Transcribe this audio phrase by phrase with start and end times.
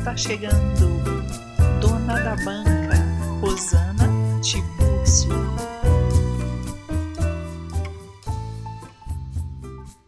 [0.00, 0.88] está chegando,
[1.78, 2.96] dona da banca,
[3.42, 4.08] Rosana
[4.40, 5.28] Tibúrcio.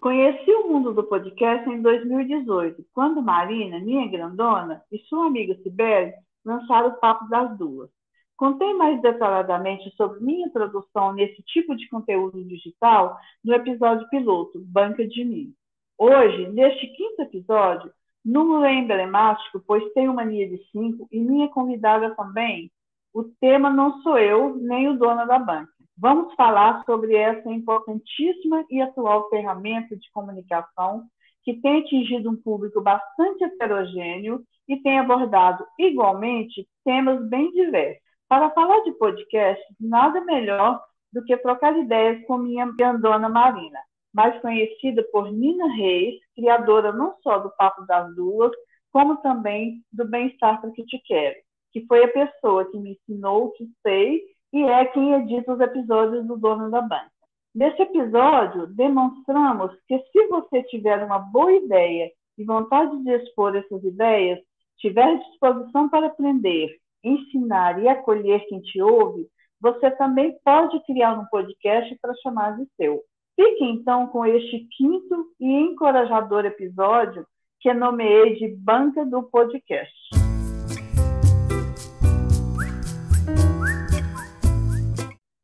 [0.01, 6.15] Conheci o mundo do podcast em 2018, quando Marina, minha grandona, e sua amiga Sibeli
[6.43, 7.91] lançaram o Papo das Duas.
[8.35, 15.07] Contei mais detalhadamente sobre minha introdução nesse tipo de conteúdo digital no episódio piloto, Banca
[15.07, 15.55] de Mim.
[15.99, 17.93] Hoje, neste quinto episódio,
[18.25, 22.70] Número é emblemático, pois tenho mania de cinco e minha convidada também.
[23.12, 25.73] O tema não sou eu, nem o dono da banca.
[25.98, 31.05] Vamos falar sobre essa importantíssima e atual ferramenta de comunicação
[31.43, 38.00] que tem atingido um público bastante heterogêneo e tem abordado igualmente temas bem diversos.
[38.28, 40.81] Para falar de podcast, nada melhor
[41.12, 43.78] do que trocar ideias com minha grandona Marina
[44.13, 48.53] mais conhecida por Nina Reis, criadora não só do Papo das Duas,
[48.93, 51.37] como também do Bem-Estar para que te quero,
[51.73, 55.61] que foi a pessoa que me ensinou o que sei e é quem edita os
[55.61, 57.11] episódios do Dono da Banca.
[57.55, 63.83] Nesse episódio, demonstramos que se você tiver uma boa ideia e vontade de expor essas
[63.85, 64.39] ideias,
[64.79, 69.27] tiver disposição para aprender, ensinar e acolher quem te ouve,
[69.61, 73.03] você também pode criar um podcast para chamar de seu.
[73.34, 77.27] Fique então com este quinto e encorajador episódio
[77.61, 79.92] que nomeei de Banca do Podcast.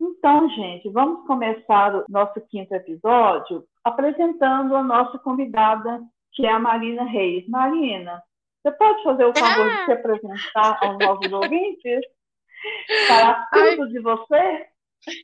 [0.00, 6.58] Então, gente, vamos começar o nosso quinto episódio apresentando a nossa convidada, que é a
[6.58, 7.48] Marina Reis.
[7.48, 8.22] Marina,
[8.62, 12.00] você pode fazer o favor de se apresentar aos nossos ouvintes?
[13.06, 14.66] Falar tudo de você?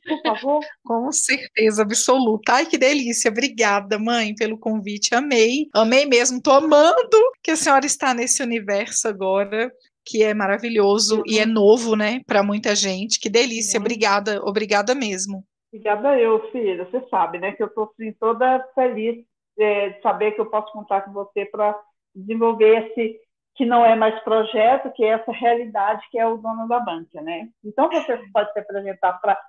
[0.07, 0.59] Por favor.
[0.83, 2.53] Com certeza absoluta.
[2.53, 3.29] Ai, que delícia.
[3.29, 5.13] Obrigada, mãe, pelo convite.
[5.13, 5.67] Amei.
[5.73, 6.41] Amei mesmo.
[6.41, 9.71] Tô amando que a senhora está nesse universo agora,
[10.05, 11.23] que é maravilhoso uhum.
[11.25, 13.19] e é novo, né, para muita gente.
[13.19, 13.77] Que delícia.
[13.77, 13.83] Uhum.
[13.83, 15.43] Obrigada, obrigada mesmo.
[15.73, 16.85] Obrigada eu, filha.
[16.85, 19.25] Você sabe, né, que eu tô assim, toda feliz
[19.59, 21.77] é, de saber que eu posso contar com você para
[22.13, 23.19] desenvolver esse
[23.55, 27.21] que não é mais projeto, que é essa realidade que é o dono da banca,
[27.21, 27.47] né?
[27.63, 29.39] Então você pode se apresentar para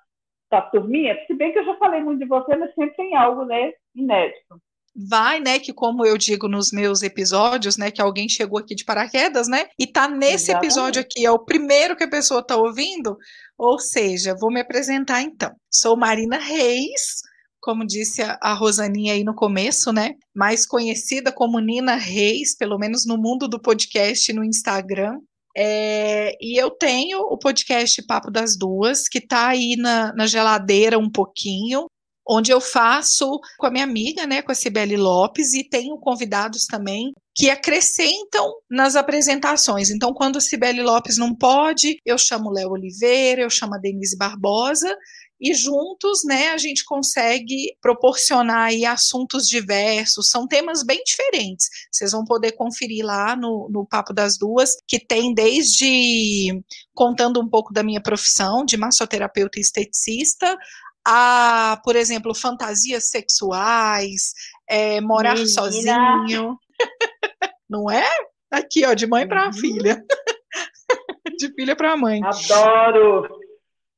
[0.49, 3.17] para a turminha, se bem que eu já falei muito de você, mas sempre tem
[3.17, 4.61] algo, né, inédito.
[5.09, 8.85] Vai, né, que como eu digo nos meus episódios, né, que alguém chegou aqui de
[8.85, 10.65] paraquedas, né, e tá nesse Exatamente.
[10.65, 13.17] episódio aqui, é o primeiro que a pessoa tá ouvindo,
[13.59, 15.53] ou seja, vou me apresentar então.
[15.71, 17.21] Sou Marina Reis,
[17.67, 20.15] como disse a, Rosaninha aí no começo, né?
[20.33, 25.19] Mais conhecida como Nina Reis, pelo menos no mundo do podcast no Instagram.
[25.56, 30.99] É, e eu tenho o podcast Papo das Duas, que está aí na, na geladeira
[30.99, 31.87] um pouquinho,
[32.28, 36.67] onde eu faço com a minha amiga, né, com a Cibele Lopes, e tenho convidados
[36.67, 39.91] também que acrescentam nas apresentações.
[39.91, 44.17] Então, quando a Cibele Lopes não pode, eu chamo Léo Oliveira, eu chamo a Denise
[44.17, 44.94] Barbosa,
[45.41, 51.69] e juntos, né, a gente consegue proporcionar aí assuntos diversos, são temas bem diferentes.
[51.93, 56.63] Vocês vão poder conferir lá no, no Papo das Duas, que tem desde
[56.95, 60.57] contando um pouco da minha profissão de massoterapeuta e esteticista,
[61.07, 64.33] a, por exemplo, fantasias sexuais,
[64.69, 65.49] é, morar Menina.
[65.51, 66.59] sozinho.
[67.69, 68.09] Não é?
[68.51, 69.53] Aqui, ó, de mãe para uhum.
[69.53, 70.03] filha.
[71.39, 72.21] de filha para mãe.
[72.25, 73.46] Adoro!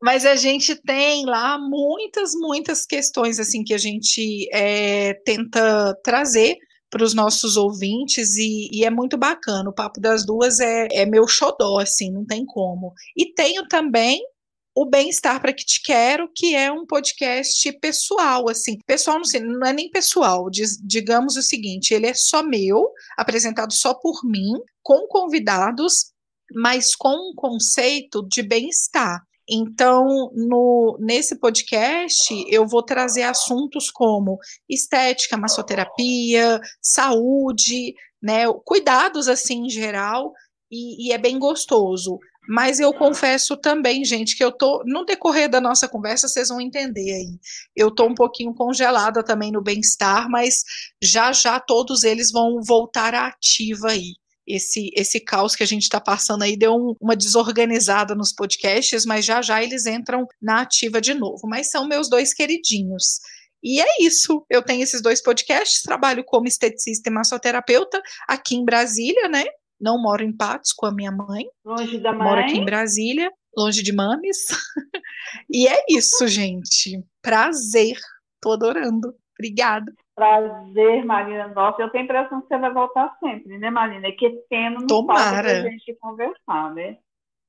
[0.00, 6.56] Mas a gente tem lá muitas, muitas questões assim que a gente é, tenta trazer
[6.90, 9.68] para os nossos ouvintes e, e, é muito bacana.
[9.68, 12.92] O Papo das Duas é, é meu xodó, assim, não tem como.
[13.16, 14.20] E tenho também
[14.74, 19.40] o Bem-Estar para que te quero, que é um podcast pessoal, assim, pessoal não sei,
[19.40, 24.20] não é nem pessoal, diz, digamos o seguinte, ele é só meu, apresentado só por
[24.24, 26.12] mim, com convidados,
[26.54, 29.20] mas com um conceito de bem-estar.
[29.48, 39.66] Então, no, nesse podcast, eu vou trazer assuntos como estética, massoterapia, saúde, né, cuidados assim
[39.66, 40.32] em geral,
[40.70, 42.18] e, e é bem gostoso.
[42.46, 46.60] Mas eu confesso também, gente, que eu tô no decorrer da nossa conversa, vocês vão
[46.60, 47.38] entender aí.
[47.76, 50.62] Eu tô um pouquinho congelada também no bem-estar, mas
[51.02, 54.14] já já todos eles vão voltar à ativa aí
[54.48, 59.04] esse, esse caos que a gente está passando aí deu um, uma desorganizada nos podcasts,
[59.04, 61.46] mas já já eles entram na ativa de novo.
[61.46, 63.20] Mas são meus dois queridinhos.
[63.62, 64.44] E é isso.
[64.48, 69.44] Eu tenho esses dois podcasts, trabalho como esteticista e massoterapeuta aqui em Brasília, né?
[69.80, 71.44] Não moro em Patos com a minha mãe.
[71.64, 72.26] Longe da mãe.
[72.26, 74.38] Moro aqui em Brasília, longe de mames.
[75.50, 77.02] e é isso, gente.
[77.22, 77.96] Prazer.
[78.40, 79.14] Tô adorando.
[79.38, 79.92] Obrigada.
[80.18, 81.46] Prazer, Marina.
[81.46, 84.10] Nossa, eu tenho a impressão que você vai voltar sempre, né, Marina?
[84.10, 86.98] Que tema não falta pra gente conversar, né?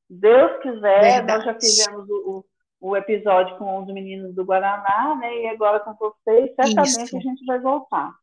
[0.08, 1.28] Deus quiser, Verdade.
[1.28, 2.46] nós já fizemos o,
[2.80, 5.36] o, o, episódio com os meninos do Guaraná, né?
[5.42, 7.18] E agora com vocês, certamente Isso.
[7.18, 8.14] a gente vai voltar.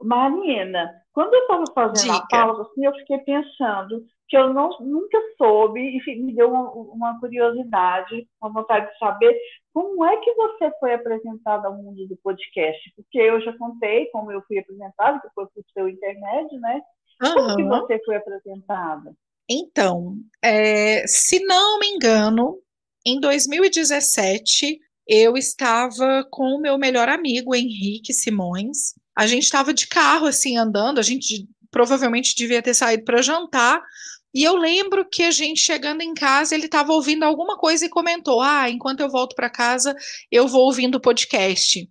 [0.00, 2.24] Marina, quando eu estava fazendo Dica.
[2.24, 6.70] a pausa, assim, eu fiquei pensando que eu não, nunca soube e me deu uma,
[6.72, 9.38] uma, curiosidade, uma vontade de saber
[9.72, 12.92] como é que você foi apresentada ao mundo do podcast.
[12.96, 16.80] Porque eu já contei como eu fui apresentada, que foi por seu intermédio, né?
[17.22, 17.34] Uhum.
[17.34, 19.14] Como que você foi apresentada?
[19.48, 22.58] Então, é, se não me engano,
[23.06, 28.94] em 2017, eu estava com o meu melhor amigo, Henrique Simões.
[29.16, 33.80] A gente estava de carro, assim, andando, a gente provavelmente devia ter saído para jantar,
[34.36, 37.88] e eu lembro que a gente chegando em casa, ele estava ouvindo alguma coisa e
[37.88, 39.96] comentou: Ah, enquanto eu volto para casa,
[40.30, 41.88] eu vou ouvindo o podcast.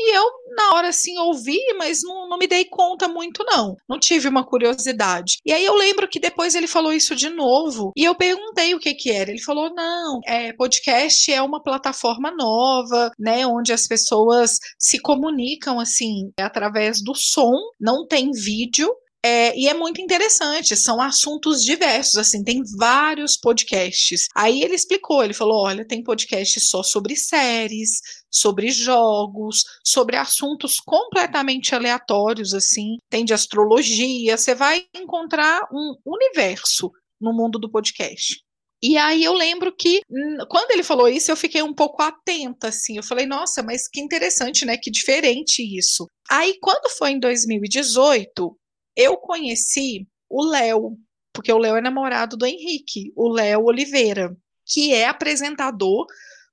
[0.00, 0.24] E eu,
[0.56, 3.74] na hora, assim, ouvi, mas não, não me dei conta muito, não.
[3.88, 5.38] Não tive uma curiosidade.
[5.44, 7.90] E aí eu lembro que depois ele falou isso de novo.
[7.96, 9.30] E eu perguntei o que que era.
[9.30, 13.44] Ele falou: não, é, podcast é uma plataforma nova, né?
[13.48, 18.94] Onde as pessoas se comunicam, assim, através do som, não tem vídeo.
[19.26, 24.28] É, e é muito interessante, são assuntos diversos, assim, tem vários podcasts.
[24.34, 30.78] Aí ele explicou, ele falou: olha, tem podcast só sobre séries, sobre jogos, sobre assuntos
[30.78, 38.44] completamente aleatórios, assim, tem de astrologia, você vai encontrar um universo no mundo do podcast.
[38.82, 42.68] E aí eu lembro que hum, quando ele falou isso, eu fiquei um pouco atenta,
[42.68, 42.98] assim.
[42.98, 44.76] Eu falei, nossa, mas que interessante, né?
[44.76, 46.06] Que diferente isso.
[46.30, 48.54] Aí, quando foi em 2018,
[48.96, 50.96] eu conheci o Léo,
[51.32, 54.36] porque o Léo é namorado do Henrique, o Léo Oliveira,
[54.66, 56.06] que é apresentador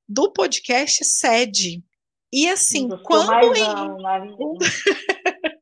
[0.07, 1.83] do podcast Sede.
[2.33, 3.31] E assim, quando.
[3.33, 4.71] Henrique...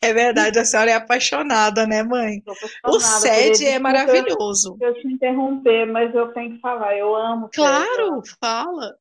[0.00, 2.42] É verdade, a senhora é apaixonada, né, mãe?
[2.86, 4.76] O SED é maravilhoso.
[4.80, 7.50] Eu, eu te interromper, mas eu tenho que falar, eu amo.
[7.52, 8.94] Claro, fala.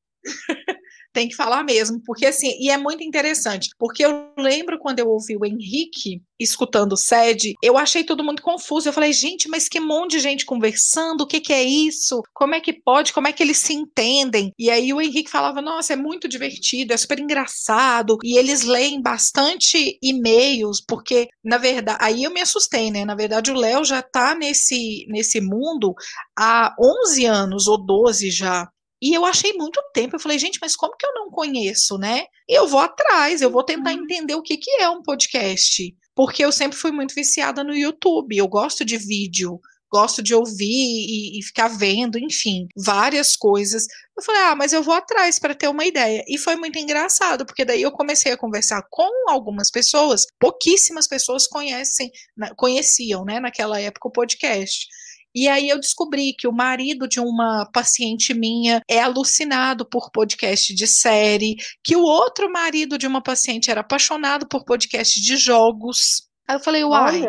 [1.14, 5.08] Tem que falar mesmo, porque assim, e é muito interessante, porque eu lembro quando eu
[5.10, 8.90] ouvi o Henrique escutando o SED, eu achei todo mundo confuso.
[8.90, 12.22] Eu falei, gente, mas que monte de gente conversando, o que, que é isso?
[12.34, 13.14] Como é que pode?
[13.14, 14.52] Como é que eles se entendem?
[14.58, 19.02] E aí o Henrique falava, nossa, é muito divertido, é super engraçado, e eles leem
[19.02, 23.06] bastante e-mails, porque, na verdade, aí eu me assustei, né?
[23.06, 25.94] Na verdade, o Léo já tá nesse, nesse mundo
[26.38, 28.68] há 11 anos, ou 12 já.
[29.04, 30.16] E eu achei muito tempo.
[30.16, 32.24] Eu falei, gente, mas como que eu não conheço, né?
[32.48, 34.02] Eu vou atrás, eu vou tentar uhum.
[34.02, 35.94] entender o que, que é um podcast.
[36.16, 38.38] Porque eu sempre fui muito viciada no YouTube.
[38.38, 39.60] Eu gosto de vídeo,
[39.92, 43.88] gosto de ouvir e, e ficar vendo, enfim, várias coisas.
[44.18, 46.24] Eu falei, ah, mas eu vou atrás para ter uma ideia.
[46.26, 51.46] E foi muito engraçado, porque daí eu comecei a conversar com algumas pessoas, pouquíssimas pessoas
[51.46, 52.10] conhecem,
[52.56, 54.88] conheciam, né, naquela época o podcast.
[55.36, 60.74] E aí eu descobri que o marido de uma paciente minha é alucinado por podcast
[60.74, 66.28] de série, que o outro marido de uma paciente era apaixonado por podcast de jogos.
[66.48, 67.22] Aí eu falei, uai,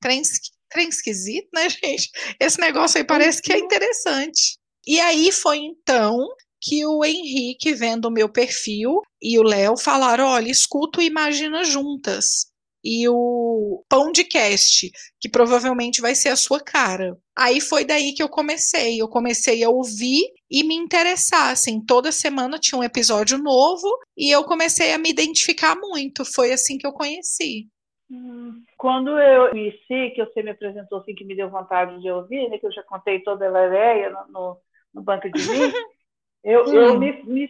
[0.00, 0.22] trem,
[0.70, 2.10] trem esquisito, né, gente?
[2.40, 4.58] Esse negócio aí parece que é interessante.
[4.86, 6.26] E aí foi então
[6.62, 11.64] que o Henrique, vendo o meu perfil, e o Léo falaram: olha, escuta e imagina
[11.64, 12.49] juntas
[12.82, 17.16] e o Pão de Cast, que provavelmente vai ser a sua cara.
[17.36, 19.00] Aí foi daí que eu comecei.
[19.00, 21.50] Eu comecei a ouvir e me interessar.
[21.50, 26.24] Assim, toda semana tinha um episódio novo e eu comecei a me identificar muito.
[26.24, 27.68] Foi assim que eu conheci.
[28.10, 32.48] Hum, quando eu conheci, que você me apresentou assim, que me deu vontade de ouvir,
[32.48, 34.58] né, que eu já contei toda a ideia no, no,
[34.94, 35.72] no banco de mim,
[36.42, 36.74] eu, hum.
[36.74, 37.48] eu me, me,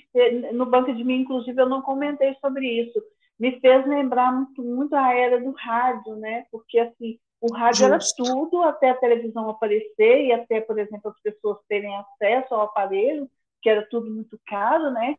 [0.52, 3.02] no banco de mim, inclusive, eu não comentei sobre isso
[3.40, 6.44] me fez lembrar muito, muito a era do rádio, né?
[6.52, 8.22] Porque assim, o rádio Justo.
[8.22, 12.62] era tudo até a televisão aparecer e até, por exemplo, as pessoas terem acesso ao
[12.62, 13.26] aparelho,
[13.62, 15.16] que era tudo muito caro, né?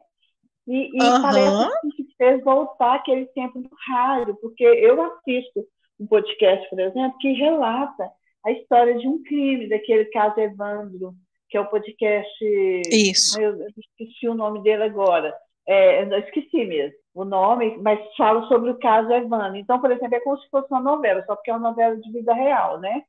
[0.67, 1.21] E, e uhum.
[1.23, 5.65] parece que fez voltar aquele tempo do rádio, porque eu assisto
[5.99, 8.07] um podcast, por exemplo, que relata
[8.45, 11.15] a história de um crime, daquele caso Evandro,
[11.49, 12.45] que é o podcast.
[12.87, 13.41] Isso.
[13.41, 15.35] Eu, esqueci o nome dele agora.
[15.67, 19.57] É, eu esqueci mesmo o nome, mas fala sobre o caso Evandro.
[19.57, 22.11] Então, por exemplo, é como se fosse uma novela, só que é uma novela de
[22.11, 23.03] vida real, né?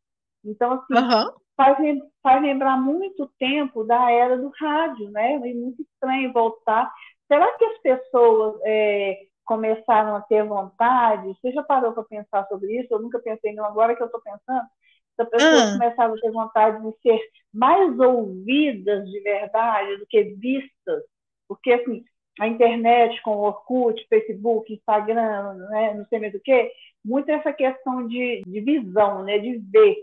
[0.45, 1.33] Então, assim, uhum.
[1.57, 1.79] faz,
[2.23, 5.35] faz lembrar muito tempo da era do rádio, né?
[5.35, 6.93] É muito estranho voltar.
[7.29, 11.29] Será que as pessoas é, começaram a ter vontade?
[11.41, 12.93] Você já parou para pensar sobre isso?
[12.93, 14.67] Eu nunca pensei, não, agora que eu estou pensando.
[15.19, 15.73] As pessoas ah.
[15.79, 17.21] começaram a ter vontade de ser
[17.55, 21.03] mais ouvidas de verdade do que vistas.
[21.47, 22.03] Porque, assim,
[22.41, 26.73] a internet com o Orkut, Facebook, Instagram, né, não sei mais o que,
[27.05, 29.97] muito essa questão de, de visão, né, de ver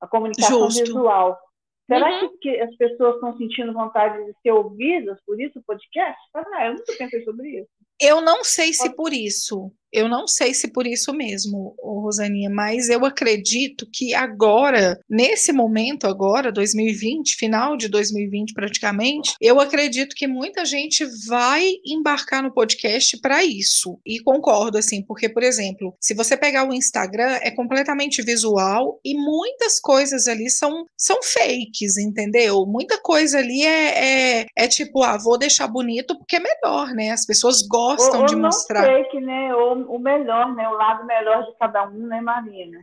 [0.00, 0.84] a comunicação Justo.
[0.84, 1.38] visual.
[1.86, 2.28] Será uhum.
[2.28, 6.20] que, que, as pessoas estão sentindo vontade de ser ouvidas por isso, o podcast?
[6.34, 7.70] Ah, eu nunca pensei sobre isso.
[8.00, 12.88] Eu não sei se por isso, eu não sei se por isso mesmo, Rosaninha, mas
[12.88, 20.26] eu acredito que agora, nesse momento agora, 2020, final de 2020 praticamente, eu acredito que
[20.26, 23.98] muita gente vai embarcar no podcast para isso.
[24.06, 29.14] E concordo assim, porque por exemplo, se você pegar o Instagram, é completamente visual e
[29.14, 32.64] muitas coisas ali são são fakes, entendeu?
[32.66, 37.10] Muita coisa ali é, é, é tipo, ah, vou deixar bonito porque é melhor, né?
[37.10, 38.84] As pessoas gostam ou, de mostrar.
[38.84, 39.54] Fake, né?
[39.54, 40.68] Ou o melhor, né?
[40.68, 42.78] O lado melhor de cada um, né, Marina?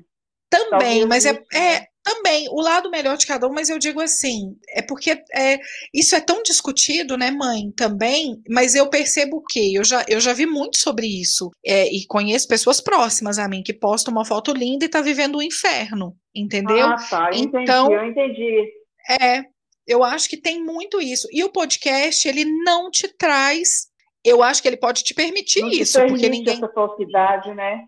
[0.49, 1.85] Também, mas é, é, né?
[2.03, 5.59] também o lado melhor de cada um, mas eu digo assim, é porque é,
[5.93, 10.31] isso é tão discutido, né, mãe, também, mas eu percebo que eu já, eu já
[10.31, 14.53] vi muito sobre isso, é, e conheço pessoas próximas a mim que postam uma foto
[14.53, 16.87] linda e tá vivendo um inferno, entendeu?
[16.87, 18.71] Ah, tá, entendi, então, eu entendi.
[19.19, 19.43] É,
[19.85, 21.27] eu acho que tem muito isso.
[21.31, 23.87] E o podcast, ele não te traz
[24.23, 26.55] eu acho que ele pode te permitir não isso, permite porque ninguém.
[26.55, 27.85] Essa falsidade, né?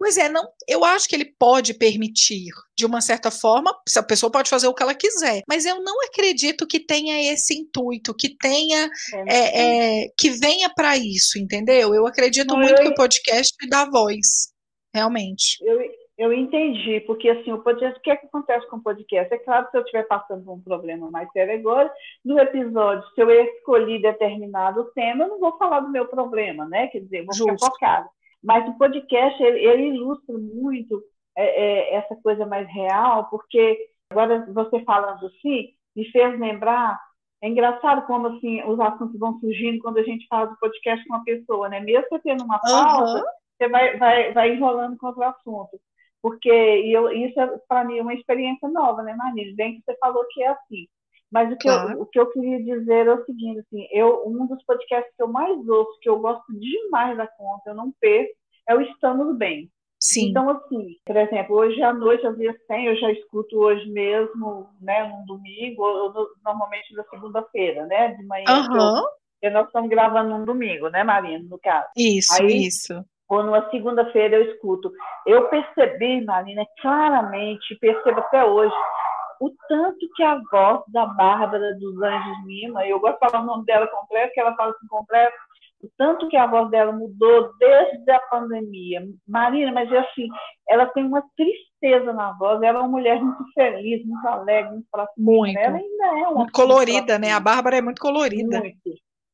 [0.00, 4.32] Pois é, não, eu acho que ele pode permitir, de uma certa forma, a pessoa
[4.32, 8.34] pode fazer o que ela quiser, mas eu não acredito que tenha esse intuito, que
[8.34, 8.88] tenha,
[9.28, 11.94] é, é, é, que venha para isso, entendeu?
[11.94, 12.84] Eu acredito não, muito eu...
[12.84, 14.54] que o podcast dá voz,
[14.94, 15.58] realmente.
[15.60, 15.78] Eu,
[16.20, 19.32] eu entendi, porque assim, o podcast, o que, é que acontece com o podcast?
[19.32, 21.90] É claro que se eu estiver passando por um problema mais sério agora,
[22.22, 26.88] no episódio, se eu escolhi determinado tema, eu não vou falar do meu problema, né?
[26.88, 27.54] Quer dizer, vou Justo.
[27.54, 28.08] ficar focado.
[28.44, 31.02] Mas o podcast, ele, ele ilustra muito
[31.38, 33.78] é, é, essa coisa mais real, porque
[34.10, 37.00] agora você falando assim, me fez lembrar
[37.42, 41.14] é engraçado como assim os assuntos vão surgindo quando a gente fala do podcast com
[41.14, 41.80] uma pessoa, né?
[41.80, 43.24] Mesmo você tendo uma pauta, uhum.
[43.56, 45.80] você vai, vai, vai enrolando com outro assunto
[46.22, 49.54] porque eu, isso é, para mim, uma experiência nova, né, Marina?
[49.56, 50.86] Bem que você falou que é assim.
[51.30, 51.92] Mas o que, claro.
[51.92, 55.22] eu, o que eu queria dizer é o seguinte, assim, eu, um dos podcasts que
[55.22, 58.32] eu mais ouço, que eu gosto demais da conta, eu não perco,
[58.68, 59.70] é o Estamos Bem.
[60.02, 60.30] Sim.
[60.30, 64.68] Então, assim, por exemplo, hoje à noite, às vezes tem, eu já escuto hoje mesmo,
[64.80, 68.46] né, num domingo, ou, ou normalmente na segunda-feira, né, de manhã.
[68.48, 69.02] Uhum.
[69.40, 71.88] Porque nós estamos gravando num domingo, né, Marina, no caso.
[71.96, 74.92] Isso, Aí, isso ou numa segunda-feira eu escuto.
[75.24, 78.74] Eu percebi, Marina, claramente, percebo até hoje,
[79.40, 83.46] o tanto que a voz da Bárbara dos Anjos Lima, eu gosto de falar o
[83.46, 85.36] nome dela completo, que ela fala assim completo,
[85.82, 89.00] o tanto que a voz dela mudou desde a pandemia.
[89.26, 90.28] Marina, mas é assim,
[90.68, 94.86] ela tem uma tristeza na voz, ela é uma mulher muito feliz, muito alegre, muito
[94.90, 95.14] próxima.
[95.16, 95.58] Muito.
[95.58, 97.32] Ela ainda é uma muito colorida, né?
[97.32, 98.58] A Bárbara é muito colorida.
[98.58, 98.76] Muito.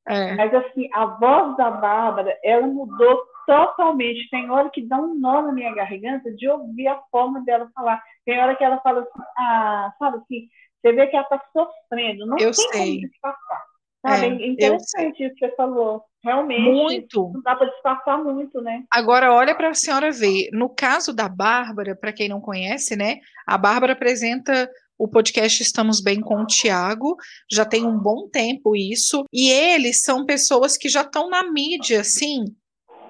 [0.08, 0.34] É.
[0.34, 4.28] Mas assim, a voz da Bárbara, ela mudou totalmente.
[4.30, 8.02] Tem hora que dá um nó na minha garganta de ouvir a forma dela falar.
[8.24, 10.48] Tem hora que ela fala assim, ah, sabe assim,
[10.80, 12.94] você vê que ela está sofrendo, não eu tem sei.
[12.96, 13.62] como disfarçar.
[14.06, 14.26] Sabe?
[14.26, 16.04] É, interessante isso que você falou.
[16.22, 17.30] Realmente, muito.
[17.32, 18.82] não dá para disfarçar muito, né?
[18.90, 20.48] Agora, olha para a senhora ver.
[20.52, 23.20] No caso da Bárbara, para quem não conhece, né?
[23.46, 27.16] A Bárbara apresenta o podcast Estamos Bem com o Tiago,
[27.50, 32.00] já tem um bom tempo isso, e eles são pessoas que já estão na mídia,
[32.00, 32.44] assim,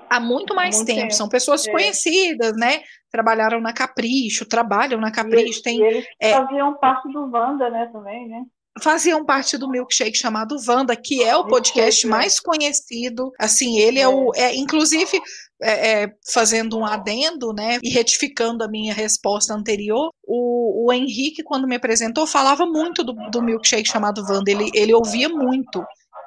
[0.08, 1.00] há muito mais muito tempo.
[1.00, 1.14] tempo.
[1.14, 1.70] São pessoas é.
[1.70, 2.80] conhecidas, né?
[3.10, 5.60] Trabalharam na Capricho, trabalham na Capricho.
[5.60, 8.44] E, tem, e eles é, faziam parte do Wanda, né, também, né?
[8.82, 13.32] Faziam parte do milkshake chamado Wanda, que é o podcast mais conhecido.
[13.38, 14.32] Assim, ele é, o.
[14.34, 15.20] É, inclusive,
[15.62, 21.42] é, é, fazendo um adendo, né, e retificando a minha resposta anterior, o, o Henrique,
[21.42, 24.50] quando me apresentou, falava muito do, do milkshake chamado Wanda.
[24.50, 25.82] Ele, ele ouvia muito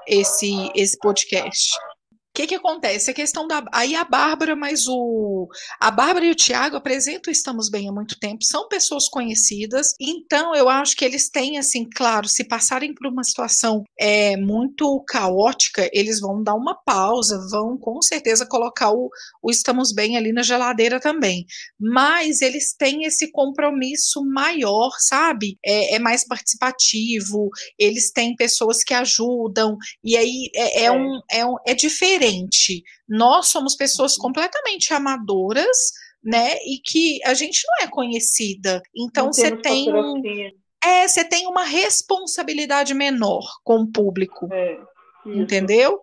[0.07, 1.69] esse, esse podcast
[2.39, 3.11] que que acontece?
[3.11, 7.69] A questão da aí a Bárbara, mas o a Bárbara e o Tiago apresentam Estamos
[7.69, 12.29] Bem há muito tempo, são pessoas conhecidas, então eu acho que eles têm assim, claro,
[12.29, 18.01] se passarem por uma situação é muito caótica, eles vão dar uma pausa, vão com
[18.01, 19.09] certeza colocar o,
[19.43, 21.45] o Estamos Bem ali na geladeira também.
[21.77, 25.57] Mas eles têm esse compromisso maior, sabe?
[25.65, 30.91] É, é mais participativo, eles têm pessoas que ajudam, e aí é, é, é.
[30.91, 32.28] Um, é, um, é diferente.
[33.07, 34.23] Nós somos pessoas uhum.
[34.23, 35.91] completamente amadoras,
[36.23, 36.55] né?
[36.65, 38.81] E que a gente não é conhecida.
[38.95, 39.87] Então você tem
[40.83, 44.47] é, você tem uma responsabilidade menor com o público.
[44.53, 44.77] É,
[45.25, 46.01] entendeu?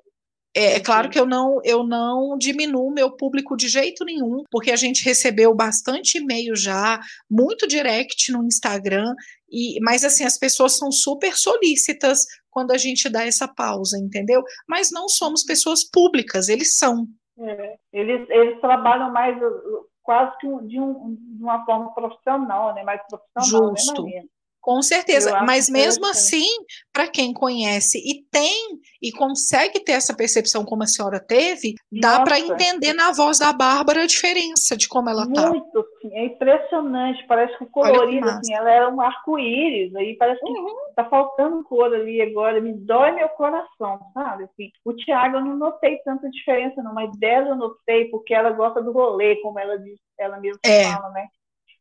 [0.56, 4.72] É, é, claro que eu não, eu não diminuo meu público de jeito nenhum, porque
[4.72, 6.98] a gente recebeu bastante e-mail já,
[7.30, 9.14] muito direct no Instagram,
[9.50, 14.42] e, mas assim, as pessoas são super solícitas quando a gente dá essa pausa, entendeu?
[14.66, 17.06] Mas não somos pessoas públicas, eles são.
[17.38, 22.82] É, eles, eles trabalham mais uh, quase que de, um, de uma forma profissional, né?
[22.82, 24.04] Mais profissional, né, Justo.
[24.04, 24.24] Né,
[24.66, 26.48] com certeza, mas mesmo assim,
[26.92, 32.24] para quem conhece e tem e consegue ter essa percepção como a senhora teve, dá
[32.24, 35.50] para entender na voz da Bárbara a diferença de como ela tá.
[35.50, 40.40] Muito, sim, é impressionante, parece que o colorido, assim, ela era um arco-íris, aí parece
[40.40, 40.74] que uhum.
[40.96, 44.44] tá faltando cor ali agora, me dói meu coração, sabe?
[44.44, 48.50] Assim, o Thiago eu não notei tanta diferença não, mas dela eu notei porque ela
[48.50, 50.92] gosta do rolê, como ela diz, ela mesma é.
[50.92, 51.28] fala, né?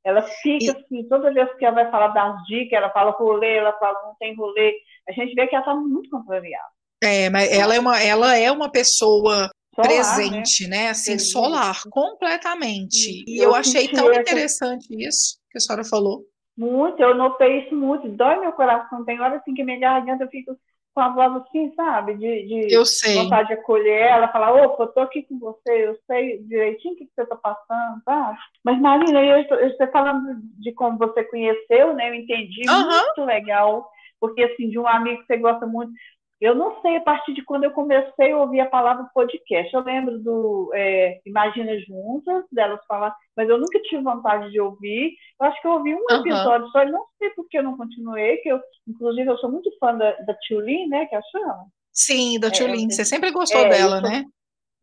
[0.06, 3.74] Ela fica assim, toda vez que ela vai falar das dicas, ela fala rolê, ela
[3.80, 4.76] fala não tem rolê.
[5.10, 6.64] A gente vê que ela está muito contrariada.
[7.04, 10.78] É, mas ela é uma, ela é uma pessoa solar, presente, né?
[10.78, 10.90] né?
[10.90, 13.24] Assim, solar, completamente.
[13.28, 16.24] E, e eu, eu achei tão interessante isso que a senhora falou.
[16.56, 18.08] Muito, eu notei isso muito.
[18.08, 19.04] Dói meu coração.
[19.04, 20.56] Tem hora assim que minha garganta eu fico
[20.96, 22.16] com a voz assim, sabe?
[22.16, 23.16] De, de eu sei.
[23.16, 26.98] vontade de acolher ela, falar, opa, eu tô aqui com você, eu sei direitinho o
[26.98, 28.38] que, que você tá passando, tá?
[28.64, 32.10] Mas, Marina, eu estou, eu falando de como você conheceu, né?
[32.10, 32.88] Eu entendi, uhum.
[32.88, 35.92] muito legal, porque, assim, de um amigo que você gosta muito,
[36.40, 39.74] eu não sei a partir de quando eu comecei a ouvir a palavra podcast.
[39.74, 45.14] Eu lembro do é, Imagina Juntas, delas falar, mas eu nunca tive vontade de ouvir.
[45.40, 46.20] Eu acho que eu ouvi um uhum.
[46.20, 49.52] episódio só, e não sei por que eu não continuei, que eu, inclusive, eu sou
[49.52, 51.66] muito fã da, da Tulin, né, que é a chama.
[51.92, 52.88] Sim, da Tulin.
[52.88, 54.26] É, Você sempre gostou é, dela, né?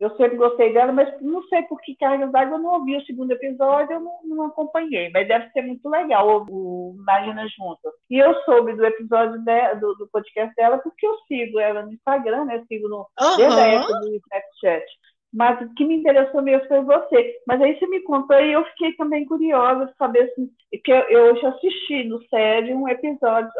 [0.02, 3.04] Eu sempre gostei dela, mas não sei por que cargas d'água eu não ouvi o
[3.04, 5.09] segundo episódio, eu não, não, acompanhei.
[5.11, 7.92] Mas deve ser muito legal o, o Imagina Juntas.
[8.11, 11.93] E eu soube do episódio de, do, do, podcast dela porque eu sigo ela no
[11.93, 12.56] Instagram, né?
[12.56, 13.36] Eu sigo no, uhum.
[13.36, 14.84] desde a época do Snapchat.
[15.32, 17.36] Mas o que me interessou mesmo foi você.
[17.47, 20.50] Mas aí você me contou e eu fiquei também curiosa de saber assim,
[20.84, 23.50] que eu, eu já assisti no SED um episódio,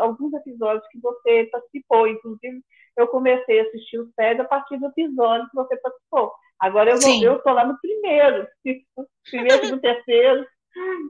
[0.00, 2.60] alguns episódios que você participou, inclusive
[2.96, 6.32] eu comecei a assistir o SED a partir do episódio que você participou.
[6.58, 8.46] Agora eu estou lá no primeiro,
[9.30, 10.46] primeiro no terceiro,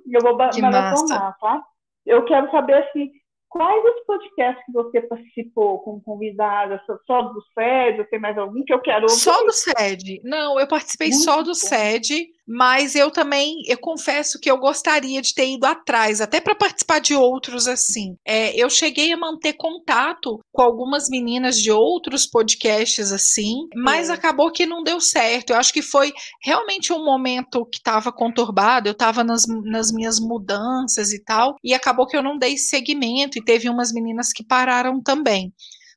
[0.06, 1.62] e eu vou maratonar, tá?
[2.06, 3.10] Eu quero saber assim,
[3.50, 6.80] quais os podcasts que você participou como convidada?
[7.06, 9.14] Só do SED ou tem mais algum que eu quero ouvir?
[9.14, 10.20] Só do SED.
[10.24, 11.54] Não, eu participei Muito só do bom.
[11.54, 16.54] SED mas eu também, eu confesso que eu gostaria de ter ido atrás, até para
[16.54, 18.16] participar de outros assim.
[18.26, 24.12] É, eu cheguei a manter contato com algumas meninas de outros podcasts assim, mas é.
[24.12, 25.50] acabou que não deu certo.
[25.50, 30.18] Eu acho que foi realmente um momento que estava conturbado, eu estava nas, nas minhas
[30.18, 34.44] mudanças e tal, e acabou que eu não dei seguimento, e teve umas meninas que
[34.44, 35.52] pararam também.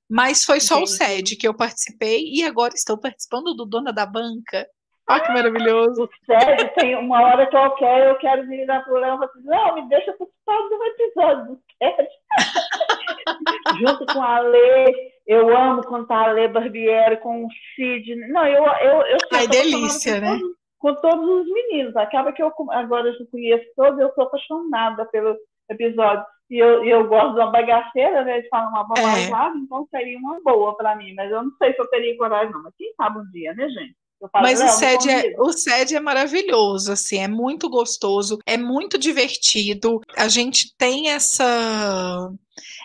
[0.10, 0.92] Mas foi só Entendi.
[0.92, 4.68] o SED que eu participei e agora estou participando do Dona da Banca.
[5.10, 6.10] Olha que maravilhoso.
[6.26, 9.90] Sério, tem uma hora que eu quero, eu quero vir na programa e não, me
[9.90, 11.62] deixa participar de um episódio do
[13.80, 18.16] Junto com a Lê, eu amo contar a Lê Barbieri com o Cid.
[18.30, 20.38] Não, eu, eu, eu Ai, delícia, né?
[20.40, 21.96] Todos, com todos os meninos.
[21.96, 25.36] Acaba que eu agora eu conheço todos, eu sou apaixonada pelo
[25.70, 26.26] episódio.
[26.50, 28.42] E eu, eu gosto de uma bagaceira, né?
[28.42, 29.58] De falar uma bobagem, é.
[29.58, 31.14] então seria uma boa para mim.
[31.14, 32.64] Mas eu não sei se eu teria coragem, não.
[32.64, 33.96] Mas quem sabe um dia, né, gente?
[34.32, 38.98] Falo, Mas o SED, é, o SED é maravilhoso, assim, é muito gostoso, é muito
[38.98, 40.00] divertido.
[40.16, 42.32] A gente tem essa.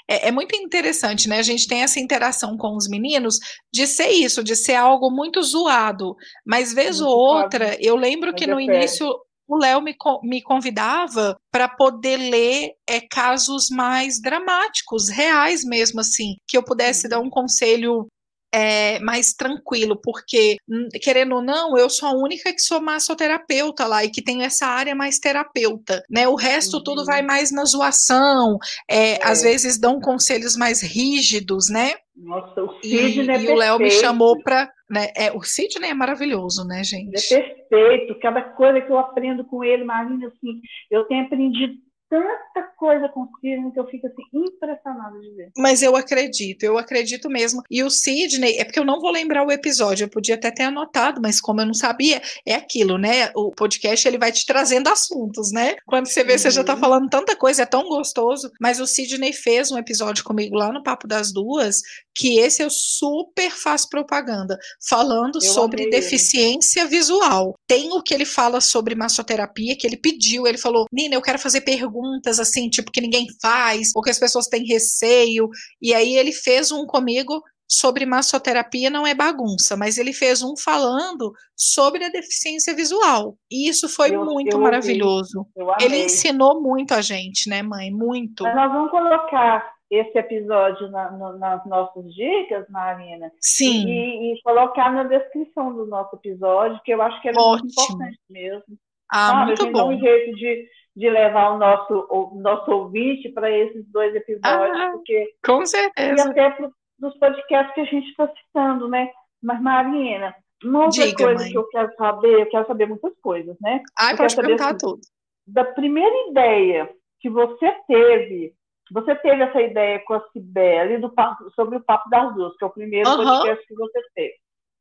[0.09, 1.39] É, é, muito interessante, né?
[1.39, 3.39] A gente tem essa interação com os meninos
[3.73, 6.17] de ser isso, de ser algo muito zoado.
[6.47, 9.07] Mas vez ou outra, eu lembro que no início
[9.49, 16.37] o Léo me, me convidava para poder ler é, casos mais dramáticos, reais mesmo, assim,
[16.47, 17.11] que eu pudesse uhum.
[17.11, 18.07] dar um conselho
[18.53, 23.87] é, mais tranquilo, porque, hum, querendo ou não, eu sou a única que sou massoterapeuta
[23.87, 26.27] lá e que tenho essa área mais terapeuta, né?
[26.27, 26.83] O resto uhum.
[26.83, 28.59] tudo vai mais na zoação,
[28.89, 29.19] é, é.
[29.23, 31.95] às vezes dão conselhos mais rígidos, né?
[32.17, 34.71] Nossa, o Sidney e, é e o Léo me chamou para.
[34.91, 37.33] Né, é, o Sidney é maravilhoso, né, gente?
[37.33, 38.19] Ele é perfeito.
[38.21, 41.75] Cada coisa que eu aprendo com ele, Marina, assim, eu tenho aprendido
[42.09, 45.51] tanta coisa com o Sidney que eu fico assim impressionada de ver.
[45.57, 47.63] Mas eu acredito, eu acredito mesmo.
[47.71, 50.65] E o Sidney, é porque eu não vou lembrar o episódio, eu podia até ter
[50.65, 53.31] anotado, mas como eu não sabia, é aquilo, né?
[53.35, 55.77] O podcast ele vai te trazendo assuntos, né?
[55.87, 56.39] Quando você vê, uhum.
[56.39, 56.81] você já tá uhum.
[56.81, 58.51] falando tanta coisa, é tão gostoso.
[58.61, 61.83] Mas o Sidney fez um episódio comigo lá no Papo das Duas,
[62.15, 66.89] que esse eu super faço propaganda, falando eu sobre deficiência ele.
[66.89, 67.55] visual.
[67.67, 71.39] Tem o que ele fala sobre massoterapia, que ele pediu, ele falou: Nina, eu quero
[71.39, 75.49] fazer perguntas assim, tipo, que ninguém faz, ou que as pessoas têm receio.
[75.81, 80.57] E aí ele fez um comigo sobre massoterapia não é bagunça, mas ele fez um
[80.57, 83.37] falando sobre a deficiência visual.
[83.51, 85.47] E isso foi eu, muito eu maravilhoso.
[85.81, 87.91] Ele ensinou muito a gente, né, mãe?
[87.91, 88.43] Muito.
[88.43, 93.31] Mas nós vamos colocar esse episódio na, nas nossas dicas, Marina.
[93.41, 93.87] Sim.
[93.87, 98.19] E, e, colocar na descrição do nosso episódio, que eu acho que é muito importante
[98.29, 98.79] mesmo.
[99.11, 99.47] Ah, Sabe?
[99.47, 99.95] muito bom.
[99.95, 104.91] um jeito de, de levar o nosso, o nosso ouvinte para esses dois episódios, ah,
[104.93, 106.29] porque com certeza.
[106.29, 109.09] E até para dos podcasts que a gente está citando, né?
[109.41, 110.35] Mas, Marina,
[110.65, 111.53] uma outra Diga, coisa mãe.
[111.53, 113.81] que eu quero saber, eu quero saber muitas coisas, né?
[113.97, 115.01] Ah, pode perguntar assim, tudo.
[115.47, 118.53] Da primeira ideia que você teve
[118.91, 122.65] você teve essa ideia com a Cibele do papo, sobre o Papo das Duas, que
[122.65, 123.17] é o primeiro uhum.
[123.19, 124.35] podcast que você teve.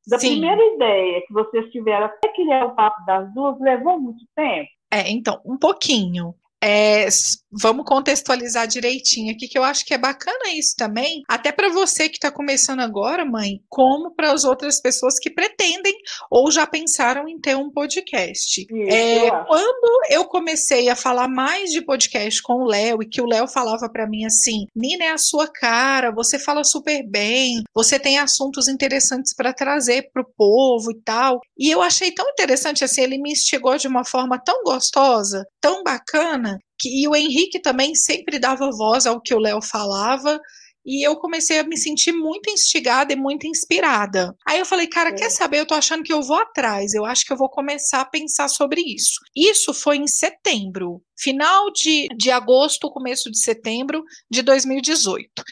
[0.08, 0.30] Da Sim.
[0.30, 4.70] primeira ideia que vocês tiveram até criar o Papo das Duas, levou muito tempo?
[4.92, 6.34] É, então, um pouquinho.
[6.64, 7.08] É,
[7.52, 12.10] vamos contextualizar direitinho aqui, que eu acho que é bacana isso também, até para você
[12.10, 15.94] que está começando agora, mãe, como para as outras pessoas que pretendem
[16.30, 18.62] ou já pensaram em ter um podcast.
[18.62, 23.10] Isso, é, eu quando eu comecei a falar mais de podcast com o Léo, e
[23.10, 27.04] que o Léo falava para mim assim: Nina, é a sua cara, você fala super
[27.08, 31.40] bem, você tem assuntos interessantes para trazer para o povo e tal.
[31.58, 35.84] E eu achei tão interessante assim, ele me instigou de uma forma tão gostosa, tão
[35.84, 40.40] bacana, que, e o Henrique também sempre dava voz ao que o Léo falava,
[40.88, 44.34] e eu comecei a me sentir muito instigada e muito inspirada.
[44.48, 45.14] Aí eu falei, cara, é.
[45.14, 45.60] quer saber?
[45.60, 48.48] Eu tô achando que eu vou atrás, eu acho que eu vou começar a pensar
[48.48, 49.20] sobre isso.
[49.36, 55.44] Isso foi em setembro, final de, de agosto, começo de setembro de 2018.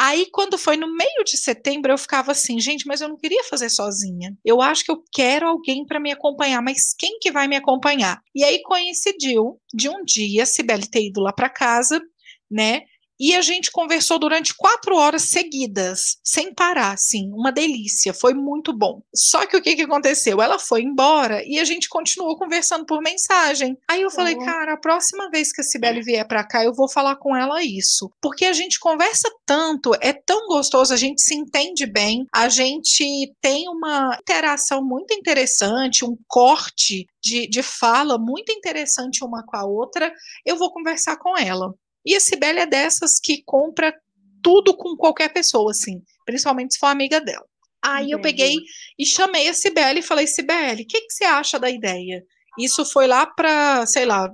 [0.00, 3.42] Aí, quando foi no meio de setembro, eu ficava assim, gente, mas eu não queria
[3.44, 4.32] fazer sozinha.
[4.44, 8.20] Eu acho que eu quero alguém para me acompanhar, mas quem que vai me acompanhar?
[8.34, 12.00] E aí coincidiu de um dia, Sibeli ter ido lá para casa,
[12.48, 12.82] né?
[13.18, 18.72] E a gente conversou durante quatro horas seguidas, sem parar, assim, uma delícia, foi muito
[18.72, 19.00] bom.
[19.14, 20.40] Só que o que, que aconteceu?
[20.40, 23.76] Ela foi embora e a gente continuou conversando por mensagem.
[23.90, 26.88] Aí eu falei, cara, a próxima vez que a Sibeli vier para cá, eu vou
[26.88, 28.10] falar com ela isso.
[28.20, 33.32] Porque a gente conversa tanto, é tão gostoso, a gente se entende bem, a gente
[33.40, 39.64] tem uma interação muito interessante, um corte de, de fala muito interessante uma com a
[39.64, 40.12] outra.
[40.44, 41.74] Eu vou conversar com ela.
[42.08, 43.94] E a Cibele é dessas que compra
[44.42, 47.44] tudo com qualquer pessoa, assim, principalmente se for amiga dela.
[47.84, 48.12] Aí Entendi.
[48.14, 48.56] eu peguei
[48.98, 52.24] e chamei a Cibele e falei, Cibele, o que, que você acha da ideia?
[52.58, 54.26] Isso foi lá para, sei lá,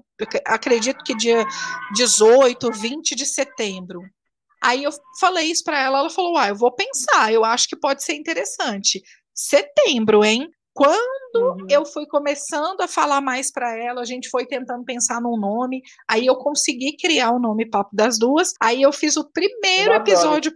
[0.47, 1.45] acredito que dia
[1.97, 4.01] 18, 20 de setembro.
[4.63, 7.77] Aí eu falei isso para ela, ela falou: "Ah, eu vou pensar, eu acho que
[7.77, 9.03] pode ser interessante".
[9.35, 10.49] Setembro, hein?
[10.75, 11.67] Quando uhum.
[11.71, 15.81] eu fui começando a falar mais para ela, a gente foi tentando pensar num nome,
[16.11, 19.97] aí eu consegui criar o nome Papo das Duas, aí eu fiz o primeiro eu
[19.97, 20.53] episódio.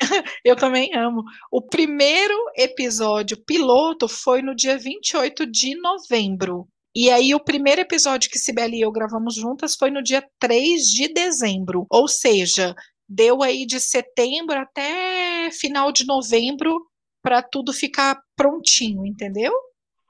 [0.44, 1.22] eu também amo.
[1.52, 6.66] O primeiro episódio piloto foi no dia 28 de novembro.
[6.92, 10.82] E aí, o primeiro episódio que Sibeli e eu gravamos juntas foi no dia 3
[10.82, 11.86] de dezembro.
[11.88, 12.74] Ou seja,
[13.08, 16.89] deu aí de setembro até final de novembro
[17.22, 19.52] para tudo ficar prontinho, entendeu?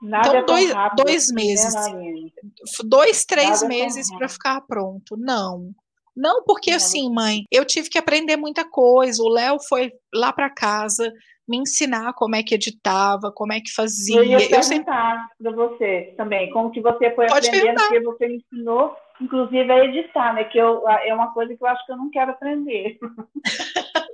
[0.02, 2.34] Nada então, é dois, dois assim, né, meses.
[2.84, 5.16] Dois, três Nada é meses é para ficar pronto.
[5.16, 5.72] Não.
[6.16, 9.22] Não, porque assim, mãe, eu tive que aprender muita coisa.
[9.22, 11.12] O Léo foi lá para casa
[11.50, 14.18] me ensinar como é que editava, como é que fazia.
[14.18, 14.84] Eu ia perguntar eu sempre...
[15.42, 17.88] para você também, como que você foi Pode aprendendo, perguntar.
[17.88, 20.44] porque você me ensinou, inclusive, a editar, né?
[20.44, 22.98] Que eu, é uma coisa que eu acho que eu não quero aprender.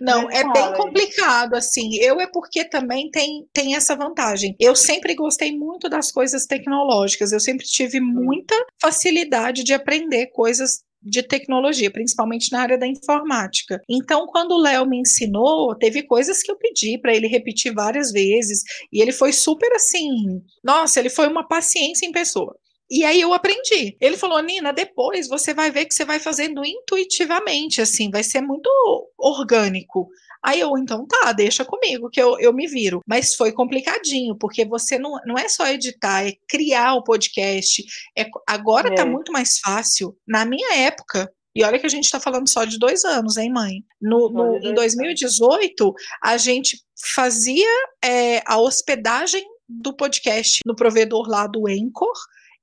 [0.00, 1.96] Não, é bem complicado, assim.
[1.96, 4.54] Eu é porque também tem, tem essa vantagem.
[4.58, 10.84] Eu sempre gostei muito das coisas tecnológicas, eu sempre tive muita facilidade de aprender coisas
[11.06, 13.80] de tecnologia, principalmente na área da informática.
[13.88, 18.10] Então, quando o Léo me ensinou, teve coisas que eu pedi para ele repetir várias
[18.10, 20.42] vezes, e ele foi super assim.
[20.64, 22.56] Nossa, ele foi uma paciência em pessoa.
[22.90, 23.96] E aí eu aprendi.
[24.00, 28.40] Ele falou, Nina, depois você vai ver que você vai fazendo intuitivamente, assim, vai ser
[28.40, 28.70] muito
[29.18, 30.08] orgânico.
[30.42, 33.00] Aí eu, então tá, deixa comigo, que eu, eu me viro.
[33.04, 37.82] Mas foi complicadinho, porque você não, não é só editar, é criar o podcast.
[38.16, 38.96] É, agora tá é.
[38.98, 40.16] tá muito mais fácil.
[40.26, 43.50] Na minha época, e olha que a gente está falando só de dois anos, hein,
[43.50, 43.82] mãe?
[44.00, 46.78] No, no em 2018, a gente
[47.14, 47.66] fazia
[48.04, 52.12] é, a hospedagem do podcast no provedor lá do Anchor,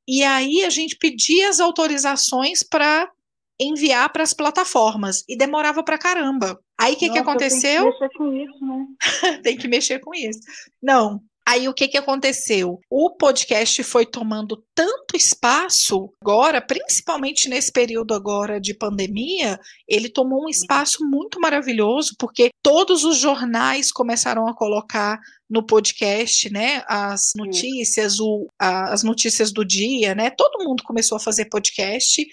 [0.08, 3.10] e aí a gente pedia as autorizações para
[3.60, 6.60] enviar para as plataformas e demorava para caramba.
[6.80, 7.84] Aí o que, que aconteceu?
[7.84, 8.88] Tem que mexer com isso, né?
[9.44, 10.39] tem que mexer com isso.
[10.82, 11.22] Não.
[11.46, 12.80] Aí o que, que aconteceu?
[12.89, 20.46] O podcast foi tomando tanto espaço agora, principalmente nesse período agora de pandemia, ele tomou
[20.46, 25.20] um espaço muito maravilhoso, porque todos os jornais começaram a colocar
[25.54, 31.16] no podcast, né, as notícias, o, a, as notícias do dia, né, todo mundo começou
[31.16, 32.26] a fazer podcast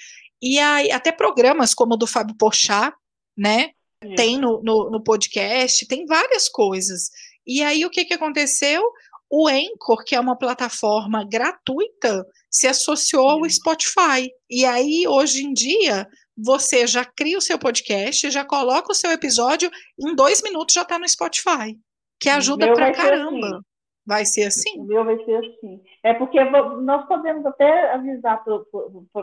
[0.42, 2.94] e aí, até programas como o do Fábio Pochá,
[3.36, 3.70] né?
[4.16, 7.10] Tem no, no, no, podcast, tem várias coisas.
[7.46, 8.82] E aí, o que, que aconteceu?
[9.28, 14.30] O Anchor, que é uma plataforma gratuita, se associou ao Spotify.
[14.48, 19.10] E aí, hoje em dia, você já cria o seu podcast, já coloca o seu
[19.10, 21.78] episódio, em dois minutos já está no Spotify.
[22.20, 23.46] Que ajuda pra caramba.
[23.46, 23.60] Assim.
[24.06, 24.80] Vai ser assim?
[24.80, 25.80] O meu vai ser assim.
[26.02, 28.42] É porque nós podemos até avisar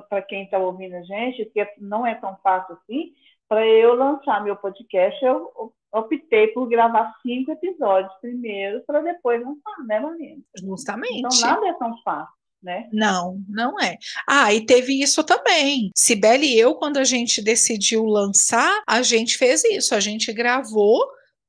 [0.10, 3.12] para quem está ouvindo a gente que não é tão fácil assim.
[3.50, 9.86] Para eu lançar meu podcast, eu optei por gravar cinco episódios primeiro para depois lançar,
[9.86, 10.42] né, Marina?
[10.58, 11.20] Justamente.
[11.20, 12.38] Então nada é tão fácil.
[12.62, 12.90] Né?
[12.92, 13.98] Não, não é.
[14.28, 15.92] Ah, e teve isso também.
[15.96, 19.94] Sibeli e eu, quando a gente decidiu lançar, a gente fez isso.
[19.94, 21.08] A gente gravou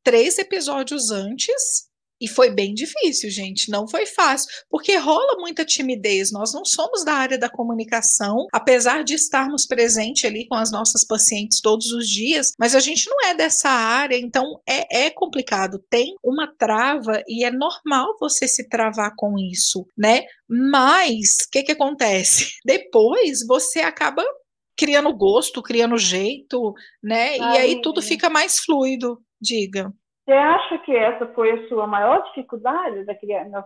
[0.08, 1.86] três episódios antes
[2.18, 6.32] e foi bem difícil, gente, não foi fácil, porque rola muita timidez.
[6.32, 11.04] Nós não somos da área da comunicação, apesar de estarmos presentes ali com as nossas
[11.04, 15.78] pacientes todos os dias, mas a gente não é dessa área, então é, é complicado.
[15.90, 20.24] Tem uma trava e é normal você se travar com isso, né?
[20.48, 22.54] Mas o que, que acontece?
[22.64, 24.24] Depois você acaba
[24.78, 27.36] criando gosto, criando jeito, né?
[27.40, 29.20] Ai, e aí tudo fica mais fluido.
[29.40, 29.92] Diga.
[30.24, 33.02] Você acha que essa foi a sua maior dificuldade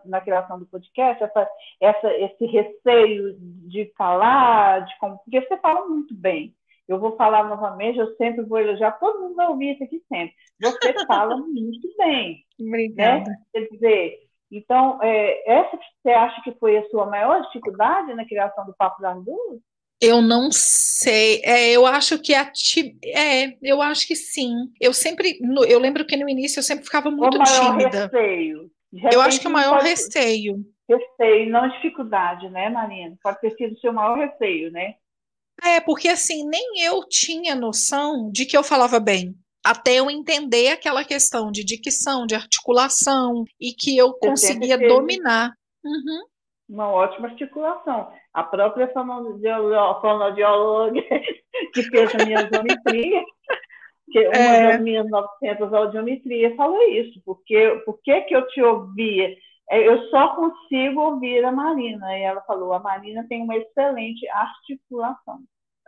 [0.04, 1.20] na, criação do podcast?
[1.24, 1.48] Essa,
[1.80, 6.54] essa, esse receio de falar, de como, porque você fala muito bem.
[6.86, 10.34] Eu vou falar novamente, eu sempre vou elogiar, todo mundo vai ouvir isso aqui sempre.
[10.60, 12.44] Você fala muito bem.
[12.60, 13.28] Obrigada.
[13.28, 13.36] Né?
[13.52, 14.18] Quer dizer,
[14.52, 19.00] então, é, essa você acha que foi a sua maior dificuldade na criação do Papo
[19.00, 19.60] das Duas?
[20.02, 21.40] Eu não sei.
[21.44, 22.98] É, eu acho que a ti...
[23.04, 24.52] é, eu acho que sim.
[24.80, 25.38] Eu sempre,
[25.68, 28.06] eu lembro que no início eu sempre ficava muito o maior tímida.
[28.06, 28.70] Receio.
[29.12, 29.88] eu acho que é o maior pode...
[29.88, 30.56] receio.
[30.90, 33.16] Receio, não dificuldade, né, Marina?
[33.22, 34.96] Pode ter sido o seu maior receio, né?
[35.64, 39.36] É, porque assim, nem eu tinha noção de que eu falava bem.
[39.64, 45.52] Até eu entender aquela questão de dicção, de articulação, e que eu Você conseguia dominar.
[45.84, 46.31] Uhum
[46.68, 48.12] uma ótima articulação.
[48.32, 51.02] A própria fonoaudióloga
[51.74, 53.22] que fez a minha audiometria,
[54.10, 54.72] que uma é.
[54.72, 57.20] das minhas 900 audiometrias, falou isso.
[57.24, 59.34] Porque, por que, que eu te ouvia?
[59.70, 62.18] É, eu só consigo ouvir a Marina.
[62.18, 65.38] E ela falou: a Marina tem uma excelente articulação.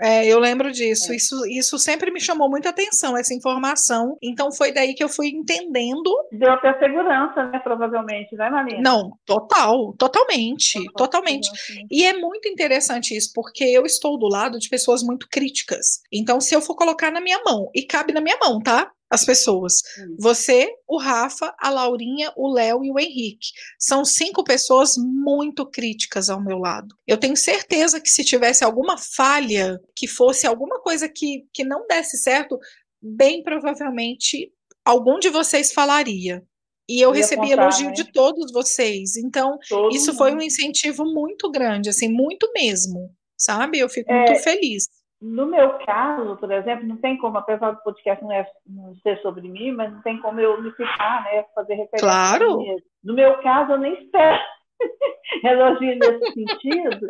[0.00, 1.12] É, eu lembro disso.
[1.12, 1.16] É.
[1.16, 4.16] Isso, isso sempre me chamou muita atenção, essa informação.
[4.22, 6.10] Então foi daí que eu fui entendendo.
[6.32, 7.58] Deu até segurança, né?
[7.60, 8.80] Provavelmente, né, Marina?
[8.80, 11.48] Não, total, totalmente, totalmente.
[11.90, 16.02] E é muito interessante isso, porque eu estou do lado de pessoas muito críticas.
[16.12, 18.90] Então, se eu for colocar na minha mão, e cabe na minha mão, tá?
[19.14, 19.82] As pessoas.
[19.98, 20.16] Hum.
[20.18, 23.48] Você, o Rafa, a Laurinha, o Léo e o Henrique.
[23.78, 26.94] São cinco pessoas muito críticas ao meu lado.
[27.06, 31.86] Eu tenho certeza que se tivesse alguma falha, que fosse alguma coisa que, que não
[31.86, 32.58] desse certo,
[33.00, 34.52] bem provavelmente
[34.84, 36.42] algum de vocês falaria.
[36.88, 37.92] E eu, recebi contar, elogio né?
[37.92, 39.16] de todos vocês.
[39.16, 40.18] Então, Todo isso mundo.
[40.18, 43.10] foi um incentivo muito grande, assim, muito mesmo.
[43.38, 43.78] Sabe?
[43.78, 44.84] Eu fico é, muito feliz.
[45.26, 49.18] No meu caso, por exemplo, não tem como, apesar do podcast não, é, não ser
[49.22, 52.06] sobre mim, mas não tem como eu me ficar, né, fazer referência.
[52.06, 52.58] Claro.
[53.02, 54.38] No meu caso, eu nem espero
[55.42, 57.06] elogio nesse sentido,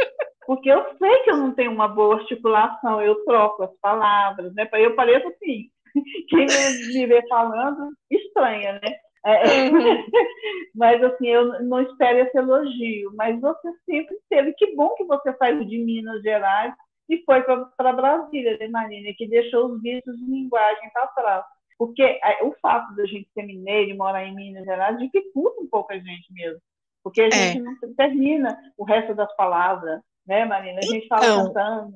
[0.47, 4.69] porque eu sei que eu não tenho uma boa articulação, eu troco as palavras, né?
[4.75, 5.65] Eu pareço assim,
[6.29, 6.47] quem
[6.93, 8.95] me vê falando estranha, né?
[9.27, 10.05] É, uhum.
[10.77, 14.53] mas assim, eu não espero esse elogio, mas você sempre teve.
[14.53, 16.73] Que bom que você saiu de Minas Gerais
[17.09, 21.45] e foi para Brasília, né, Marina, que deixou os vícios de linguagem para trás.
[21.79, 25.69] Porque é, o fato da gente ser mineiro e morar em Minas Gerais dificulta um
[25.69, 26.61] pouco a gente mesmo.
[27.03, 27.61] Porque a gente é.
[27.61, 30.79] não termina o resto das palavras, né, Marina?
[30.79, 31.95] A gente fala então, cantando.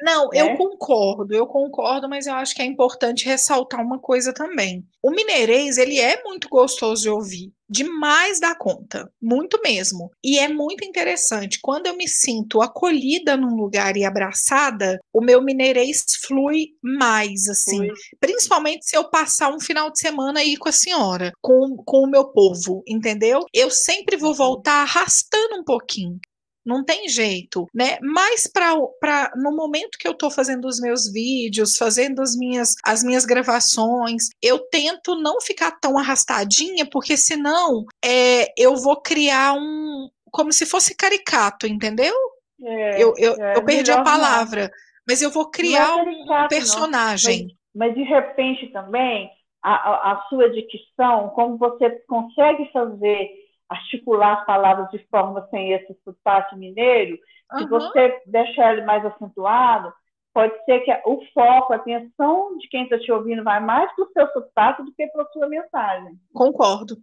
[0.00, 0.40] Não, né?
[0.40, 4.84] eu concordo, eu concordo, mas eu acho que é importante ressaltar uma coisa também.
[5.02, 10.10] O mineirês, ele é muito gostoso de ouvir, demais da conta, muito mesmo.
[10.22, 11.58] E é muito interessante.
[11.62, 17.78] Quando eu me sinto acolhida num lugar e abraçada, o meu mineirês flui mais, assim.
[17.78, 17.92] Flui.
[18.20, 22.10] Principalmente se eu passar um final de semana aí com a senhora, com, com o
[22.10, 23.40] meu povo, entendeu?
[23.52, 24.36] Eu sempre vou uhum.
[24.36, 26.18] voltar arrastando um pouquinho
[26.66, 27.96] não tem jeito, né?
[28.02, 33.04] Mas para no momento que eu estou fazendo os meus vídeos, fazendo as minhas as
[33.04, 40.08] minhas gravações, eu tento não ficar tão arrastadinha, porque senão é, eu vou criar um
[40.32, 42.14] como se fosse caricato, entendeu?
[42.62, 44.70] É, eu, eu, é, eu perdi a palavra, não.
[45.08, 47.56] mas eu vou criar é caricato, um personagem.
[47.74, 49.30] Mas, mas, de repente também
[49.62, 55.72] a, a, a sua dicção, como você consegue fazer articular as palavras de forma sem
[55.72, 57.18] esse sotaque mineiro,
[57.52, 57.58] uhum.
[57.58, 59.92] se você deixar ele mais acentuado,
[60.32, 64.04] pode ser que o foco, a atenção de quem está te ouvindo vai mais para
[64.04, 66.14] o seu sotaque do que para a sua mensagem.
[66.32, 66.96] Concordo.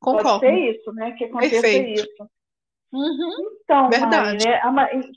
[0.00, 0.40] Concordo.
[0.40, 1.12] Pode ser isso, né?
[1.12, 2.00] Que aconteça Perfeito.
[2.00, 2.30] isso.
[2.92, 3.32] Uhum,
[3.64, 4.46] então, verdade.
[4.46, 4.60] Né,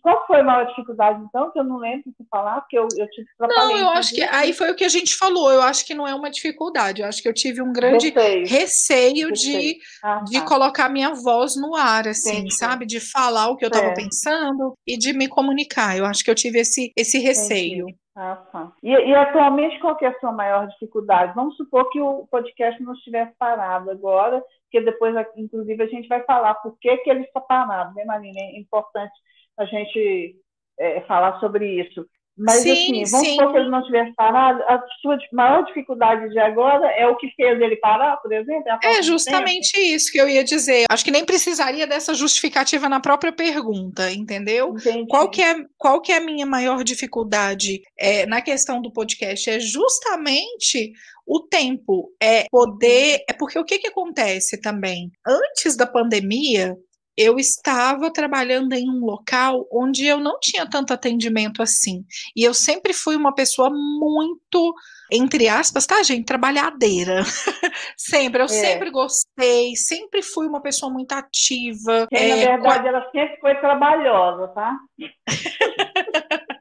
[0.02, 3.10] qual foi a maior dificuldade, então, que eu não lembro de falar, porque eu, eu
[3.10, 5.94] tive Não, eu acho que aí foi o que a gente falou, eu acho que
[5.94, 10.24] não é uma dificuldade, eu acho que eu tive um grande receio, receio, de, ah,
[10.24, 10.46] de tá.
[10.46, 12.56] colocar minha voz no ar, assim, Entendi.
[12.56, 12.86] sabe?
[12.86, 15.98] De falar o que eu estava pensando e de me comunicar.
[15.98, 17.88] Eu acho que eu tive esse, esse receio.
[18.16, 18.72] Ah, tá.
[18.82, 21.36] E, e, atualmente, qual é a sua maior dificuldade?
[21.36, 24.42] Vamos supor que o podcast não estivesse parado agora
[24.76, 28.40] porque depois, inclusive, a gente vai falar por que, que ele está parado, né, Marina?
[28.40, 29.14] É importante
[29.58, 30.36] a gente
[30.78, 32.06] é, falar sobre isso.
[32.38, 33.36] Mas, sim, assim, vamos sim.
[33.36, 37.30] supor que ele não tivesse parado, a sua maior dificuldade de agora é o que
[37.36, 38.64] fez ele parar, por exemplo?
[38.84, 40.86] É, é justamente isso que eu ia dizer.
[40.90, 44.76] Acho que nem precisaria dessa justificativa na própria pergunta, entendeu?
[44.78, 45.08] Entendi.
[45.08, 49.50] Qual que é, qual que é a minha maior dificuldade é, na questão do podcast?
[49.50, 50.92] É justamente
[51.26, 53.24] o tempo, é poder.
[53.28, 55.12] É porque o que, que acontece também?
[55.26, 56.78] Antes da pandemia,
[57.18, 62.04] eu estava trabalhando em um local onde eu não tinha tanto atendimento assim.
[62.36, 64.74] E eu sempre fui uma pessoa muito,
[65.12, 66.26] entre aspas, tá, gente?
[66.26, 67.24] Trabalhadeira.
[67.98, 68.42] sempre.
[68.42, 68.50] Eu é.
[68.50, 72.08] sempre gostei, sempre fui uma pessoa muito ativa.
[72.12, 74.78] é, na verdade, ela sempre foi trabalhosa, tá?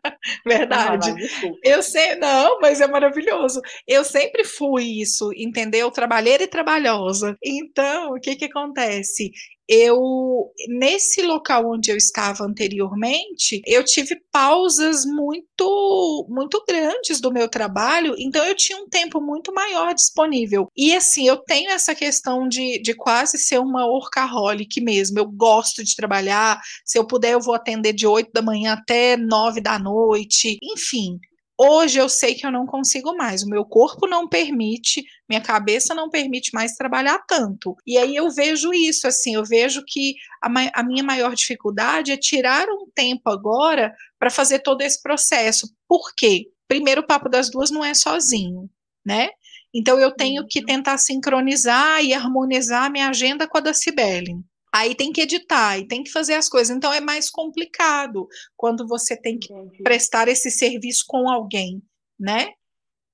[0.46, 1.12] Verdade.
[1.12, 3.60] Não, eu sei, não, mas é maravilhoso.
[3.86, 5.90] Eu sempre fui isso, entendeu?
[5.90, 7.36] Trabalheira e trabalhosa.
[7.42, 9.32] Então, o que que acontece?
[9.68, 17.48] Eu nesse local onde eu estava anteriormente, eu tive pausas muito muito grandes do meu
[17.48, 20.68] trabalho, então eu tinha um tempo muito maior disponível.
[20.76, 25.18] E assim, eu tenho essa questão de, de quase ser uma workaholic mesmo.
[25.18, 29.16] Eu gosto de trabalhar, se eu puder eu vou atender de 8 da manhã até
[29.16, 31.18] 9 da noite, enfim.
[31.56, 35.94] Hoje eu sei que eu não consigo mais, o meu corpo não permite, minha cabeça
[35.94, 37.76] não permite mais trabalhar tanto.
[37.86, 40.48] E aí eu vejo isso, assim, eu vejo que a,
[40.80, 45.72] a minha maior dificuldade é tirar um tempo agora para fazer todo esse processo.
[45.86, 46.48] Por quê?
[46.66, 48.68] Primeiro, o papo das duas não é sozinho,
[49.06, 49.28] né?
[49.72, 50.66] Então eu tenho que uhum.
[50.66, 54.36] tentar sincronizar e harmonizar a minha agenda com a da Cibele.
[54.74, 56.76] Aí tem que editar e tem que fazer as coisas.
[56.76, 59.84] Então é mais complicado quando você tem que Entendi.
[59.84, 61.80] prestar esse serviço com alguém,
[62.18, 62.48] né?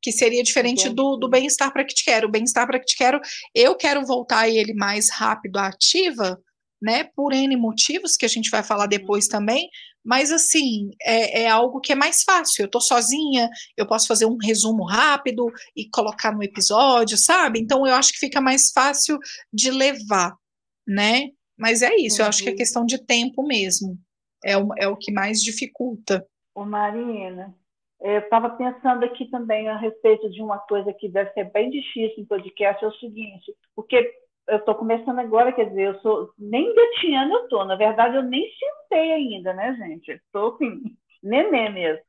[0.01, 2.29] Que seria diferente do, do bem-estar para que te quero.
[2.29, 3.21] O bem-estar para que te quero,
[3.55, 6.41] eu quero voltar ele mais rápido à ativa,
[6.81, 7.05] né?
[7.15, 9.33] Por N motivos, que a gente vai falar depois uhum.
[9.33, 9.69] também,
[10.03, 12.63] mas assim, é, é, algo que é mais fácil.
[12.63, 15.45] Eu estou sozinha, eu posso fazer um resumo rápido
[15.77, 17.61] e colocar no episódio, sabe?
[17.61, 19.19] Então eu acho que fica mais fácil
[19.53, 20.35] de levar,
[20.89, 21.29] né?
[21.61, 22.59] Mas é isso, eu acho que é uhum.
[22.59, 23.99] questão de tempo mesmo.
[24.43, 26.27] É o, é o que mais dificulta.
[26.55, 27.55] Ô Marina,
[28.01, 32.23] eu estava pensando aqui também a respeito de uma coisa que deve ser bem difícil
[32.23, 34.11] em podcast, é o seguinte, porque
[34.49, 38.23] eu estou começando agora, quer dizer, eu sou nem gatinhando eu estou, na verdade eu
[38.23, 40.13] nem sentei ainda, né, gente?
[40.13, 40.81] Estou assim,
[41.23, 42.03] nenê mesmo.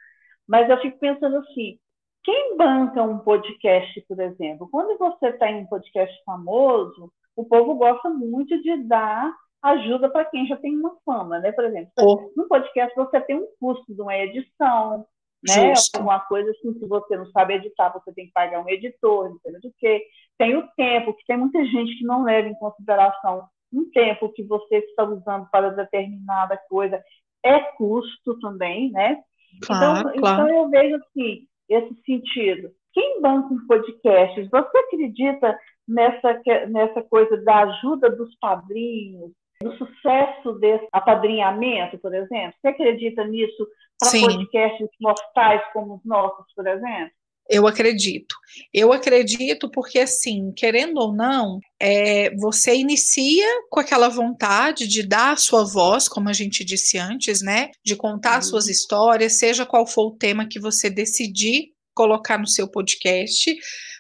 [0.48, 1.78] Mas eu fico pensando assim,
[2.24, 4.70] quem banca um podcast, por exemplo?
[4.72, 10.26] Quando você está em um podcast famoso, o povo gosta muito de dar ajuda para
[10.26, 11.52] quem já tem uma fama, né?
[11.52, 12.32] Por exemplo, oh.
[12.36, 15.06] no podcast você tem um custo de uma edição,
[15.48, 15.76] né?
[15.76, 16.02] Justo.
[16.02, 19.40] Uma coisa assim, se você não sabe editar, você tem que pagar um editor, não
[19.40, 20.04] sei do que.
[20.38, 24.44] Tem o tempo, que tem muita gente que não leva em consideração um tempo que
[24.44, 27.02] você está usando para determinada coisa.
[27.44, 29.22] É custo também, né?
[29.66, 30.44] Claro, então, claro.
[30.44, 32.72] então eu vejo assim, esse sentido.
[32.94, 39.32] Quem banca um podcast, você acredita nessa, nessa coisa da ajuda dos padrinhos,
[39.62, 42.54] do sucesso desse apadrinhamento, por exemplo?
[42.60, 43.68] Você acredita nisso
[44.00, 47.12] para podcasts mortais como os nossos, por exemplo?
[47.50, 48.34] Eu acredito.
[48.74, 55.34] Eu acredito porque, assim, querendo ou não, é, você inicia com aquela vontade de dar
[55.34, 57.72] a sua voz, como a gente disse antes, né?
[57.84, 58.42] De contar uhum.
[58.42, 63.56] suas histórias, seja qual for o tema que você decidir colocar no seu podcast.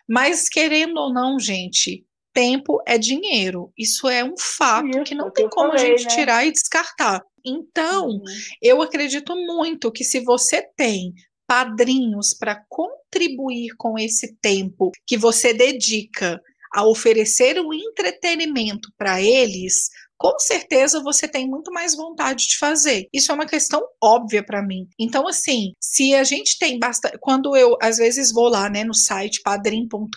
[0.07, 3.71] Mas, querendo ou não, gente, tempo é dinheiro.
[3.77, 6.15] Isso é um fato Isso, que não tem como falei, a gente né?
[6.15, 7.21] tirar e descartar.
[7.45, 8.23] Então, uhum.
[8.61, 11.13] eu acredito muito que se você tem
[11.47, 16.41] padrinhos para contribuir com esse tempo que você dedica
[16.73, 19.89] a oferecer um entretenimento para eles,
[20.21, 23.09] com certeza você tem muito mais vontade de fazer.
[23.11, 24.87] Isso é uma questão óbvia para mim.
[24.99, 27.17] Então, assim, se a gente tem bastante.
[27.19, 30.11] Quando eu, às vezes, vou lá né, no site padrim.com.br,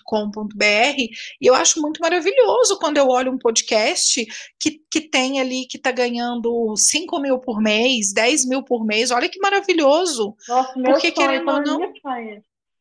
[0.60, 4.26] e eu acho muito maravilhoso quando eu olho um podcast
[4.60, 9.10] que, que tem ali, que está ganhando 5 mil por mês, 10 mil por mês.
[9.10, 10.36] Olha que maravilhoso.
[10.46, 11.92] Nossa, meu Porque, sonho, querendo ou não.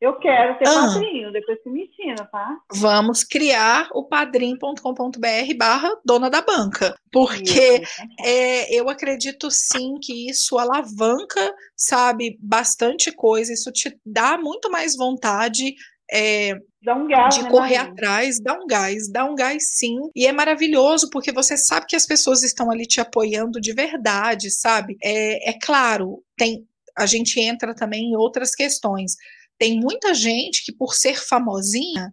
[0.00, 0.72] Eu quero ter ah.
[0.72, 2.56] padrinho, depois você me ensina, tá?
[2.72, 6.94] Vamos criar o padrim.com.br barra dona da banca.
[7.10, 7.82] Porque
[8.20, 14.96] é, eu acredito sim que isso alavanca, sabe, bastante coisa, isso te dá muito mais
[14.96, 15.74] vontade
[16.12, 16.54] é,
[16.86, 19.96] um gás, de né, correr atrás, dá um gás, dá um gás sim.
[20.14, 24.50] E é maravilhoso porque você sabe que as pessoas estão ali te apoiando de verdade,
[24.50, 24.96] sabe?
[25.02, 26.66] É, é claro, tem
[26.96, 29.16] a gente entra também em outras questões
[29.64, 32.12] tem muita gente que, por ser famosinha,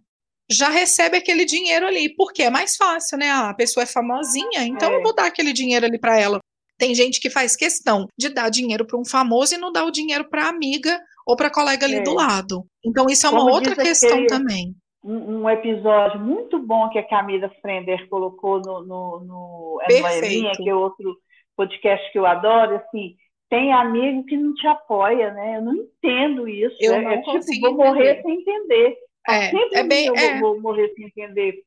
[0.50, 3.30] já recebe aquele dinheiro ali, porque é mais fácil, né?
[3.30, 4.96] Ah, a pessoa é famosinha, então é.
[4.96, 6.38] eu vou dar aquele dinheiro ali para ela.
[6.78, 9.90] Tem gente que faz questão de dar dinheiro para um famoso e não dar o
[9.90, 12.02] dinheiro para amiga ou para colega ali é.
[12.02, 12.64] do lado.
[12.84, 14.74] Então isso é Como uma outra questão também.
[15.04, 20.68] Um, um, episódio muito bom que a Camila Frender colocou no, no, no é que
[20.68, 21.16] é outro
[21.54, 23.14] podcast que eu adoro, assim,
[23.52, 25.58] tem amigo que não te apoia, né?
[25.58, 26.74] Eu não entendo isso.
[26.80, 28.96] Eu é, não é tipo, vou morrer sem entender.
[29.28, 30.40] É, Sempre é bem, eu é.
[30.40, 31.62] vou morrer sem entender.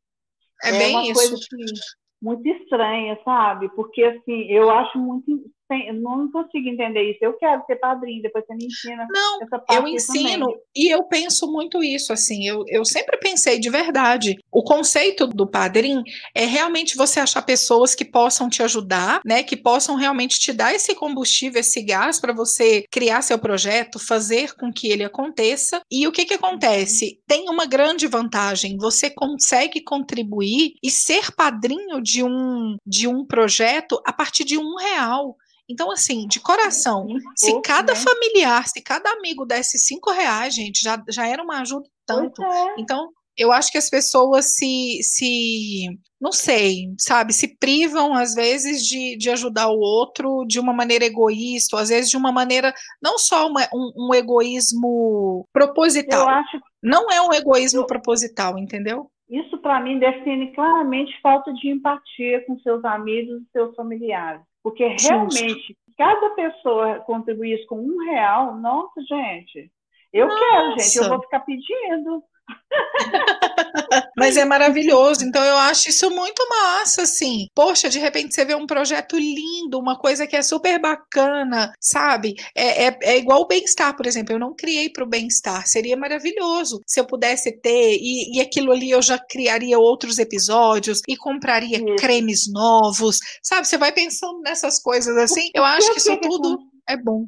[0.63, 1.13] É, é bem uma isso.
[1.13, 1.79] coisa assim,
[2.19, 3.69] muito estranha, sabe?
[3.75, 5.45] Porque assim, eu acho muito
[5.93, 7.19] não consigo entender isso.
[7.21, 9.07] Eu quero ser padrinho, depois você me ensina.
[9.09, 9.39] Não,
[9.71, 10.61] eu ensino também.
[10.75, 14.37] e eu penso muito isso, assim, eu, eu sempre pensei de verdade.
[14.51, 16.03] O conceito do padrinho
[16.33, 19.43] é realmente você achar pessoas que possam te ajudar, né?
[19.43, 24.55] Que possam realmente te dar esse combustível, esse gás para você criar seu projeto, fazer
[24.55, 25.81] com que ele aconteça.
[25.91, 27.05] E o que que acontece?
[27.05, 27.23] Uhum.
[27.27, 33.99] Tem uma grande vantagem, você consegue contribuir e ser padrinho de um de um projeto
[34.05, 35.35] a partir de um real.
[35.69, 37.99] Então, assim, de coração, se cada né?
[37.99, 42.43] familiar, se cada amigo desse cinco reais, gente, já, já era uma ajuda tanto.
[42.43, 42.75] É.
[42.77, 45.89] Então, eu acho que as pessoas se, se
[46.21, 51.05] não sei, sabe, se privam às vezes de, de ajudar o outro de uma maneira
[51.05, 56.21] egoísta, ou às vezes de uma maneira, não só uma, um, um, egoísmo proposital.
[56.21, 59.09] Eu acho, não é um egoísmo eu, proposital, entendeu?
[59.29, 64.41] Isso para mim define claramente falta de empatia com seus amigos e seus familiares.
[64.65, 69.71] Porque realmente, cada pessoa contribuísse com um real, nossa, gente,
[70.11, 70.39] eu nossa.
[70.39, 72.23] quero, gente, eu vou ficar pedindo.
[74.17, 77.47] Mas é maravilhoso, então eu acho isso muito massa, assim.
[77.53, 82.35] Poxa, de repente você vê um projeto lindo, uma coisa que é super bacana, sabe?
[82.55, 84.33] É, é, é igual o bem-estar, por exemplo.
[84.33, 88.71] Eu não criei para o bem-estar, seria maravilhoso se eu pudesse ter, e, e aquilo
[88.71, 91.95] ali eu já criaria outros episódios e compraria isso.
[91.97, 93.67] cremes novos, sabe?
[93.67, 95.49] Você vai pensando nessas coisas assim.
[95.53, 97.25] Eu acho que isso tudo é bom.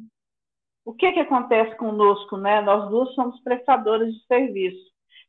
[0.84, 2.62] O que, que acontece conosco, né?
[2.62, 4.88] Nós duas somos prestadores de serviço.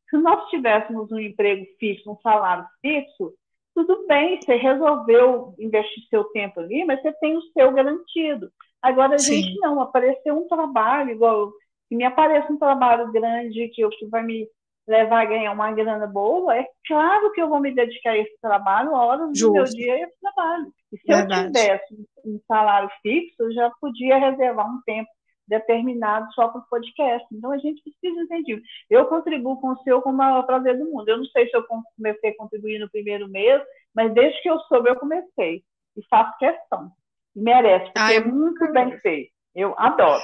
[0.10, 3.34] Se nós tivéssemos um emprego fixo, um salário fixo,
[3.76, 8.51] tudo bem, você resolveu investir seu tempo ali, mas você tem o seu garantido.
[8.82, 9.41] Agora, a Sim.
[9.41, 11.51] gente não, apareceu um trabalho, igual
[11.88, 14.47] se me aparece um trabalho grande que, eu, que vai me
[14.88, 18.36] levar a ganhar uma grana boa, é claro que eu vou me dedicar a esse
[18.41, 19.47] trabalho, horas Justo.
[19.47, 20.74] do meu dia a esse trabalho.
[20.91, 21.45] E se Verdade.
[21.45, 25.10] eu tivesse um salário fixo, eu já podia reservar um tempo
[25.50, 27.28] determinado só para o podcast.
[27.34, 28.62] Então, a gente precisa de incentivo.
[28.89, 31.10] Eu contribuo com o seu com o maior prazer do mundo.
[31.10, 31.66] Eu não sei se eu
[31.97, 33.62] comecei a contribuir no primeiro mês,
[33.93, 35.64] mas desde que eu soube, eu comecei.
[35.97, 36.91] E faço questão.
[37.36, 39.32] E merece, porque Ai, é muito bem feito.
[39.56, 40.22] Eu adoro.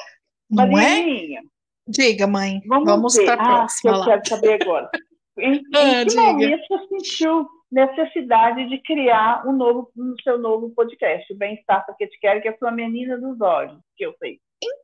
[0.50, 1.44] Não Marininha, é?
[1.88, 2.62] Diga, mãe.
[2.68, 3.98] Vamos, vamos para a ah, próxima.
[3.98, 4.90] eu quero saber agora.
[5.38, 10.70] Em, ah, em que momento você sentiu necessidade de criar um novo, um seu novo
[10.70, 14.16] podcast, o Bem-Estar que te quero, que é a sua menina dos olhos, que eu
[14.18, 14.40] sei.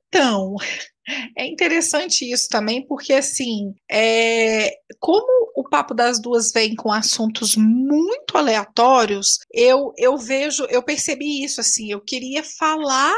[0.07, 0.55] Então,
[1.37, 7.55] é interessante isso também, porque assim, é, como o papo das duas vem com assuntos
[7.55, 13.17] muito aleatórios, eu eu vejo, eu percebi isso assim, eu queria falar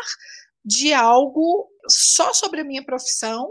[0.64, 3.50] de algo só sobre a minha profissão.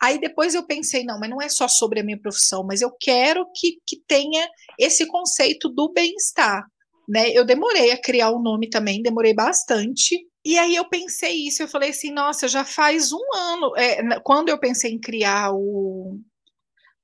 [0.00, 2.90] Aí depois eu pensei, não, mas não é só sobre a minha profissão, mas eu
[3.00, 4.48] quero que, que tenha
[4.78, 6.64] esse conceito do bem-estar.
[7.08, 7.30] Né?
[7.30, 10.27] Eu demorei a criar o nome também, demorei bastante.
[10.48, 13.76] E aí eu pensei isso, eu falei assim, nossa, já faz um ano.
[13.76, 16.18] É, quando eu pensei em criar o,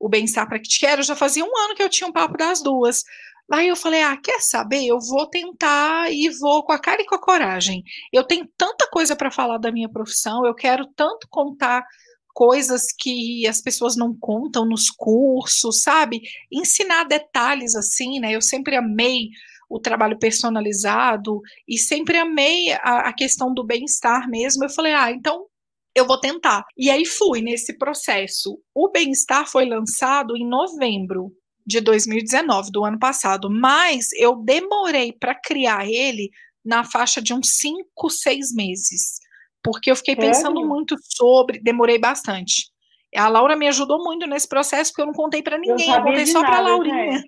[0.00, 3.04] o que te quero, já fazia um ano que eu tinha um papo das duas.
[3.52, 4.86] Aí eu falei, ah, quer saber?
[4.86, 7.84] Eu vou tentar e vou com a cara e com a coragem.
[8.10, 11.84] Eu tenho tanta coisa para falar da minha profissão, eu quero tanto contar
[12.32, 16.22] coisas que as pessoas não contam nos cursos, sabe?
[16.50, 18.34] Ensinar detalhes assim, né?
[18.34, 19.28] Eu sempre amei
[19.68, 24.64] o trabalho personalizado e sempre amei a, a questão do bem-estar mesmo.
[24.64, 25.46] Eu falei, ah, então
[25.94, 26.64] eu vou tentar.
[26.76, 28.58] E aí fui nesse processo.
[28.74, 31.32] O bem-estar foi lançado em novembro
[31.66, 36.30] de 2019, do ano passado, mas eu demorei para criar ele
[36.64, 39.18] na faixa de uns 5, 6 meses,
[39.62, 42.70] porque eu fiquei pensando é, muito sobre, demorei bastante.
[43.14, 46.02] A Laura me ajudou muito nesse processo, porque eu não contei para ninguém, eu, eu
[46.02, 47.22] contei só para a Laurinha.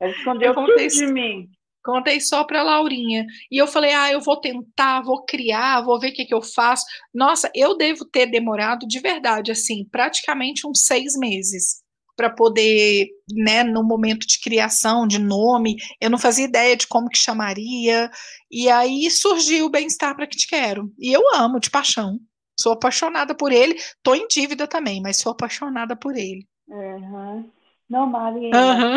[0.00, 1.48] Ela escondeu tudo de mim.
[1.84, 3.24] Contei só para Laurinha.
[3.50, 6.42] E eu falei: ah, eu vou tentar, vou criar, vou ver o que, que eu
[6.42, 6.84] faço.
[7.14, 11.82] Nossa, eu devo ter demorado de verdade, assim, praticamente uns seis meses
[12.18, 17.08] para poder, né, no momento de criação de nome, eu não fazia ideia de como
[17.08, 18.10] que chamaria,
[18.50, 20.92] e aí surgiu o Bem-Estar para que te quero.
[20.98, 22.18] E eu amo de paixão.
[22.58, 26.44] Sou apaixonada por ele, tô em dívida também, mas sou apaixonada por ele.
[26.66, 27.48] Uhum.
[27.88, 28.56] Não, Marina.
[28.56, 28.94] Uhum.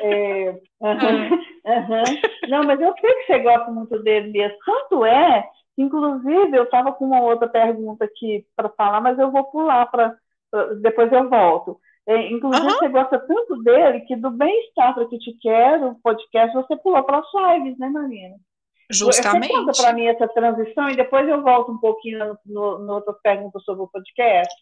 [0.00, 1.30] É, uhum,
[1.64, 2.04] uhum.
[2.48, 4.56] Não, mas eu sei que você gosta muito dele mesmo.
[4.64, 5.44] Tanto é,
[5.78, 10.16] inclusive, eu estava com uma outra pergunta aqui para falar, mas eu vou pular para.
[10.80, 11.78] Depois eu volto.
[12.06, 16.76] É, inclusive, você gosta tanto dele que do Bem-Estar para que te quero, podcast, você
[16.76, 18.36] pulou para as lives, né, Marina?
[18.90, 19.48] Justamente.
[19.48, 22.92] Você conta para mim essa transição e depois eu volto um pouquinho no, no, no
[22.94, 24.52] outra pergunta sobre o podcast.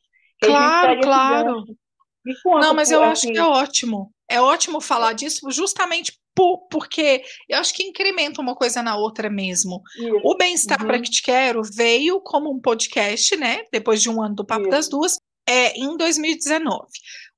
[0.41, 1.65] Claro, claro.
[2.43, 3.29] Conta, Não, mas eu assim...
[3.29, 4.13] acho que é ótimo.
[4.29, 9.29] É ótimo falar disso justamente por, porque eu acho que incrementa uma coisa na outra
[9.29, 9.83] mesmo.
[9.97, 10.21] Isso.
[10.23, 10.87] O Bem-Estar uhum.
[10.87, 13.63] para que te quero veio como um podcast, né?
[13.73, 14.71] Depois de um ano do Papo Isso.
[14.71, 15.19] das Duas,
[15.49, 16.87] é, em 2019.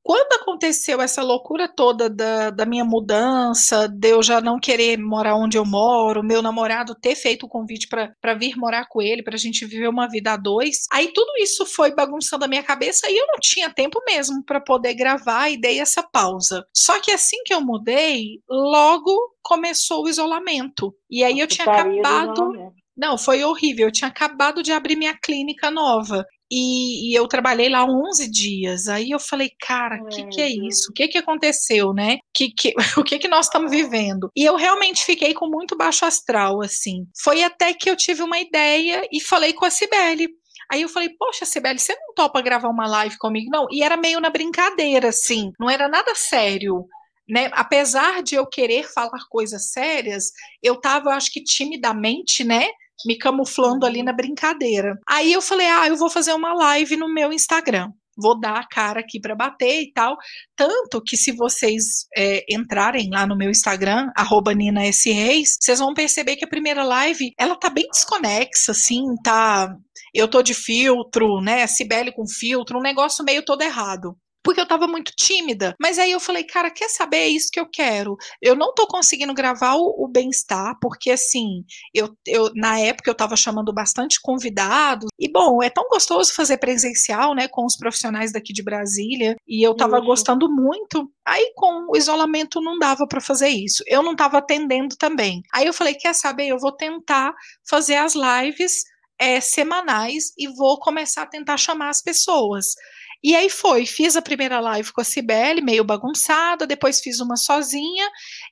[0.03, 5.37] Quando aconteceu essa loucura toda da, da minha mudança, de eu já não querer morar
[5.37, 9.37] onde eu moro, meu namorado ter feito o convite para vir morar com ele, para
[9.37, 13.09] a gente viver uma vida a dois, aí tudo isso foi bagunçando a minha cabeça
[13.09, 16.65] e eu não tinha tempo mesmo para poder gravar e dei essa pausa.
[16.75, 20.95] Só que assim que eu mudei, logo começou o isolamento.
[21.11, 22.73] E aí eu tinha acabado.
[22.97, 23.87] Não, foi horrível.
[23.87, 26.25] Eu tinha acabado de abrir minha clínica nova.
[26.55, 28.87] E, e, eu trabalhei lá 11 dias.
[28.87, 30.91] Aí eu falei, cara, o que, que é isso?
[30.91, 32.19] O que, que aconteceu, né?
[32.35, 34.31] Que, que, o que, que nós estamos vivendo?
[34.37, 37.07] E eu realmente fiquei com muito baixo astral, assim.
[37.23, 40.29] Foi até que eu tive uma ideia e falei com a Cibele.
[40.71, 43.51] Aí eu falei, poxa, Cibele, você não topa gravar uma live comigo?
[43.51, 43.67] Não.
[43.71, 45.53] E era meio na brincadeira, assim.
[45.59, 46.85] Não era nada sério.
[47.27, 47.49] Né?
[47.55, 50.33] Apesar de eu querer falar coisas sérias,
[50.63, 52.69] eu tava, acho que timidamente, né?
[53.07, 54.05] Me camuflando ali uhum.
[54.07, 54.99] na brincadeira.
[55.09, 58.67] Aí eu falei: ah, eu vou fazer uma live no meu Instagram vou dar a
[58.67, 60.17] cara aqui para bater e tal.
[60.57, 65.11] Tanto que se vocês é, entrarem lá no meu Instagram, arroba Nina S.
[65.11, 69.75] Reis, vocês vão perceber que a primeira live, ela tá bem desconexa, assim, tá...
[70.15, 74.65] Eu tô de filtro, né, Cibele com filtro, um negócio meio todo errado porque eu
[74.65, 75.75] estava muito tímida.
[75.81, 77.19] Mas aí eu falei, cara, quer saber?
[77.19, 78.17] É isso que eu quero.
[78.41, 81.65] Eu não estou conseguindo gravar o, o bem-estar, porque assim,
[81.95, 85.09] eu, eu na época eu estava chamando bastante convidados.
[85.19, 89.67] E bom, é tão gostoso fazer presencial, né, com os profissionais daqui de Brasília, e
[89.67, 91.11] eu estava gostando muito.
[91.25, 93.83] Aí com o isolamento não dava para fazer isso.
[93.87, 95.43] Eu não estava atendendo também.
[95.53, 96.49] Aí eu falei, quer saber?
[96.49, 97.33] Eu vou tentar
[97.69, 98.85] fazer as lives
[99.19, 102.75] é, semanais e vou começar a tentar chamar as pessoas.
[103.23, 107.37] E aí foi, fiz a primeira live com a Cibele, meio bagunçada, depois fiz uma
[107.37, 108.09] sozinha,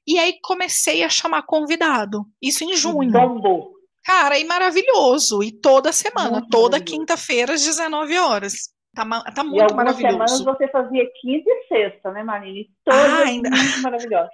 [0.06, 2.24] e aí comecei a chamar convidado.
[2.40, 3.10] Isso em junho.
[3.10, 3.72] Bombou.
[4.04, 5.42] Cara, e maravilhoso.
[5.42, 8.70] E toda semana, muito toda quinta-feira, às 19 horas.
[8.94, 10.12] Tá, tá muito e maravilhoso.
[10.12, 12.68] semanas você fazia quinta e sexta, né, Marina?
[12.84, 13.50] Toda ah, ainda...
[13.50, 14.30] muito maravilhosa.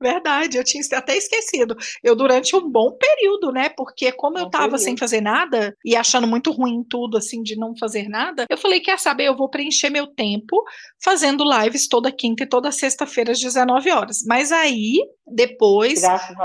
[0.00, 1.76] Verdade, eu tinha até esquecido.
[2.02, 3.68] Eu, durante um bom período, né?
[3.68, 7.76] Porque como eu estava sem fazer nada e achando muito ruim tudo, assim, de não
[7.76, 9.24] fazer nada, eu falei: quer saber?
[9.24, 10.62] Eu vou preencher meu tempo
[11.02, 14.24] fazendo lives toda quinta e toda sexta-feira às 19 horas.
[14.26, 14.98] Mas aí,
[15.30, 16.02] depois,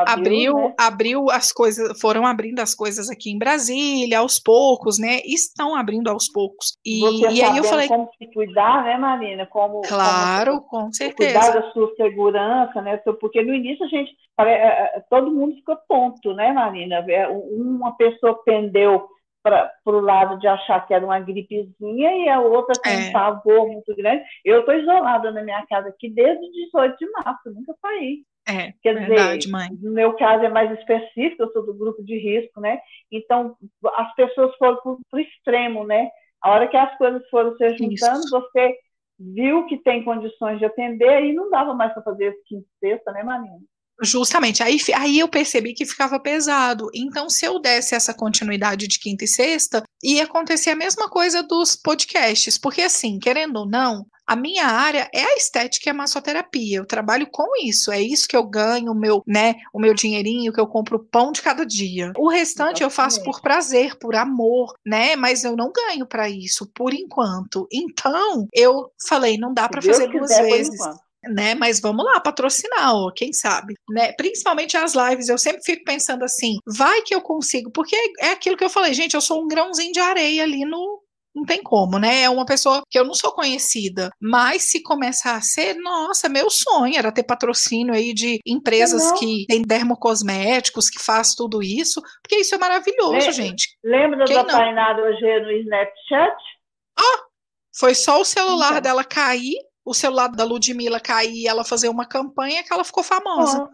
[0.08, 0.74] abriu, né?
[0.78, 5.20] abriu as coisas, foram abrindo as coisas aqui em Brasília, aos poucos, né?
[5.26, 6.78] Estão abrindo aos poucos.
[6.86, 7.88] E, Você e aí eu falei.
[7.88, 9.46] Como se cuidar, né, Marina?
[9.46, 11.40] Como, claro, como, com certeza.
[11.40, 12.98] Cuidar da sua segurança, né?
[13.20, 17.04] Porque no início a gente, é, é, todo mundo ficou tonto, né, Marina?
[17.08, 19.08] É, uma pessoa pendeu
[19.44, 23.10] para o lado de achar que era uma gripezinha e a outra com é.
[23.10, 24.24] um pavor muito grande.
[24.44, 28.24] Eu estou isolada na minha casa aqui desde 18 de março, nunca saí.
[28.48, 29.70] É, Quer verdade, dizer, mãe.
[29.82, 32.80] no meu caso é mais específico, eu sou do grupo de risco, né?
[33.12, 33.56] Então,
[33.96, 36.10] as pessoas foram para o extremo, né?
[36.42, 38.30] A hora que as coisas foram se juntando, Isso.
[38.30, 38.76] você
[39.18, 43.24] viu que tem condições de atender e não dava mais para fazer quinta sexta, né,
[43.24, 43.60] Marina?
[44.02, 46.90] Justamente, aí, aí eu percebi que ficava pesado.
[46.94, 51.44] Então, se eu desse essa continuidade de quinta e sexta, ia acontecer a mesma coisa
[51.44, 55.94] dos podcasts, porque assim, querendo ou não, a minha área é a estética e a
[55.94, 56.78] massoterapia.
[56.78, 60.54] Eu trabalho com isso, é isso que eu ganho, o meu, né, o meu dinheirinho
[60.54, 62.12] que eu compro o pão de cada dia.
[62.18, 62.84] O restante Exatamente.
[62.84, 65.16] eu faço por prazer, por amor, né?
[65.16, 67.68] Mas eu não ganho para isso por enquanto.
[67.72, 70.80] Então, eu falei, não dá para fazer duas vezes
[71.30, 71.56] né?
[71.56, 74.12] Mas vamos lá, patrocinar, ó, quem sabe, né?
[74.14, 78.58] Principalmente as lives, eu sempre fico pensando assim, vai que eu consigo, porque é aquilo
[78.58, 81.02] que eu falei, gente, eu sou um grãozinho de areia ali no
[81.36, 82.22] não tem como, né?
[82.22, 86.50] É uma pessoa que eu não sou conhecida, mas se começar a ser, nossa, meu
[86.50, 89.16] sonho era ter patrocínio aí de empresas não.
[89.16, 93.78] que tem dermocosméticos, que faz tudo isso, porque isso é maravilhoso, lembra, gente.
[93.84, 96.38] Lembra Quem da Tainá hoje no Snapchat?
[97.00, 97.24] Ah,
[97.78, 98.82] foi só o celular então.
[98.82, 99.56] dela cair
[99.86, 103.70] o celular da Ludmilla cair e ela fazer uma campanha que ela ficou famosa.
[103.70, 103.74] Oh,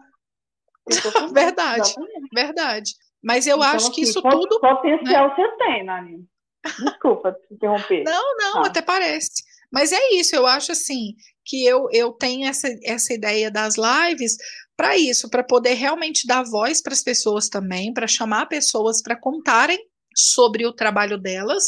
[1.32, 1.94] verdade,
[2.34, 2.92] verdade.
[3.22, 4.60] Mas eu então, acho assim, que isso tudo.
[4.60, 5.34] Potencial né?
[5.36, 6.29] você tem, Nani.
[6.64, 8.04] Desculpa te interromper.
[8.04, 8.66] Não, não, ah.
[8.66, 9.42] até parece.
[9.72, 14.36] Mas é isso, eu acho assim que eu, eu tenho essa, essa ideia das lives
[14.76, 19.18] para isso, para poder realmente dar voz para as pessoas também, para chamar pessoas para
[19.18, 19.78] contarem
[20.14, 21.64] sobre o trabalho delas.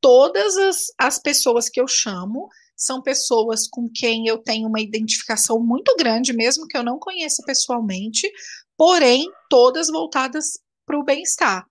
[0.00, 5.58] Todas as, as pessoas que eu chamo, são pessoas com quem eu tenho uma identificação
[5.58, 8.30] muito grande, mesmo que eu não conheça pessoalmente,
[8.76, 11.64] porém, todas voltadas para o bem-estar.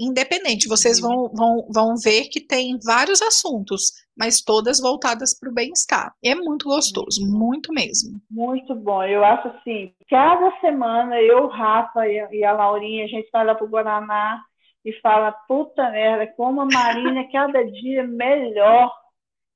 [0.00, 1.08] Independente, vocês uhum.
[1.08, 6.14] vão, vão, vão ver que tem vários assuntos, mas todas voltadas para o bem-estar.
[6.24, 7.38] É muito gostoso, uhum.
[7.38, 8.20] muito mesmo.
[8.30, 9.02] Muito bom.
[9.04, 13.66] Eu acho assim, cada semana eu, Rafa e a Laurinha, a gente vai lá para
[13.66, 14.42] o Guaraná
[14.84, 18.90] e fala, puta merda, como a Marina cada dia melhor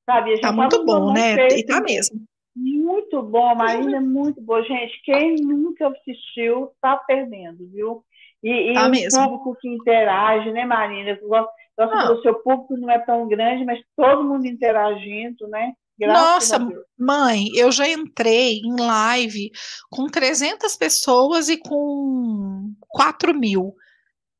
[0.06, 0.38] Sabe?
[0.40, 1.48] Tá muito bom, né?
[1.48, 2.20] E tá mesmo.
[2.54, 4.62] Muito bom, a Marina é muito boa.
[4.62, 8.04] Gente, quem nunca assistiu tá perdendo, viu?
[8.44, 9.24] E, e tá o mesmo.
[9.24, 11.18] público que interage, né, Marina?
[11.22, 15.72] Gosto, do seu público não é tão grande, mas todo mundo interagindo, né?
[15.98, 19.50] Graças Nossa, mãe, eu já entrei em live
[19.90, 23.74] com 300 pessoas e com 4 mil.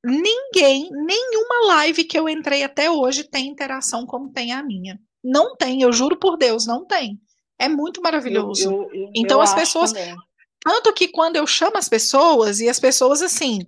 [0.04, 4.98] Ninguém, nenhuma live que eu entrei até hoje tem interação como tem a minha.
[5.22, 7.18] Não tem, eu juro por Deus, não tem.
[7.58, 8.70] É muito maravilhoso.
[8.70, 9.92] Eu, eu, eu, então as pessoas.
[9.92, 10.14] Também.
[10.62, 13.60] Tanto que quando eu chamo as pessoas, e as pessoas assim,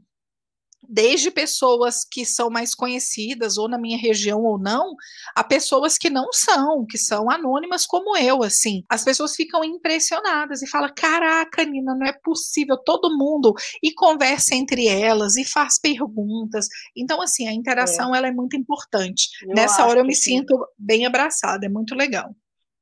[0.88, 4.94] desde pessoas que são mais conhecidas, ou na minha região ou não,
[5.34, 8.82] a pessoas que não são, que são anônimas como eu, assim.
[8.88, 14.54] As pessoas ficam impressionadas e falam: caraca, Nina, não é possível, todo mundo, e conversa
[14.54, 16.66] entre elas, e faz perguntas.
[16.96, 18.18] Então, assim, a interação é.
[18.18, 19.28] ela é muito importante.
[19.42, 22.30] Eu Nessa hora eu me sinto bem abraçada, é muito legal.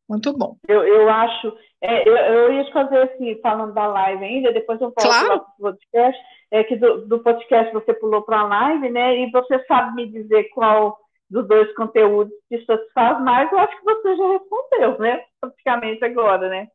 [0.08, 0.56] Muito bom.
[0.68, 1.56] Eu, eu acho.
[1.82, 5.26] É, eu, eu ia fazer assim, falando da live ainda, depois eu volto claro.
[5.26, 9.18] para o podcast é que do, do podcast você pulou para a live, né?
[9.18, 10.96] E você sabe me dizer qual
[11.28, 15.24] dos dois conteúdos te satisfaz mais, eu acho que você já respondeu, né?
[15.40, 16.68] Praticamente agora, né?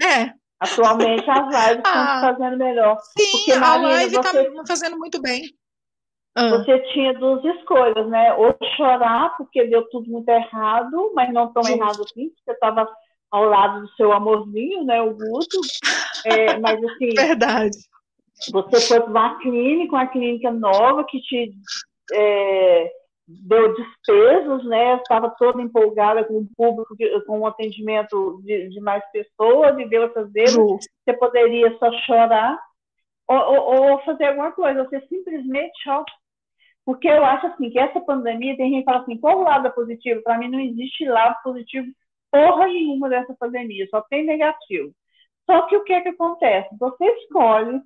[0.00, 0.32] É.
[0.58, 2.96] Atualmente as lives ah, estão fazendo melhor.
[3.18, 4.66] Sim, porque, Marina, a live está você...
[4.66, 5.42] fazendo muito bem.
[6.34, 6.48] Ah.
[6.50, 8.32] Você tinha duas escolhas, né?
[8.34, 11.74] Ou chorar porque deu tudo muito errado, mas não tão Sim.
[11.74, 12.88] errado assim, porque você estava
[13.30, 15.02] ao lado do seu amorzinho, né?
[15.02, 15.60] O Guto.
[16.24, 17.10] É, mas assim.
[17.14, 17.89] Verdade.
[18.52, 21.52] Você foi para uma clínica, uma clínica nova que te
[22.12, 22.90] é,
[23.26, 24.96] deu despesas, né?
[24.96, 30.04] Estava toda empolgada com o público, com o atendimento de, de mais pessoas, e deu
[30.04, 30.56] essas vezes.
[30.56, 32.58] Você poderia só chorar
[33.28, 34.84] ou, ou, ou, fazer alguma coisa.
[34.84, 36.04] Você simplesmente ó,
[36.84, 39.70] porque eu acho assim que essa pandemia tem gente que fala assim, qual o lado
[39.72, 40.22] positivo?
[40.22, 41.86] Para mim não existe lado positivo
[42.30, 44.92] porra nenhuma dessa pandemia, só tem negativo.
[45.46, 46.68] Só que o que é que acontece?
[46.78, 47.80] Você escolhe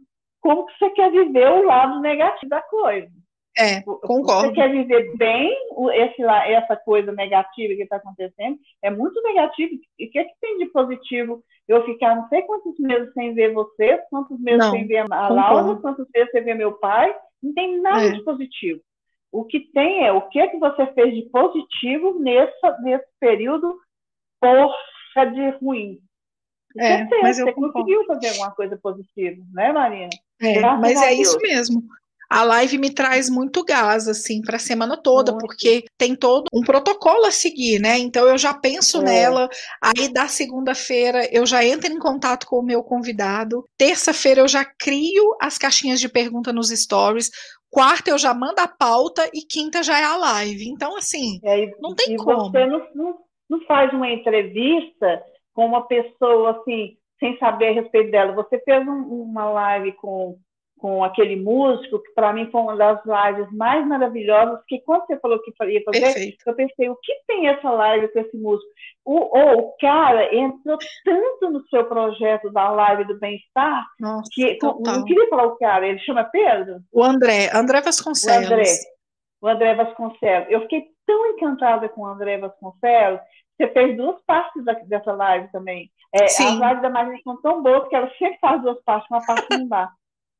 [0.44, 3.10] como que você quer viver o lado negativo da coisa.
[3.56, 4.48] É, concordo.
[4.48, 5.56] Você quer viver bem
[5.94, 8.58] esse, essa coisa negativa que está acontecendo?
[8.82, 9.74] É muito negativo.
[9.98, 13.32] E o que, é que tem de positivo eu ficar não sei quantos meses sem
[13.32, 17.16] ver você, quantos meses não, sem ver a Laura, quantos meses sem ver meu pai?
[17.42, 18.10] Não tem nada é.
[18.10, 18.82] de positivo.
[19.32, 23.78] O que tem é o que, é que você fez de positivo nessa, nesse período
[24.40, 26.00] porra de ruim.
[26.76, 30.10] É, mas eu você conseguiu fazer alguma coisa positiva, né, Marina?
[30.44, 31.82] É, mas é isso mesmo
[32.34, 35.46] a live me traz muito gás, assim, para a semana toda, muito.
[35.46, 37.98] porque tem todo um protocolo a seguir, né?
[37.98, 39.04] Então eu já penso é.
[39.04, 39.48] nela,
[39.80, 44.64] aí da segunda-feira eu já entro em contato com o meu convidado, terça-feira eu já
[44.64, 47.30] crio as caixinhas de pergunta nos stories,
[47.70, 50.68] quarta eu já mando a pauta e quinta já é a live.
[50.68, 52.50] Então, assim, é, não tem e como.
[52.50, 53.18] Você não, não,
[53.48, 55.22] não faz uma entrevista
[55.52, 58.32] com uma pessoa, assim, sem saber a respeito dela.
[58.32, 60.38] Você fez um, uma live com
[60.84, 65.18] com aquele músico, que para mim foi uma das lives mais maravilhosas, que quando você
[65.18, 66.36] falou que ia fazer, Perfeito.
[66.46, 68.70] eu pensei, o que tem essa live com esse músico?
[69.02, 73.82] O, oh, o cara entrou tanto no seu projeto da live do bem-estar,
[74.32, 74.98] que total.
[74.98, 76.80] não queria falar o cara, ele chama Pedro?
[76.92, 78.50] O André, André Vasconcelos.
[78.50, 78.64] O André,
[79.40, 80.48] o André Vasconcelos.
[80.50, 83.20] Eu fiquei tão encantada com o André Vasconcelos,
[83.56, 85.90] você fez duas partes dessa live também.
[86.14, 89.26] É, as lives da Marina são tão boas que ela sempre faz duas partes, uma
[89.26, 89.90] parte não dá.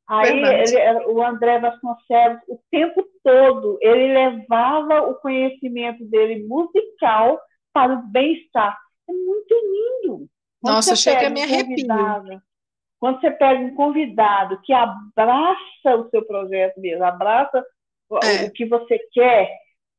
[0.06, 7.40] Aí ele, o André Vasconcelos, o tempo todo, ele levava o conhecimento dele musical
[7.72, 8.78] para o bem-estar.
[9.08, 10.28] É muito lindo.
[10.62, 11.86] Quando Nossa, chega a me arrepio.
[13.00, 17.64] Quando você pega um convidado que abraça o seu projeto mesmo, abraça
[18.22, 18.44] é.
[18.44, 19.50] o que você quer,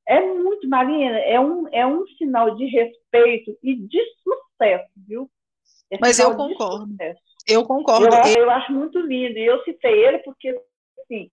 [0.07, 5.29] é muito, Marina, é um, é um sinal de respeito e de sucesso, viu?
[5.91, 6.95] É Mas eu concordo.
[7.47, 8.05] Eu concordo.
[8.05, 9.37] Eu, eu, acho muito lindo.
[9.37, 10.49] E eu citei ele porque,
[10.99, 11.29] assim,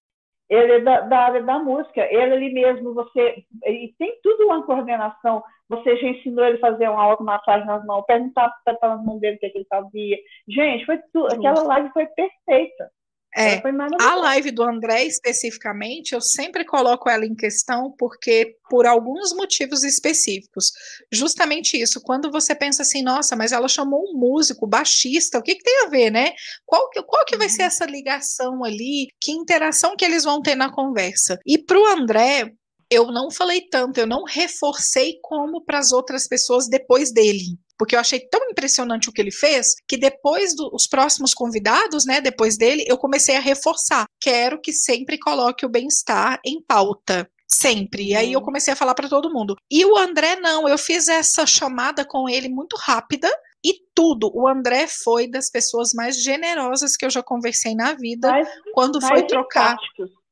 [0.48, 2.02] ele é da, da, área da música.
[2.02, 3.44] Ele ali mesmo, você.
[3.66, 5.42] E tem tudo uma coordenação.
[5.68, 9.36] Você já ensinou ele a fazer uma automassagem nas mãos, perguntar para as mãos dele
[9.36, 10.18] o que, é que ele fazia.
[10.46, 11.32] Gente, foi tudo.
[11.32, 12.90] Aquela live foi perfeita.
[13.34, 13.62] É,
[13.98, 19.84] a live do André especificamente, eu sempre coloco ela em questão porque por alguns motivos
[19.84, 20.70] específicos.
[21.10, 25.54] Justamente isso, quando você pensa assim, nossa, mas ela chamou um músico, baixista, o que,
[25.54, 26.32] que tem a ver, né?
[26.66, 27.68] Qual que, qual que vai ser uhum.
[27.68, 29.08] essa ligação ali?
[29.20, 31.38] Que interação que eles vão ter na conversa?
[31.46, 32.52] E para o André,
[32.92, 37.96] eu não falei tanto, eu não reforcei como para as outras pessoas depois dele porque
[37.96, 42.56] eu achei tão impressionante o que ele fez, que depois dos próximos convidados, né, depois
[42.56, 44.06] dele, eu comecei a reforçar.
[44.20, 47.28] Quero que sempre coloque o bem-estar em pauta.
[47.50, 48.10] Sempre.
[48.10, 48.44] E aí eu uhum.
[48.44, 49.56] comecei a falar para todo mundo.
[49.68, 53.28] E o André, não, eu fiz essa chamada com ele muito rápida,
[53.64, 54.30] e tudo.
[54.34, 59.00] O André foi das pessoas mais generosas que eu já conversei na vida mais, quando
[59.00, 59.76] foi trocar.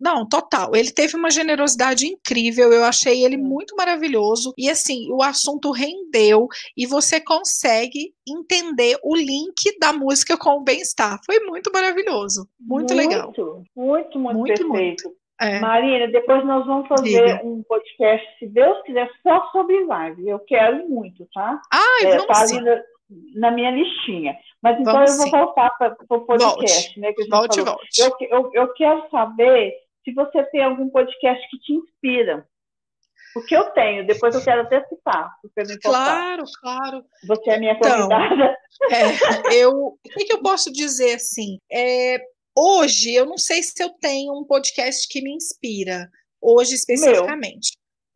[0.01, 0.74] Não, total.
[0.74, 2.72] Ele teve uma generosidade incrível.
[2.72, 4.55] Eu achei ele muito maravilhoso.
[4.57, 10.64] E assim, o assunto rendeu e você consegue entender o link da música com o
[10.64, 11.18] bem-estar.
[11.26, 12.48] Foi muito maravilhoso.
[12.59, 13.26] Muito, muito legal.
[13.26, 15.05] Muito, muito, muito perfeito.
[15.05, 15.20] Muito.
[15.40, 15.59] É.
[15.59, 17.40] Marina, depois nós vamos fazer Diga.
[17.42, 20.28] um podcast, se Deus quiser, só sobre live.
[20.28, 21.59] Eu quero muito, tá?
[21.72, 22.61] Ah, é, vamos tá sim
[23.34, 24.36] na minha listinha.
[24.62, 25.30] Mas então Vamos eu vou sim.
[25.30, 27.01] voltar para o podcast, volte.
[27.01, 27.12] né?
[27.12, 27.74] Que a gente volte, falou.
[27.74, 28.01] volte.
[28.01, 29.74] Eu, eu, eu quero saber
[30.11, 32.46] se você tem algum podcast que te inspira.
[33.32, 37.04] Porque eu tenho, depois eu quero até citar, se Claro, claro.
[37.28, 38.56] Você é minha então, convidada.
[38.84, 38.98] Então,
[39.50, 41.58] é, eu, o que, que, eu posso dizer assim?
[41.70, 42.18] É,
[42.56, 47.72] hoje, eu não sei se eu tenho um podcast que me inspira, hoje especificamente.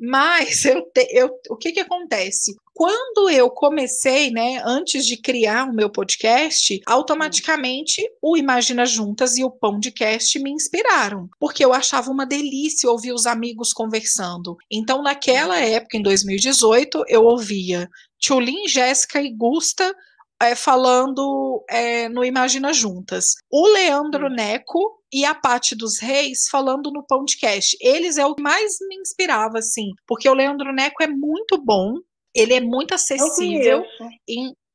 [0.06, 2.54] Mas eu, te, eu, o que, que acontece?
[2.74, 9.44] Quando eu comecei, né, antes de criar o meu podcast, automaticamente o Imagina Juntas e
[9.44, 14.56] o Pão de Cast me inspiraram, porque eu achava uma delícia ouvir os amigos conversando.
[14.70, 17.88] Então, naquela época, em 2018, eu ouvia
[18.18, 19.94] Tchulin, Jéssica e Gusta
[20.42, 23.34] é, falando é, no Imagina Juntas.
[23.50, 27.76] O Leandro Neco e a Pati dos Reis falando no podcast.
[27.80, 31.94] Eles é o que mais me inspirava, assim, porque o Leandro Neco é muito bom,
[32.34, 33.84] ele é muito acessível.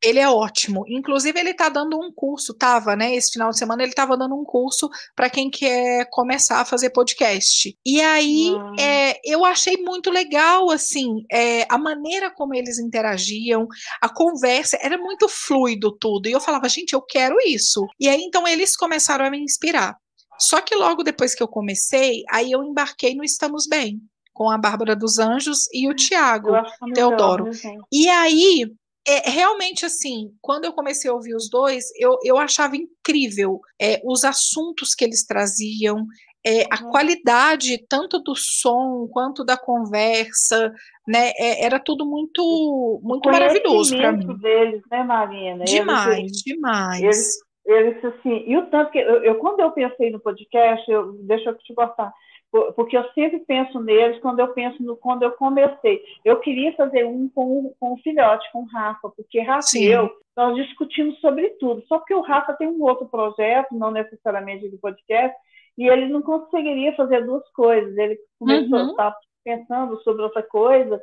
[0.01, 0.85] Ele é ótimo.
[0.87, 3.15] Inclusive, ele está dando um curso, tava, né?
[3.15, 6.89] Esse final de semana ele estava dando um curso para quem quer começar a fazer
[6.91, 7.77] podcast.
[7.85, 8.75] E aí hum.
[8.79, 13.67] é, eu achei muito legal, assim, é, a maneira como eles interagiam,
[14.01, 16.27] a conversa, era muito fluido tudo.
[16.27, 17.85] E eu falava, gente, eu quero isso.
[17.99, 19.95] E aí, então, eles começaram a me inspirar.
[20.39, 23.99] Só que logo depois que eu comecei, aí eu embarquei no Estamos Bem
[24.33, 26.53] com a Bárbara dos Anjos e o Tiago
[26.93, 27.49] Teodoro.
[27.91, 28.71] E aí
[29.07, 34.01] é realmente assim, quando eu comecei a ouvir os dois, eu, eu achava incrível é,
[34.03, 36.05] os assuntos que eles traziam,
[36.45, 36.91] é, a uhum.
[36.91, 40.71] qualidade tanto do som quanto da conversa,
[41.07, 41.31] né?
[41.37, 44.37] É, era tudo muito muito maravilhoso para mim.
[44.37, 45.65] deles, né, Marina?
[45.65, 47.01] Demais, eles, demais.
[47.01, 51.13] Eles, eles, assim, e o tanto que eu, eu, quando eu pensei no podcast, eu
[51.23, 52.11] deixa eu te gostar,
[52.51, 56.01] porque eu sempre penso neles quando eu penso no quando eu comecei.
[56.25, 59.83] Eu queria fazer um com, com o filhote, com o Rafa, porque Rafa Sim.
[59.83, 61.85] e eu nós discutimos sobre tudo.
[61.85, 65.37] Só porque o Rafa tem um outro projeto, não necessariamente de podcast,
[65.77, 67.97] e ele não conseguiria fazer duas coisas.
[67.97, 68.87] Ele começou uhum.
[68.87, 71.01] a estar pensando sobre outra coisa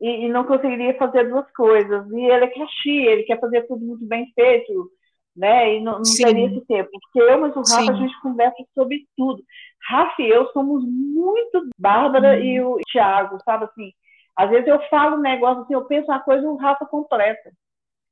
[0.00, 2.10] e, e, não conseguiria fazer duas coisas.
[2.12, 4.90] E ele é caxi, ele quer fazer tudo muito bem feito,
[5.36, 5.76] né?
[5.76, 6.90] E não, não teria esse tempo.
[6.90, 7.90] Porque eu, mas o Rafa, Sim.
[7.90, 9.42] a gente conversa sobre tudo.
[9.88, 12.44] Rafa e eu somos muito Bárbara uhum.
[12.44, 13.92] e o Thiago, sabe assim?
[14.36, 17.52] Às vezes eu falo um negócio assim, eu penso uma coisa e o Rafa completa.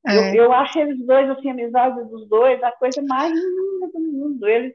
[0.07, 0.31] É.
[0.31, 4.01] Eu, eu acho eles dois, assim, a amizade dos dois, a coisa mais linda do
[4.01, 4.47] mundo.
[4.47, 4.75] Eles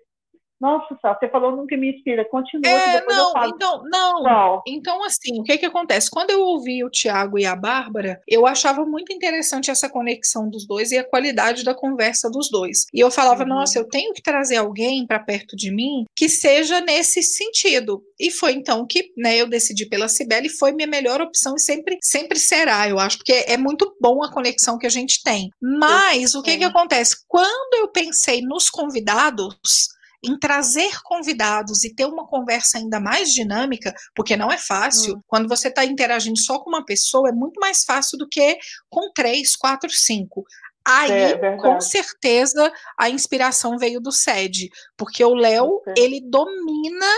[0.66, 2.26] nossa, Sá, você falou nunca me inspira.
[2.26, 2.68] Continua.
[2.68, 4.24] É, não, então, não.
[4.24, 4.64] Qual?
[4.68, 6.10] Então, assim, o que que acontece?
[6.10, 10.66] Quando eu ouvi o Tiago e a Bárbara, eu achava muito interessante essa conexão dos
[10.66, 12.86] dois e a qualidade da conversa dos dois.
[12.92, 13.50] E eu falava, uhum.
[13.50, 18.02] nossa, eu tenho que trazer alguém para perto de mim que seja nesse sentido.
[18.20, 21.98] E foi então que, né, eu decidi pela Cibele, foi minha melhor opção e sempre,
[22.02, 25.52] sempre será, eu acho, porque é muito bom a conexão que a gente tem.
[25.62, 27.18] Mas o que que acontece?
[27.28, 29.90] Quando eu pensei nos convidados,
[30.24, 35.16] em trazer convidados e ter uma conversa ainda mais dinâmica, porque não é fácil.
[35.16, 35.22] Hum.
[35.28, 38.58] Quando você está interagindo só com uma pessoa, é muito mais fácil do que
[38.90, 40.46] com três, quatro, cinco.
[40.88, 47.12] Aí, é, com certeza, a inspiração veio do SED, porque o Léo, ele domina,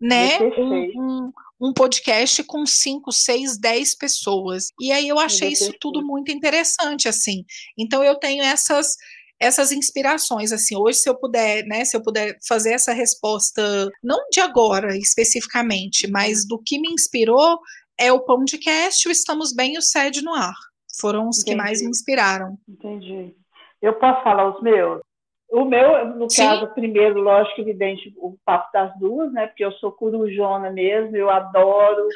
[0.00, 4.70] né, um, um, podcast com cinco, seis, dez pessoas.
[4.80, 7.44] E aí eu achei isso tudo muito interessante, assim.
[7.76, 8.94] Então eu tenho essas
[9.40, 14.18] essas inspirações, assim, hoje se eu puder, né, se eu puder fazer essa resposta, não
[14.30, 17.58] de agora especificamente, mas do que me inspirou
[17.98, 20.54] é o podcast, o Estamos Bem e o Sede no Ar.
[21.00, 21.56] Foram os Entendi.
[21.56, 22.58] que mais me inspiraram.
[22.68, 23.34] Entendi.
[23.80, 25.00] Eu posso falar os meus?
[25.50, 26.42] O meu, no Sim.
[26.42, 29.46] caso, primeiro, lógico, evidente, o papo das duas, né?
[29.46, 32.06] Porque eu sou corujona mesmo, eu adoro.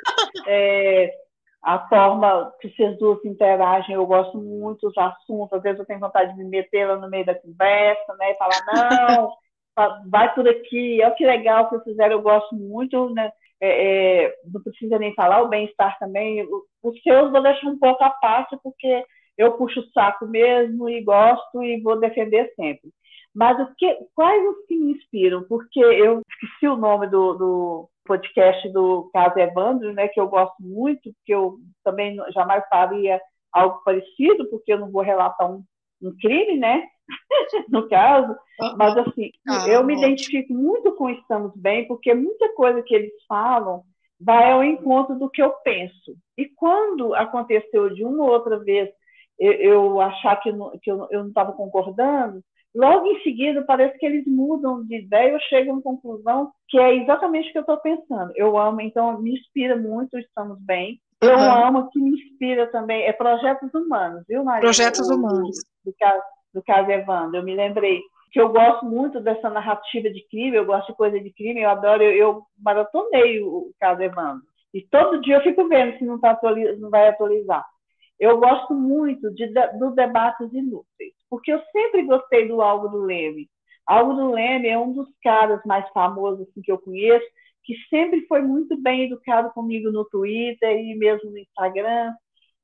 [0.46, 1.12] é,
[1.62, 6.00] a forma que vocês duas interagem, eu gosto muito dos assuntos, às vezes eu tenho
[6.00, 8.64] vontade de me meter lá no meio da conversa, né, e falar,
[9.76, 14.24] não, vai por aqui, olha que legal que vocês fizeram, eu gosto muito, né, é,
[14.24, 16.44] é, não precisa nem falar, o bem-estar também,
[16.82, 19.04] os seus vou deixar um pouco à parte, porque
[19.38, 22.90] eu puxo o saco mesmo e gosto e vou defender sempre.
[23.34, 25.42] Mas o que, quais os que me inspiram?
[25.44, 30.54] Porque eu esqueci o nome do, do podcast do caso Evandro, né, que eu gosto
[30.60, 33.20] muito, porque eu também jamais faria
[33.52, 35.62] algo parecido, porque eu não vou relatar um,
[36.02, 36.86] um crime, né,
[37.70, 38.36] no caso,
[38.76, 43.12] mas assim, ah, eu me identifico muito com Estamos Bem, porque muita coisa que eles
[43.26, 43.82] falam
[44.20, 46.16] vai ao encontro do que eu penso.
[46.38, 48.88] E quando aconteceu de uma ou outra vez
[49.38, 52.42] eu, eu achar que, não, que eu, eu não estava concordando,
[52.74, 56.94] Logo em seguida, parece que eles mudam de ideia ou chegam à conclusão que é
[56.96, 58.32] exatamente o que eu estou pensando.
[58.34, 60.98] Eu amo, então me inspira muito, estamos bem.
[61.20, 61.66] Eu uhum.
[61.66, 64.62] amo, que me inspira também, é Projetos Humanos, viu, Maria?
[64.62, 65.58] Projetos Humanos.
[65.84, 66.22] Do, do, caso,
[66.54, 68.00] do caso Evandro, eu me lembrei
[68.32, 71.68] que eu gosto muito dessa narrativa de crime, eu gosto de coisa de crime, eu
[71.68, 74.42] adoro, eu, eu maratonei o, o caso Evandro.
[74.72, 77.64] E todo dia eu fico vendo se não, tá atualiz, não vai atualizar.
[78.18, 83.48] Eu gosto muito de, de, dos debates inúteis porque eu sempre gostei do Álvaro Leme.
[83.86, 87.24] Álvaro Leme é um dos caras mais famosos assim, que eu conheço,
[87.64, 92.12] que sempre foi muito bem educado comigo no Twitter e mesmo no Instagram.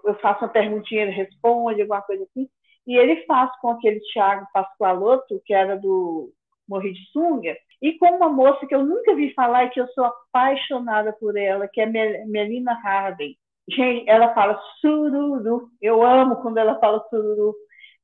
[0.04, 2.46] Eu faço uma perguntinha, ele responde, alguma coisa assim.
[2.86, 6.30] E ele faz com aquele Thiago Pascoaloto, que era do
[6.68, 9.88] Morri de Sunga, e com uma moça que eu nunca vi falar e que eu
[9.94, 13.34] sou apaixonada por ela, que é Melina Harden.
[13.70, 15.70] Gente, ela fala sururu.
[15.80, 17.54] Eu amo quando ela fala sururu.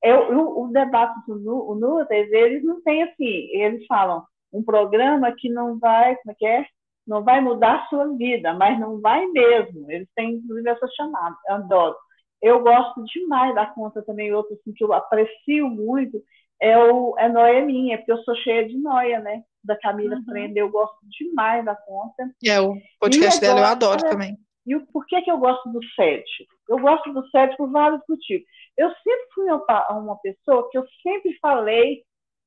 [0.04, 5.48] Eu, o, o debate do Nutas, eles não têm assim, eles falam um programa que
[5.48, 6.66] não vai, como é que é?
[7.06, 9.90] Não vai mudar a sua vida, mas não vai mesmo.
[9.90, 11.96] Eles têm, inclusive, essa chamada, eu adoro.
[12.40, 16.22] Eu gosto demais da conta também, outro assim, que eu aprecio muito,
[16.60, 19.42] é o é Noia Minha, porque eu sou cheia de noia, né?
[19.62, 20.24] Da Camila uhum.
[20.24, 22.30] Prenda, eu gosto demais da conta.
[22.44, 24.36] É, o podcast dela eu adoro também.
[24.66, 26.46] E o, por que, que eu gosto do sete?
[26.68, 28.46] Eu gosto do sete por vários motivos.
[28.76, 32.02] Eu sempre fui uma pessoa que eu sempre falei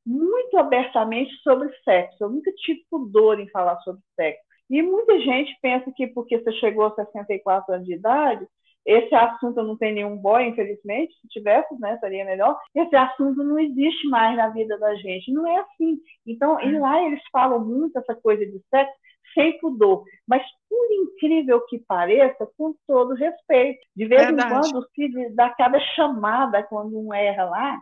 [0.06, 2.18] muito abertamente sobre sexo.
[2.24, 4.42] Eu nunca tive pudor em falar sobre sexo.
[4.70, 8.48] E muita gente pensa que porque você chegou a 64 anos de idade,
[8.86, 12.58] esse assunto não tenho nenhum boy, infelizmente, se tivesse, né, seria melhor.
[12.74, 16.00] Esse assunto não existe mais na vida da gente, não é assim.
[16.26, 18.94] Então, e lá eles falam muito essa coisa de sexo
[19.34, 23.80] sem pudor, mas por incrível que pareça, com todo respeito.
[23.96, 24.48] De vez Verdade.
[24.48, 27.82] em quando o filho dá aquela chamada quando um erra lá,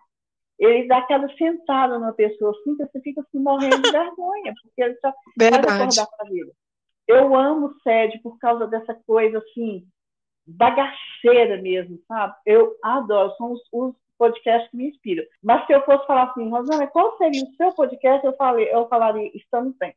[0.58, 4.82] ele dá aquela sentada numa pessoa assim, que você fica assim, morrendo de vergonha, porque
[4.82, 5.66] ele só Verdade.
[5.66, 6.52] faz acordar para a vida.
[7.08, 9.86] Eu amo o SED por causa dessa coisa assim,
[10.48, 12.36] bagaceira mesmo, sabe?
[12.46, 15.24] Eu adoro, são os, os podcasts que me inspiram.
[15.44, 18.26] Mas se eu fosse falar assim, Rosana, qual seria o seu podcast?
[18.26, 19.94] Eu, falei, eu falaria Estamos Bem.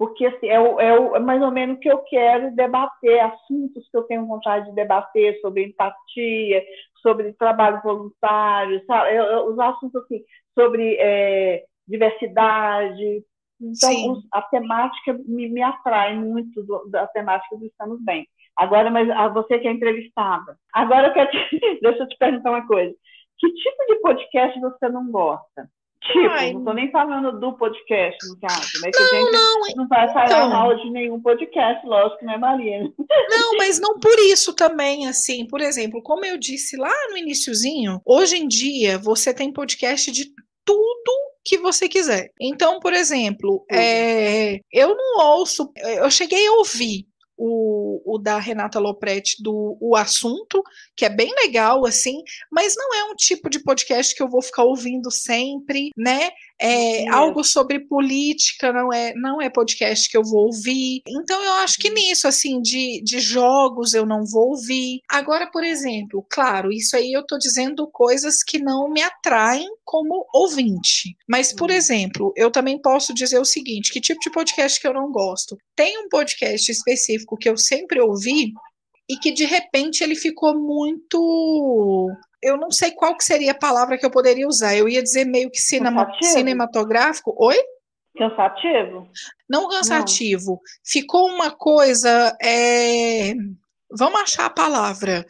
[0.00, 3.20] Porque assim, é, o, é, o, é mais ou menos o que eu quero debater,
[3.20, 6.64] assuntos que eu tenho vontade de debater sobre empatia,
[7.02, 9.14] sobre trabalho voluntário, sabe?
[9.14, 10.24] Eu, eu, os assuntos assim,
[10.58, 13.22] sobre é, diversidade.
[13.60, 18.26] Então, os, a temática me, me atrai muito do, da temática do Estamos Bem.
[18.56, 20.56] Agora, mas a você que é entrevistada.
[20.72, 22.94] Agora eu quero te, deixa eu te perguntar uma coisa.
[23.38, 25.68] Que tipo de podcast você não gosta?
[26.12, 26.52] Tipo, Ai.
[26.52, 28.90] não estou nem falando do podcast, no caso, né?
[28.90, 32.36] Que não, a gente não, não vai falar então, mal de nenhum podcast, lógico, né,
[32.36, 32.92] Marina?
[33.28, 35.46] Não, mas não por isso também, assim.
[35.46, 40.26] Por exemplo, como eu disse lá no iníciozinho, hoje em dia você tem podcast de
[40.64, 42.30] tudo que você quiser.
[42.40, 47.06] Então, por exemplo, é, eu não ouço, eu cheguei a ouvir
[47.36, 50.62] o, o da Renata Lopretti do O Assunto,
[50.96, 54.42] que é bem legal, assim, mas não é um tipo de podcast que eu vou
[54.42, 56.30] ficar ouvindo sempre, né?
[56.60, 61.02] É, algo sobre política não é, não é podcast que eu vou ouvir.
[61.08, 61.94] Então eu acho que uhum.
[61.94, 65.00] nisso, assim, de, de jogos eu não vou ouvir.
[65.08, 70.26] Agora, por exemplo, claro, isso aí eu tô dizendo coisas que não me atraem como
[70.34, 71.16] ouvinte.
[71.26, 71.76] Mas, por uhum.
[71.76, 75.56] exemplo, eu também posso dizer o seguinte: que tipo de podcast que eu não gosto?
[75.74, 78.52] Tem um podcast específico que eu sempre ouvi
[79.08, 82.08] e que de repente ele ficou muito
[82.42, 84.74] eu não sei qual que seria a palavra que eu poderia usar.
[84.74, 87.34] Eu ia dizer meio que cinema, cinematográfico.
[87.38, 87.56] Oi?
[88.16, 89.08] Cansativo?
[89.48, 90.52] Não cansativo.
[90.52, 90.60] Não.
[90.84, 92.36] Ficou uma coisa.
[92.42, 93.34] É...
[93.90, 95.24] Vamos achar a palavra.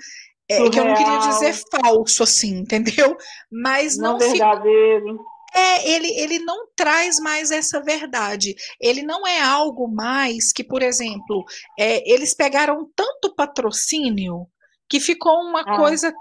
[0.48, 3.16] É, que eu não queria dizer falso, assim, entendeu?
[3.50, 5.12] Mas não, não verdadeiro.
[5.12, 5.26] Ficou...
[5.54, 8.54] É, ele, ele não traz mais essa verdade.
[8.80, 11.44] Ele não é algo mais que, por exemplo,
[11.78, 14.46] é, eles pegaram tanto patrocínio
[14.88, 15.76] que ficou uma ah.
[15.76, 16.12] coisa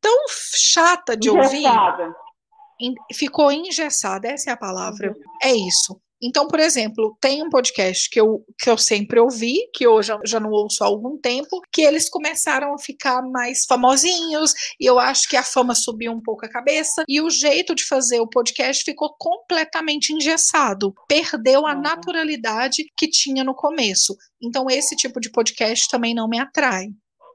[0.00, 2.04] tão chata de engessada.
[2.04, 2.94] ouvir.
[3.12, 5.10] Ficou engessada, essa é a palavra.
[5.10, 5.22] Uhum.
[5.42, 6.00] É isso.
[6.20, 10.18] Então, por exemplo, tem um podcast que eu, que eu sempre ouvi, que hoje eu
[10.24, 14.98] já não ouço há algum tempo, que eles começaram a ficar mais famosinhos, e eu
[14.98, 18.28] acho que a fama subiu um pouco a cabeça, e o jeito de fazer o
[18.28, 20.92] podcast ficou completamente engessado.
[21.08, 21.80] Perdeu a uhum.
[21.80, 24.16] naturalidade que tinha no começo.
[24.42, 26.88] Então, esse tipo de podcast também não me atrai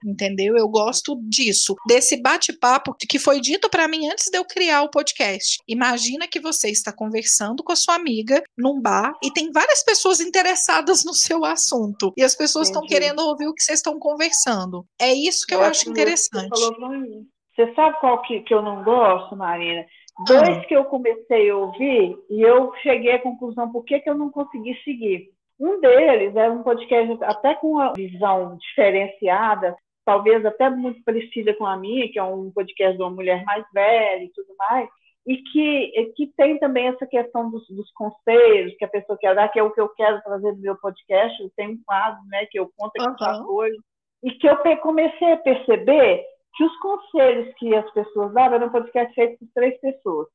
[0.06, 0.58] entendeu?
[0.58, 4.90] Eu gosto disso, desse bate-papo que foi dito para mim antes de eu criar o
[4.90, 5.58] podcast.
[5.68, 10.20] Imagina que você está conversando com a sua amiga num bar e tem várias pessoas
[10.20, 14.86] interessadas no seu assunto e as pessoas estão querendo ouvir o que vocês estão conversando.
[15.00, 16.50] É isso que eu, eu acho interessante.
[16.50, 17.26] Você,
[17.56, 19.86] você sabe qual que, que eu não gosto, Marina?
[20.28, 20.66] Dois ah.
[20.66, 24.30] que eu comecei a ouvir e eu cheguei à conclusão por que, que eu não
[24.30, 25.30] consegui seguir.
[25.60, 29.76] Um deles era um podcast até com uma visão diferenciada
[30.06, 33.66] talvez até muito parecida com a minha, que é um podcast de uma mulher mais
[33.74, 34.90] velha e tudo mais,
[35.26, 39.48] e que, que tem também essa questão dos, dos conselhos que a pessoa quer dar,
[39.50, 41.42] que é o que eu quero trazer do meu podcast.
[41.42, 43.46] Eu tenho um quadro né, que eu conto aqui uhum.
[43.46, 43.80] coisas,
[44.22, 46.24] e que eu comecei a perceber
[46.56, 50.28] que os conselhos que as pessoas davam eram um podcast feito por três pessoas.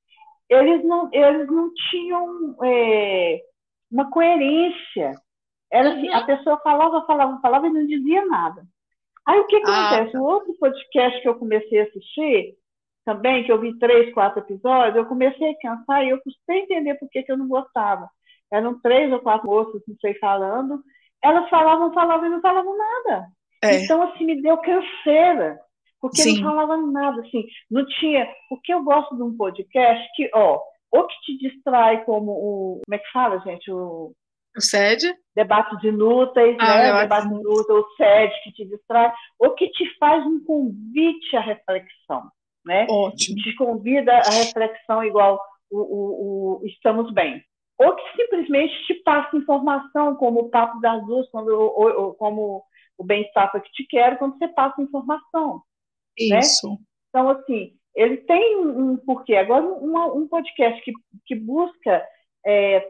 [0.49, 3.41] Eles não, eles não tinham é,
[3.91, 5.13] uma coerência.
[5.71, 6.17] Era assim, uhum.
[6.17, 8.63] a pessoa falava, falava, falava e não dizia nada.
[9.29, 10.13] Aí o que, que ah, acontece?
[10.13, 10.21] Tá.
[10.21, 12.55] O outro podcast que eu comecei a assistir,
[13.05, 16.95] também, que eu vi três, quatro episódios, eu comecei a cansar e eu custei entender
[16.95, 18.09] por que, que eu não gostava.
[18.51, 20.83] Eram três ou quatro moças, não sei, falando.
[21.23, 23.27] Elas falavam, falavam e não falavam nada.
[23.63, 23.85] É.
[23.85, 25.61] Então, assim, me deu canseira.
[26.01, 26.41] Porque Sim.
[26.41, 27.45] não falavam nada, assim.
[27.71, 28.27] Não tinha...
[28.49, 30.59] Porque eu gosto de um podcast que, ó,
[30.91, 32.81] ou que te distrai como o...
[32.87, 33.71] Como é que fala, gente?
[33.71, 34.13] O
[34.59, 35.15] o SED?
[35.35, 37.01] Debates inúteis, ah, né?
[37.03, 42.31] Debate inútil, o SED que te distrai, ou que te faz um convite à reflexão,
[42.65, 42.87] né?
[42.91, 43.37] Ótimo.
[43.37, 45.41] Te convida à reflexão igual
[45.71, 47.43] o, o, o Estamos Bem.
[47.79, 52.65] Ou que simplesmente te passa informação, como o Papo das Duas, quando, ou, ou, como
[52.97, 55.63] o Bem-Estar que te quero, quando você passa informação.
[56.19, 56.41] Né?
[56.41, 56.69] Isso.
[56.69, 56.77] Né?
[57.09, 59.37] Então, assim, ele tem um, um porquê.
[59.37, 60.93] Agora, um, um podcast que,
[61.25, 62.05] que busca
[62.45, 62.81] é,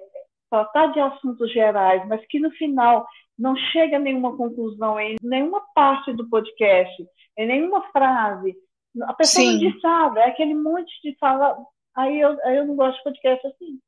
[0.51, 3.07] tratar de assuntos gerais, mas que no final
[3.39, 8.57] não chega a nenhuma conclusão em nenhuma parte do podcast, em nenhuma frase.
[9.03, 9.53] A pessoa Sim.
[9.53, 11.57] não diz nada, é aquele monte de fala.
[11.97, 13.79] Aí eu, aí eu não gosto de podcast assim.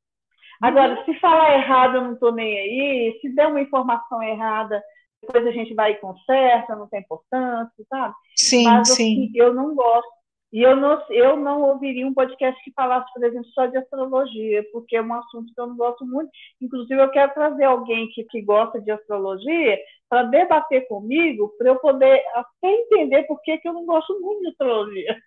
[0.61, 1.05] Agora, uhum.
[1.05, 3.19] se falar errado, eu não estou nem aí.
[3.19, 4.81] Se der uma informação errada,
[5.21, 8.13] depois a gente vai e conserta, não tem importância, sabe?
[8.35, 9.25] Sim, Mas, sim.
[9.25, 10.20] Assim, eu não gosto.
[10.51, 14.65] E eu não, eu não ouviria um podcast que falasse, por exemplo, só de astrologia,
[14.73, 16.29] porque é um assunto que eu não gosto muito.
[16.61, 19.77] Inclusive, eu quero trazer alguém que, que gosta de astrologia
[20.09, 24.41] para debater comigo, para eu poder até entender por que, que eu não gosto muito
[24.41, 25.17] de astrologia.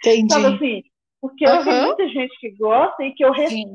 [0.00, 0.26] Entendi.
[0.34, 0.82] Sabe assim?
[1.20, 1.64] Porque uhum.
[1.64, 3.70] tem muita gente que gosta e que eu respeito.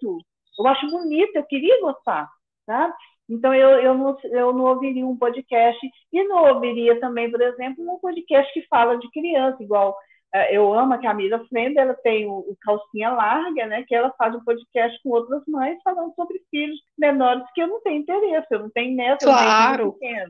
[0.00, 0.18] Sim.
[0.58, 2.30] Eu acho bonito, eu queria gostar,
[2.64, 2.94] sabe?
[3.28, 5.80] Então, eu, eu, não, eu não ouviria um podcast
[6.12, 9.96] e não ouviria também, por exemplo, um podcast que fala de criança, igual
[10.34, 14.12] é, eu amo a Camila Frenda, ela tem o, o, Calcinha Larga, né, que ela
[14.18, 18.46] faz um podcast com outras mães falando sobre filhos menores que eu não tenho interesse,
[18.50, 19.82] eu não tenho neto, claro.
[19.82, 20.28] eu não tenho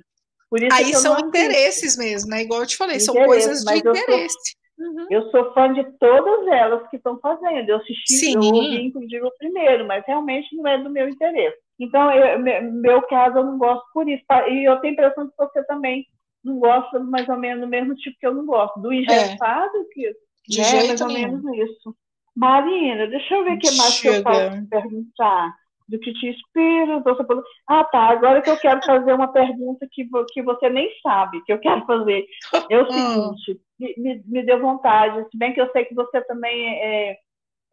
[0.72, 2.42] Aí são interesses mesmo, né?
[2.42, 4.56] Igual eu te falei, são coisas de interesse.
[4.78, 5.06] Eu sou, uhum.
[5.10, 7.68] eu sou fã de todas elas que estão fazendo.
[7.68, 8.34] Eu assisti, Sim.
[8.34, 11.58] eu ouvi, inclusive, o primeiro, mas realmente não é do meu interesse.
[11.78, 12.38] Então, eu,
[12.72, 14.24] meu caso, eu não gosto por isso.
[14.26, 14.48] Tá?
[14.48, 16.06] E eu tenho a impressão que você também
[16.44, 18.80] não gosta mais ou menos do mesmo tipo que eu não gosto.
[18.80, 19.84] Do engessado, é.
[19.92, 20.12] que
[20.46, 21.96] de né, jeito mais ou menos isso.
[22.36, 25.54] Marina, deixa eu ver o que mais que eu posso perguntar.
[25.86, 27.00] Do que te inspira.
[27.00, 27.22] Você.
[27.68, 28.08] Ah, tá.
[28.08, 31.84] Agora que eu quero fazer uma pergunta que, que você nem sabe que eu quero
[31.84, 32.24] fazer.
[32.70, 33.36] É o hum.
[33.36, 33.60] seguinte,
[33.98, 35.26] me, me deu vontade.
[35.30, 37.18] Se bem que eu sei que você também é,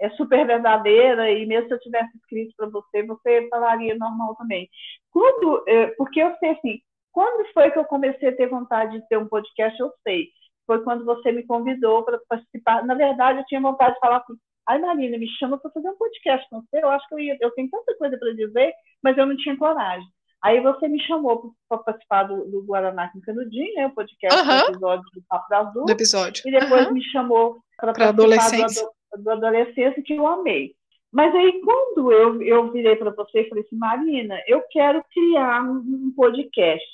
[0.02, 4.68] é super verdadeira e mesmo se eu tivesse escrito para você, você falaria normal também.
[5.12, 6.80] Quando, é, porque eu sei assim,
[7.12, 9.80] quando foi que eu comecei a ter vontade de ter um podcast?
[9.80, 10.30] Eu sei.
[10.66, 12.86] Foi quando você me convidou para participar.
[12.86, 14.34] Na verdade, eu tinha vontade de falar assim,
[14.68, 16.84] ai Marina, me chama para fazer um podcast com você.
[16.84, 18.74] Eu acho que eu, ia, eu tenho tanta coisa para dizer,
[19.04, 20.08] mas eu não tinha coragem.
[20.44, 23.86] Aí você me chamou para participar do, do Guaraná com Canudinho, né?
[23.86, 24.48] O podcast uhum.
[24.48, 25.86] do episódio do Papo da Azul.
[25.86, 26.44] Do episódio.
[26.48, 26.94] E depois uhum.
[26.94, 28.84] me chamou para participar adolescência.
[28.84, 30.76] Do, do adolescência, que eu amei.
[31.12, 35.62] Mas aí, quando eu, eu virei para você e falei assim, Marina, eu quero criar
[35.64, 36.86] um, podcast.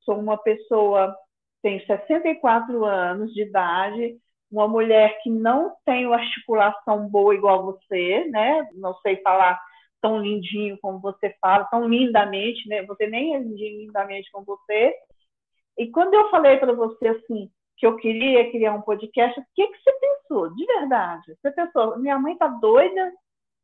[0.00, 1.14] Sou uma pessoa,
[1.62, 4.16] tenho 64 anos de idade,
[4.50, 8.66] uma mulher que não tem articulação boa igual você, né?
[8.74, 9.60] Não sei falar
[10.00, 12.82] tão lindinho como você fala, tão lindamente, né?
[12.84, 14.94] Você nem é lindinho lindamente como você.
[15.78, 19.66] E quando eu falei para você assim que eu queria criar um podcast, o que,
[19.66, 20.54] que você pensou?
[20.54, 21.36] De verdade?
[21.40, 23.12] Você pensou, minha mãe tá doida,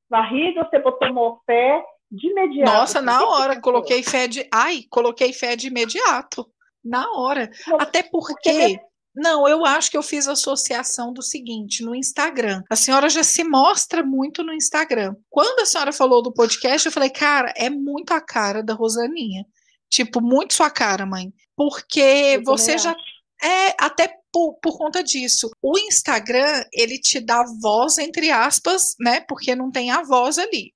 [0.09, 2.71] varrida, você botou fé de imediato.
[2.71, 4.47] Nossa, na hora, coloquei fé de.
[4.53, 6.47] Ai, coloquei fé de imediato.
[6.85, 7.51] Na hora.
[7.79, 8.79] Até porque.
[9.15, 12.63] Não, eu acho que eu fiz associação do seguinte, no Instagram.
[12.71, 15.15] A senhora já se mostra muito no Instagram.
[15.29, 19.45] Quando a senhora falou do podcast, eu falei, cara, é muito a cara da Rosaninha.
[19.91, 21.31] Tipo, muito sua cara, mãe.
[21.55, 22.93] Porque eu você já.
[22.93, 23.12] Acho.
[23.43, 25.51] É, até por, por conta disso.
[25.61, 29.21] O Instagram, ele te dá voz, entre aspas, né?
[29.29, 30.73] Porque não tem a voz ali,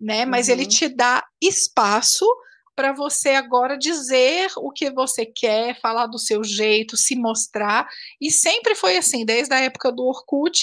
[0.00, 0.24] né?
[0.24, 0.54] Mas uhum.
[0.54, 2.26] ele te dá espaço
[2.74, 7.88] para você agora dizer o que você quer, falar do seu jeito, se mostrar.
[8.20, 10.62] E sempre foi assim, desde a época do Orkut,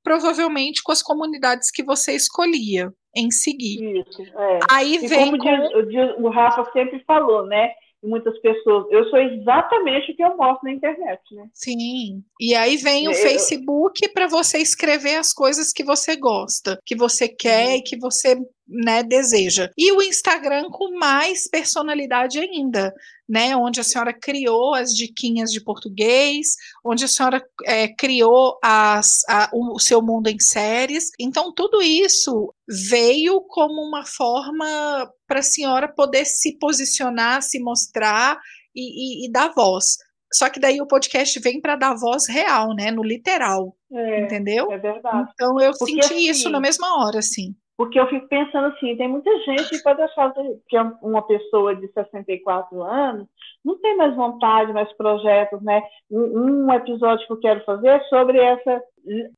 [0.00, 4.04] provavelmente com as comunidades que você escolhia em seguir.
[4.06, 4.60] Isso, é.
[4.70, 5.30] Aí e vem.
[5.30, 6.22] Como com...
[6.22, 7.72] o Rafa sempre falou, né?
[8.02, 8.86] Muitas pessoas.
[8.90, 11.46] Eu sou exatamente o que eu mostro na internet, né?
[11.52, 12.22] Sim.
[12.40, 16.96] E aí vem o eu, Facebook para você escrever as coisas que você gosta, que
[16.96, 17.76] você quer uhum.
[17.76, 18.36] e que você
[18.68, 19.70] né, deseja.
[19.76, 22.92] E o Instagram com mais personalidade ainda,
[23.28, 26.54] né, onde a senhora criou as diquinhas de português,
[26.84, 31.10] onde a senhora é, criou as, a, o, seu mundo em séries.
[31.18, 38.38] Então, tudo isso veio como uma forma para a senhora poder se posicionar, se mostrar
[38.74, 39.96] e, e, e dar voz.
[40.32, 42.90] Só que daí o podcast vem para dar voz real, né?
[42.90, 43.76] No literal.
[43.92, 44.70] É, entendeu?
[44.70, 45.30] É verdade.
[45.32, 47.54] Então eu Porque, senti assim, isso na mesma hora, assim.
[47.76, 50.32] Porque eu fico pensando assim, tem muita gente que pode achar
[50.68, 53.28] que é uma pessoa de 64 anos
[53.66, 55.82] não tem mais vontade, mais projetos, né?
[56.08, 58.80] Um, episódio que eu quero fazer é sobre essa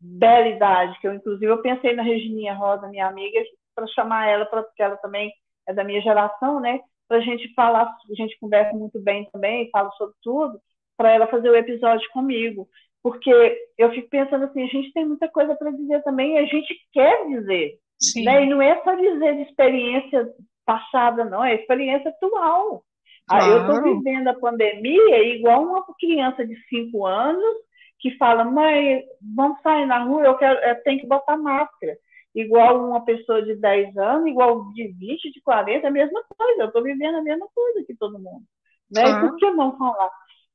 [0.00, 3.40] bela idade, que eu inclusive eu pensei na Regininha Rosa, minha amiga,
[3.74, 5.32] para chamar ela, pra, porque ela também
[5.66, 6.80] é da minha geração, né?
[7.08, 10.60] Para a gente falar, a gente conversa muito bem também, fala sobre tudo,
[10.96, 12.68] para ela fazer o episódio comigo.
[13.02, 13.30] Porque
[13.78, 16.74] eu fico pensando assim, a gente tem muita coisa para dizer também e a gente
[16.92, 17.78] quer dizer.
[18.24, 18.44] Né?
[18.44, 20.28] E não é só dizer de experiência
[20.64, 22.84] passada, não, é experiência atual.
[23.26, 23.44] Claro.
[23.44, 27.56] Ah, eu estou vivendo a pandemia igual uma criança de 5 anos
[27.98, 29.02] que fala, mãe,
[29.34, 31.96] vamos sair na rua, eu, quero, eu tenho que botar máscara.
[32.34, 36.62] igual uma pessoa de 10 anos, igual de 20, de 40, é a mesma coisa.
[36.62, 38.44] Eu estou vivendo a mesma coisa que todo mundo.
[38.90, 39.20] Né?
[39.20, 40.10] Por que não falar?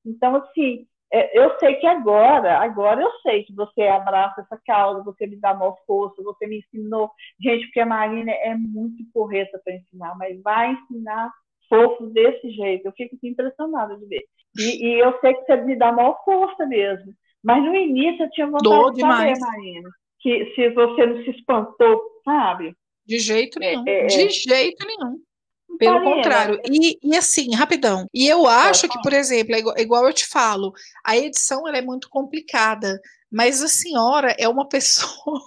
[0.05, 5.27] Então, assim, eu sei que agora, agora eu sei que você abraça essa causa, você
[5.27, 7.11] me dá maior força, você me ensinou.
[7.39, 11.31] Gente, porque a Marina é muito correta para ensinar, mas vai ensinar
[11.69, 12.87] fofo desse jeito.
[12.87, 14.23] Eu fico impressionada de ver.
[14.57, 17.13] E, e, eu sei que você me dá maior força mesmo.
[17.43, 19.37] Mas no início eu tinha vontade Dou de demais.
[19.37, 22.75] saber, Marina, que se você não se espantou, sabe?
[23.05, 23.83] De jeito é, nenhum.
[23.87, 25.19] É, de jeito nenhum.
[25.77, 26.61] Pelo Marina, contrário.
[26.69, 28.07] E, e, assim, rapidão.
[28.13, 30.73] E eu acho que, por exemplo, é igual, igual, eu te falo,
[31.03, 32.99] a edição ela é muito complicada,
[33.31, 35.41] mas a senhora é uma pessoa.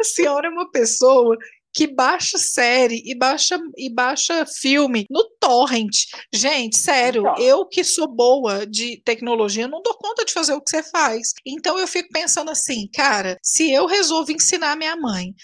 [0.00, 1.36] a senhora é uma pessoa
[1.74, 6.04] que baixa série e baixa, e baixa filme no torrent.
[6.32, 7.36] Gente, sério, então.
[7.38, 11.32] eu que sou boa de tecnologia, não dou conta de fazer o que você faz.
[11.44, 15.34] Então eu fico pensando assim, cara, se eu resolvo ensinar minha mãe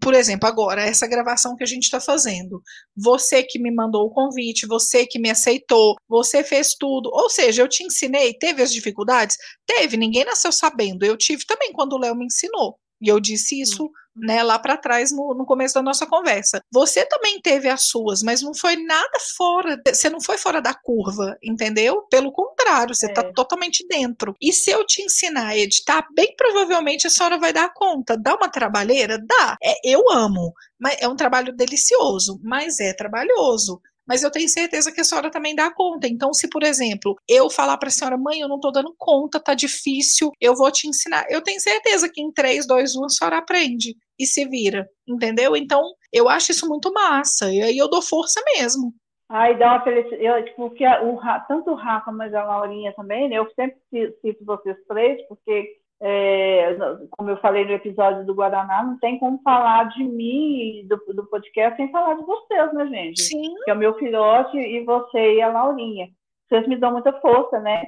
[0.00, 2.62] por exemplo, agora, essa gravação que a gente está fazendo,
[2.96, 7.62] você que me mandou o convite, você que me aceitou, você fez tudo, ou seja,
[7.62, 9.36] eu te ensinei, teve as dificuldades?
[9.66, 13.60] Teve, ninguém nasceu sabendo, eu tive também quando o Léo me ensinou, e eu disse
[13.60, 16.60] isso né, lá para trás no, no, começo da nossa conversa.
[16.72, 20.74] Você também teve as suas, mas não foi nada fora, você não foi fora da
[20.74, 22.02] curva, entendeu?
[22.10, 23.32] Pelo contrário, você está é.
[23.32, 24.34] totalmente dentro.
[24.40, 28.16] E se eu te ensinar a editar, bem provavelmente a senhora vai dar conta.
[28.16, 29.18] Dá uma trabalheira?
[29.18, 29.56] Dá.
[29.62, 34.90] É, eu amo, mas é um trabalho delicioso, mas é trabalhoso mas eu tenho certeza
[34.90, 36.08] que a senhora também dá conta.
[36.08, 39.38] Então, se, por exemplo, eu falar para a senhora, mãe, eu não estou dando conta,
[39.38, 41.26] tá difícil, eu vou te ensinar.
[41.28, 45.54] Eu tenho certeza que em 3, 2, 1 a senhora aprende e se vira, entendeu?
[45.54, 45.82] Então,
[46.12, 48.92] eu acho isso muito massa, e aí eu dou força mesmo.
[49.30, 53.36] Ai, dá uma felicidade, porque o, tanto o Rafa, mas a Laurinha também, né?
[53.36, 53.78] Eu sempre
[54.22, 56.76] cito vocês três, porque é,
[57.10, 61.26] como eu falei no episódio do Guaraná, não tem como falar de mim do, do
[61.26, 63.22] podcast sem falar de vocês, né, gente?
[63.22, 63.54] Sim.
[63.64, 66.08] Que é o meu filhote e você e a Laurinha.
[66.48, 67.84] Vocês me dão muita força, né?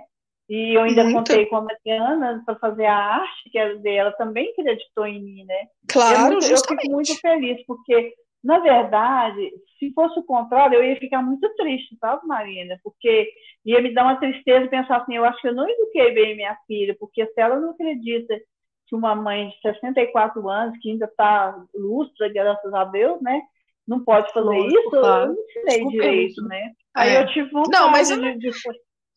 [0.49, 1.17] E eu ainda Muito.
[1.17, 5.69] contei com a Mariana para fazer a arte, que dela também acreditou em mim, né?
[5.89, 8.13] Claro, eu, eu fico muito feliz, porque
[8.43, 12.79] na verdade, se fosse o contrário, eu ia ficar muito triste, sabe, Marina?
[12.83, 13.31] Porque
[13.65, 16.57] ia me dar uma tristeza pensar assim, eu acho que eu não eduquei bem minha
[16.67, 18.35] filha, porque se ela não acredita
[18.87, 23.41] que uma mãe de 64 anos, que ainda está lustra, graças a Deus, né?
[23.87, 25.23] Não pode fazer Lógico, isso, claro.
[25.23, 26.73] eu não ensinei direito, né?
[26.95, 27.23] Aí é.
[27.23, 28.21] eu tive vontade não, mas eu...
[28.21, 28.51] de, de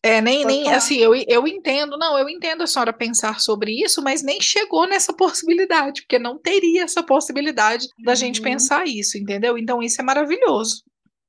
[0.04, 4.04] é, nem, nem assim, eu, eu entendo, não, eu entendo a senhora pensar sobre isso,
[4.04, 8.16] mas nem chegou nessa possibilidade, porque não teria essa possibilidade da uhum.
[8.16, 9.56] gente pensar isso, entendeu?
[9.56, 10.84] Então isso é maravilhoso.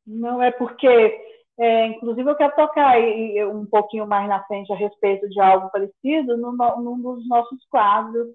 [0.06, 0.88] Não, é porque,
[1.58, 3.00] é, inclusive, eu quero tocar
[3.50, 8.28] um pouquinho mais na frente a respeito de algo parecido no, num dos nossos quadros,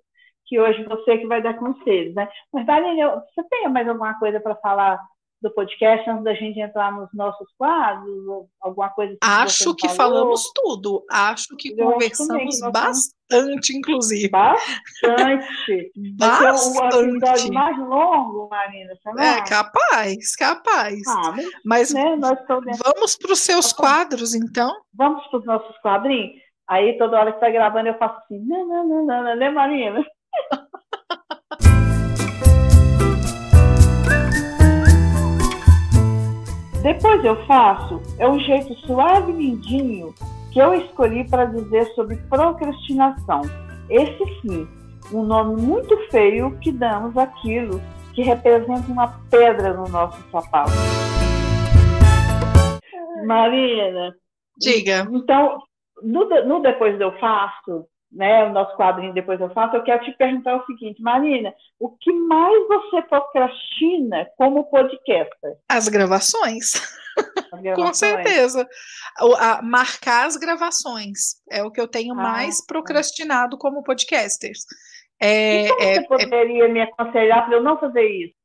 [0.47, 2.27] que hoje você que vai dar conselhos, né?
[2.51, 4.99] Mas, Daniel, você tem mais alguma coisa para falar
[5.41, 9.89] do podcast antes da gente entrar nos nossos quadros, ou alguma coisa que Acho que
[9.89, 11.05] falamos tudo.
[11.11, 14.29] Acho que Eu conversamos bastante, inclusive.
[14.29, 15.93] Bastante.
[16.19, 16.97] bastante.
[16.97, 21.01] o episódio mais longo, Marina, É, capaz, capaz.
[21.09, 21.33] Ah,
[21.65, 22.17] mas, mas né,
[22.85, 24.75] vamos para os seus quadros, então?
[24.95, 26.39] Vamos para os nossos quadrinhos?
[26.69, 30.05] Aí, toda hora que está gravando, eu faço assim, não, não, não, não, né, Marina?
[36.83, 40.15] Depois eu faço é um jeito suave e lindinho
[40.51, 43.43] que eu escolhi para dizer sobre procrastinação.
[43.91, 44.67] Esse sim,
[45.13, 47.83] um nome muito feio que damos àquilo
[48.15, 50.73] que representa uma pedra no nosso sapato.
[53.27, 54.15] Marina.
[54.57, 55.07] Diga.
[55.13, 55.59] Então,
[56.03, 60.13] no, no Depois Eu Faço, né, o nosso quadrinho Depois Eu Faço, eu quero te
[60.17, 65.57] perguntar o seguinte, Marina, o que mais você procrastina como podcaster?
[65.69, 66.75] As gravações.
[67.53, 67.77] As gravações.
[67.77, 68.69] Com certeza.
[69.39, 72.65] A, marcar as gravações é o que eu tenho ah, mais tá.
[72.69, 74.53] procrastinado como podcaster.
[75.23, 76.69] É, como é, você poderia é...
[76.69, 78.40] me aconselhar para eu não fazer isso?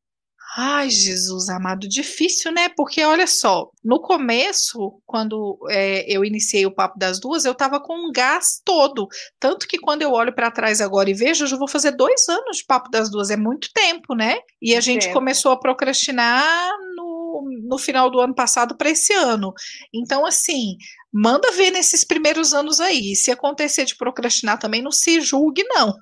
[0.57, 2.69] Ai, Jesus amado, difícil, né?
[2.69, 7.77] Porque olha só, no começo, quando é, eu iniciei o Papo das Duas, eu tava
[7.77, 9.10] com um gás todo.
[9.38, 12.30] Tanto que quando eu olho para trás agora e vejo, eu já vou fazer dois
[12.30, 14.38] anos de Papo das Duas, é muito tempo, né?
[14.61, 15.14] E a gente tempo.
[15.15, 19.53] começou a procrastinar no, no final do ano passado para esse ano.
[19.94, 20.77] Então, assim,
[21.11, 23.14] manda ver nesses primeiros anos aí.
[23.14, 25.94] Se acontecer de procrastinar também, não se julgue, não.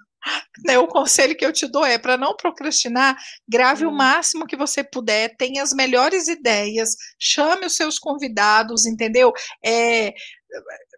[0.66, 3.18] Né, o conselho que eu te dou é para não procrastinar,
[3.48, 3.90] grave hum.
[3.90, 9.34] o máximo que você puder, tenha as melhores ideias, chame os seus convidados, entendeu?
[9.66, 10.14] É,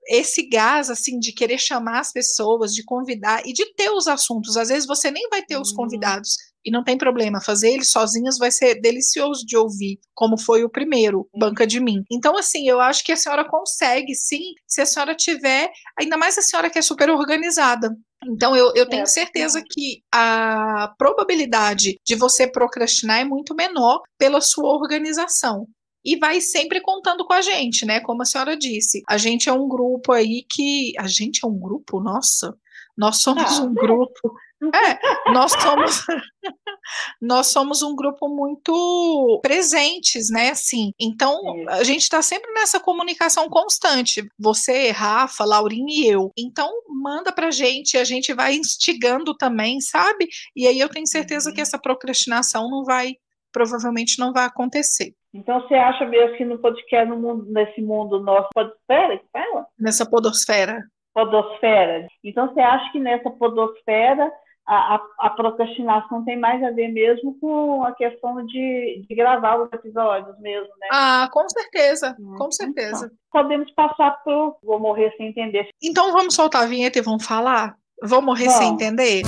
[0.07, 4.57] esse gás assim de querer chamar as pessoas, de convidar e de ter os assuntos.
[4.57, 5.77] Às vezes você nem vai ter os uhum.
[5.77, 6.35] convidados
[6.65, 10.69] e não tem problema, fazer eles sozinhos vai ser delicioso de ouvir, como foi o
[10.69, 12.03] primeiro, Banca de Mim.
[12.11, 16.37] Então, assim, eu acho que a senhora consegue, sim, se a senhora tiver, ainda mais
[16.37, 17.95] a senhora que é super organizada.
[18.27, 24.01] Então, eu, eu tenho é, certeza que a probabilidade de você procrastinar é muito menor
[24.17, 25.67] pela sua organização
[26.03, 27.99] e vai sempre contando com a gente, né?
[27.99, 29.01] Como a senhora disse.
[29.09, 30.93] A gente é um grupo aí que.
[30.99, 32.55] A gente é um grupo, nossa.
[32.97, 34.13] Nós somos ah, um grupo.
[34.73, 36.05] É, nós somos
[37.22, 40.51] nós somos um grupo muito presentes, né?
[40.51, 44.26] Assim, então a gente está sempre nessa comunicação constante.
[44.39, 46.31] Você, Rafa, Laurinha e eu.
[46.38, 50.27] Então manda para gente, a gente vai instigando também, sabe?
[50.55, 51.63] E aí eu tenho certeza que uhum.
[51.63, 53.17] essa procrastinação não vai,
[53.51, 55.13] provavelmente não vai acontecer.
[55.34, 59.67] Então você acha mesmo que no podcast, no mundo, nesse mundo nosso, podosfera que fala?
[59.77, 60.81] Nessa podosfera.
[61.15, 62.05] Podosfera.
[62.21, 64.29] Então você acha que nessa podosfera
[64.67, 69.61] a, a, a, procrastinação tem mais a ver mesmo com a questão de, de gravar
[69.61, 70.87] os episódios mesmo, né?
[70.91, 73.05] Ah, com certeza, hum, com certeza.
[73.05, 75.69] Então, podemos passar por Vou Morrer Sem Entender.
[75.81, 77.77] Então vamos soltar a vinheta e vamos falar?
[78.03, 79.21] Vou Morrer Sem Entender?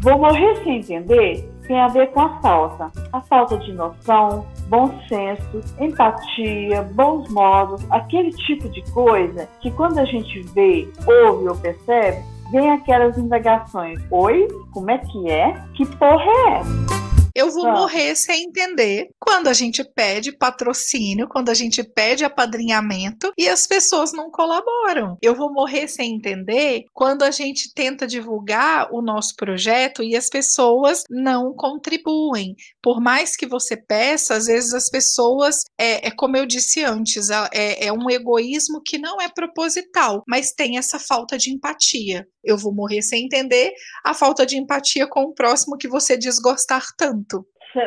[0.00, 2.92] Vou Morrer Sem Entender tem a ver com a falta.
[3.14, 9.98] A falta de noção, bom senso, empatia, bons modos, aquele tipo de coisa que quando
[9.98, 13.98] a gente vê, ouve ou percebe, vem aquelas indagações.
[14.10, 15.54] Oi, como é que é?
[15.74, 17.11] Que porra é essa?
[17.34, 17.72] Eu vou ah.
[17.72, 23.66] morrer sem entender quando a gente pede patrocínio, quando a gente pede apadrinhamento e as
[23.66, 25.16] pessoas não colaboram.
[25.22, 30.28] Eu vou morrer sem entender quando a gente tenta divulgar o nosso projeto e as
[30.28, 32.54] pessoas não contribuem.
[32.82, 37.30] Por mais que você peça, às vezes as pessoas, é, é como eu disse antes,
[37.52, 42.26] é, é um egoísmo que não é proposital, mas tem essa falta de empatia.
[42.44, 43.72] Eu vou morrer sem entender
[44.04, 47.21] a falta de empatia com o próximo que você desgostar tanto.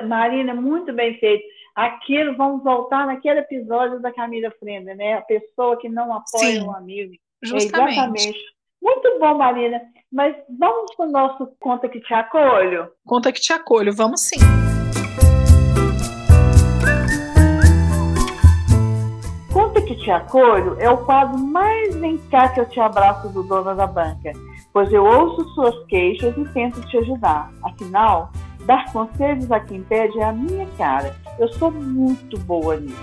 [0.07, 1.44] Marina, muito bem feito.
[1.76, 5.16] Aquilo, vamos voltar naquele episódio da Camila Frenda, né?
[5.16, 7.14] A pessoa que não apoia Sim, o amigo.
[7.44, 7.91] Justamente.
[7.91, 8.56] Exatamente.
[8.82, 9.82] Muito bom, Marina.
[10.12, 12.88] Mas vamos para o nosso Conta que te acolho?
[13.06, 14.40] Conta que te acolho, vamos sim.
[19.52, 23.44] Conta que te acolho é o quadro mais vem cá que eu te abraço do
[23.44, 24.32] dono da banca,
[24.72, 27.52] pois eu ouço suas queixas e tento te ajudar.
[27.64, 28.32] Afinal,
[28.65, 31.15] dar conselhos a quem pede é a minha cara.
[31.39, 32.95] Eu sou muito boa nisso.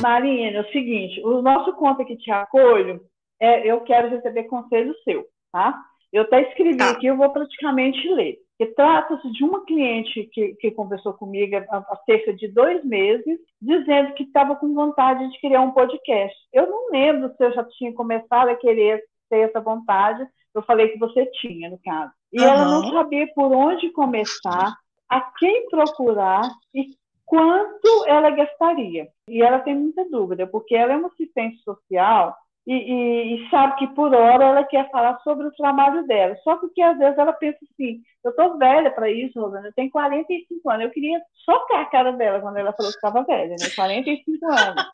[0.00, 3.00] Marina, é o seguinte, o nosso Conta que te acolho,
[3.40, 5.78] é, eu quero receber conselho seu, tá?
[6.12, 6.90] Eu até escrevi tá.
[6.90, 11.76] aqui, eu vou praticamente ler que trata-se de uma cliente que, que conversou comigo há,
[11.76, 16.36] há, cerca de dois meses, dizendo que estava com vontade de criar um podcast.
[16.52, 19.00] Eu não lembro se eu já tinha começado a querer
[19.30, 20.26] ter essa vontade.
[20.52, 22.12] Eu falei que você tinha, no caso.
[22.32, 22.46] E uhum.
[22.46, 24.74] ela não sabia por onde começar,
[25.08, 26.42] a quem procurar
[26.74, 26.90] e
[27.24, 29.08] quanto ela gastaria.
[29.28, 32.36] E ela tem muita dúvida, porque ela é uma assistente social
[32.66, 36.36] e, e, e, sabe que por hora ela quer falar sobre o trabalho dela.
[36.44, 39.90] Só porque às vezes ela pensa assim, eu estou velha para isso, Rosana, eu tenho
[39.90, 40.84] 45 anos.
[40.84, 43.70] Eu queria socar a cara dela quando ela falou que estava velha, né?
[43.74, 44.84] 45 anos.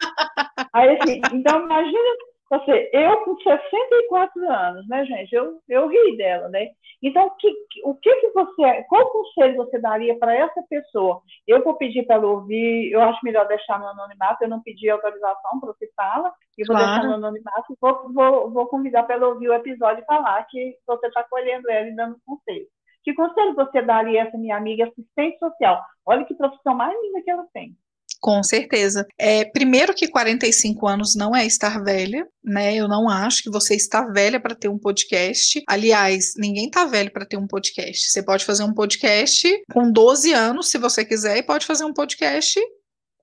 [0.72, 2.16] Aí assim, então imagina
[2.50, 5.34] você, eu com 64 anos, né, gente?
[5.34, 6.68] Eu, eu ri dela, né?
[7.02, 7.50] Então, que,
[7.84, 8.84] o que, que você.
[8.88, 11.22] Qual conselho você daria para essa pessoa?
[11.46, 14.90] Eu vou pedir para ela ouvir, eu acho melhor deixar no anonimato, eu não pedi
[14.90, 16.92] autorização para você falar, e vou claro.
[16.92, 20.44] deixar no anonimato e vou, vou, vou convidar para ela ouvir o episódio e falar
[20.44, 22.66] que você está acolhendo ela e dando conselho.
[23.02, 25.82] Que conselho você daria a essa minha amiga assistente social?
[26.06, 27.76] Olha que profissão mais linda que ela tem.
[28.24, 29.06] Com certeza.
[29.18, 32.74] É, primeiro que 45 anos não é estar velha, né?
[32.74, 35.62] Eu não acho que você está velha para ter um podcast.
[35.68, 38.10] Aliás, ninguém está velho para ter um podcast.
[38.10, 41.92] Você pode fazer um podcast com 12 anos, se você quiser, e pode fazer um
[41.92, 42.58] podcast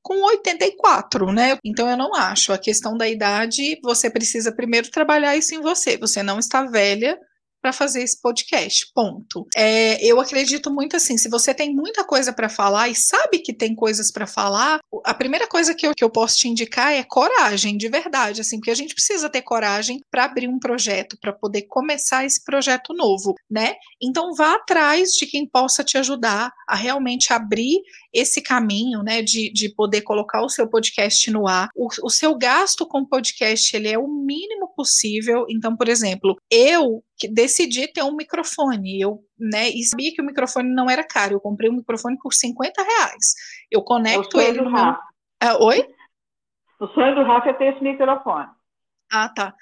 [0.03, 1.57] com 84, né?
[1.65, 2.53] Então eu não acho.
[2.53, 5.97] A questão da idade, você precisa primeiro trabalhar isso em você.
[5.97, 7.17] Você não está velha
[7.61, 8.91] para fazer esse podcast.
[8.93, 9.45] Ponto.
[9.55, 13.53] É, eu acredito muito assim, se você tem muita coisa para falar e sabe que
[13.53, 17.03] tem coisas para falar, a primeira coisa que eu, que eu posso te indicar é
[17.03, 21.33] coragem, de verdade, assim, porque a gente precisa ter coragem para abrir um projeto, para
[21.33, 23.75] poder começar esse projeto novo, né?
[24.01, 27.81] Então vá atrás de quem possa te ajudar a realmente abrir
[28.13, 31.69] esse caminho, né, de, de poder colocar o seu podcast no ar.
[31.75, 35.45] O, o seu gasto com podcast, ele é o mínimo possível.
[35.49, 40.73] Então, por exemplo, eu decidi ter um microfone, eu, né, e sabia que o microfone
[40.73, 43.33] não era caro, eu comprei um microfone por 50 reais.
[43.69, 44.95] Eu conecto eu ele no meu,
[45.41, 45.87] É, oi?
[46.79, 48.49] O sonho do Rafa é ter esse microfone.
[49.11, 49.53] Ah, tá.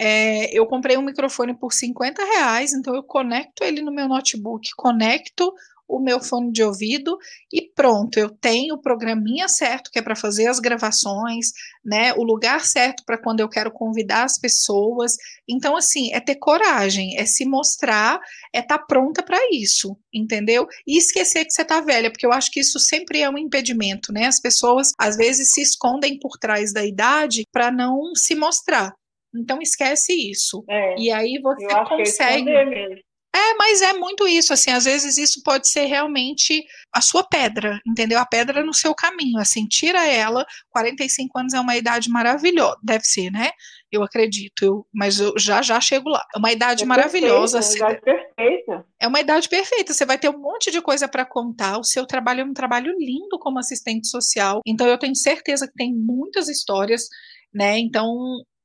[0.00, 4.70] É, eu comprei um microfone por 50 reais, então eu conecto ele no meu notebook,
[4.76, 5.52] conecto
[5.88, 7.16] o meu fone de ouvido
[7.52, 11.52] e pronto, eu tenho o programinha certo que é para fazer as gravações,
[11.84, 12.12] né?
[12.14, 15.16] O lugar certo para quando eu quero convidar as pessoas.
[15.48, 18.18] Então, assim, é ter coragem, é se mostrar,
[18.52, 20.66] é estar tá pronta para isso, entendeu?
[20.86, 24.12] E esquecer que você tá velha, porque eu acho que isso sempre é um impedimento,
[24.12, 24.26] né?
[24.26, 28.94] As pessoas às vezes se escondem por trás da idade para não se mostrar.
[29.34, 30.64] Então esquece isso.
[30.68, 33.03] É, e aí você consegue.
[33.34, 37.80] É, mas é muito isso, assim, às vezes isso pode ser realmente a sua pedra,
[37.84, 38.20] entendeu?
[38.20, 43.04] A pedra no seu caminho, assim, tira ela, 45 anos é uma idade maravilhosa, deve
[43.04, 43.50] ser, né?
[43.90, 46.24] Eu acredito, eu, mas eu já já chego lá.
[46.34, 47.58] É uma idade é maravilhosa.
[47.58, 48.86] Perfeita, assim, é uma idade perfeita.
[49.00, 52.06] É uma idade perfeita, você vai ter um monte de coisa para contar, o seu
[52.06, 56.48] trabalho é um trabalho lindo como assistente social, então eu tenho certeza que tem muitas
[56.48, 57.08] histórias,
[57.52, 57.78] né?
[57.80, 58.06] Então,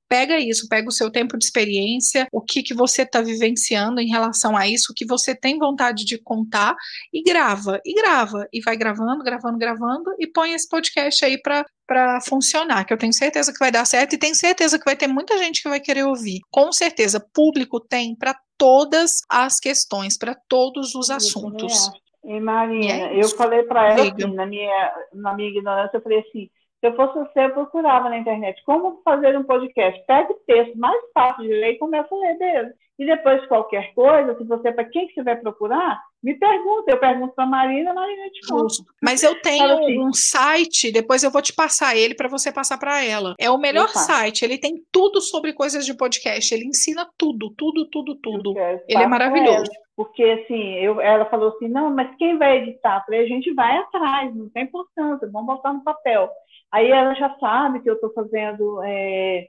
[0.09, 4.09] pega isso, pega o seu tempo de experiência, o que, que você está vivenciando em
[4.09, 6.75] relação a isso, o que você tem vontade de contar
[7.13, 11.63] e grava, e grava, e vai gravando, gravando, gravando, e põe esse podcast aí para
[11.87, 14.95] para funcionar, que eu tenho certeza que vai dar certo e tenho certeza que vai
[14.95, 16.39] ter muita gente que vai querer ouvir.
[16.51, 21.89] Com certeza, público tem para todas as questões, para todos os assuntos.
[22.23, 26.19] E Marina, é eu falei para ela assim, na minha, na minha ignorância, eu falei
[26.19, 26.47] assim,
[26.79, 30.01] se eu fosse você, eu procurava na internet como fazer um podcast.
[30.07, 32.69] Pega o texto mais fácil de ler e começa a ler dele.
[32.97, 36.91] E depois, qualquer coisa, se você, para quem que você vai procurar, me pergunta.
[36.91, 38.75] Eu pergunto para a Marina, a Marina te conta.
[39.01, 39.99] Mas eu tenho assim.
[39.99, 43.35] um site, depois eu vou te passar ele para você passar para ela.
[43.39, 46.53] É o melhor site, ele tem tudo sobre coisas de podcast.
[46.53, 48.53] Ele ensina tudo, tudo, tudo, tudo.
[48.57, 49.71] Ele é maravilhoso.
[49.95, 52.99] Porque, assim, eu, ela falou assim, não, mas quem vai editar?
[52.99, 56.29] Eu falei, a gente vai atrás, não tem importância, vamos botar no papel.
[56.71, 59.47] Aí ela já sabe que eu estou fazendo, é,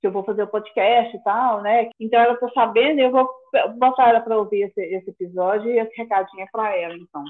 [0.00, 1.90] que eu vou fazer o podcast e tal, né?
[1.98, 3.28] Então ela está sabendo e eu vou
[3.76, 7.24] botar ela para ouvir esse, esse, episódio e esse recadinho é para ela, então.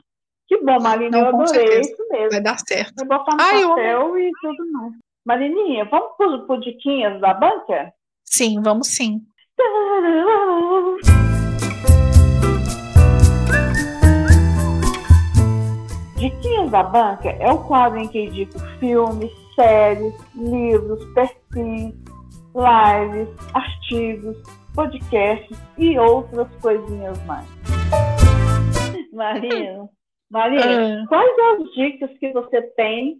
[0.46, 1.92] Que bom, Marina, eu adorei certeza.
[1.92, 2.30] isso mesmo.
[2.30, 2.94] Vai dar certo.
[2.96, 4.18] Vou botar no Ai, papel eu...
[4.18, 4.92] e tudo mais.
[5.24, 7.92] Marininha, vamos para por diquinhas da banca?
[8.24, 9.20] Sim, vamos sim.
[16.20, 21.94] Diquinhas da Banca é o quadro em que indico filmes, séries, livros, perfis,
[22.54, 24.36] lives, artigos,
[24.74, 27.48] podcasts e outras coisinhas mais.
[29.10, 29.88] Marina,
[30.30, 31.06] Marina, ah.
[31.08, 33.18] quais as dicas que você tem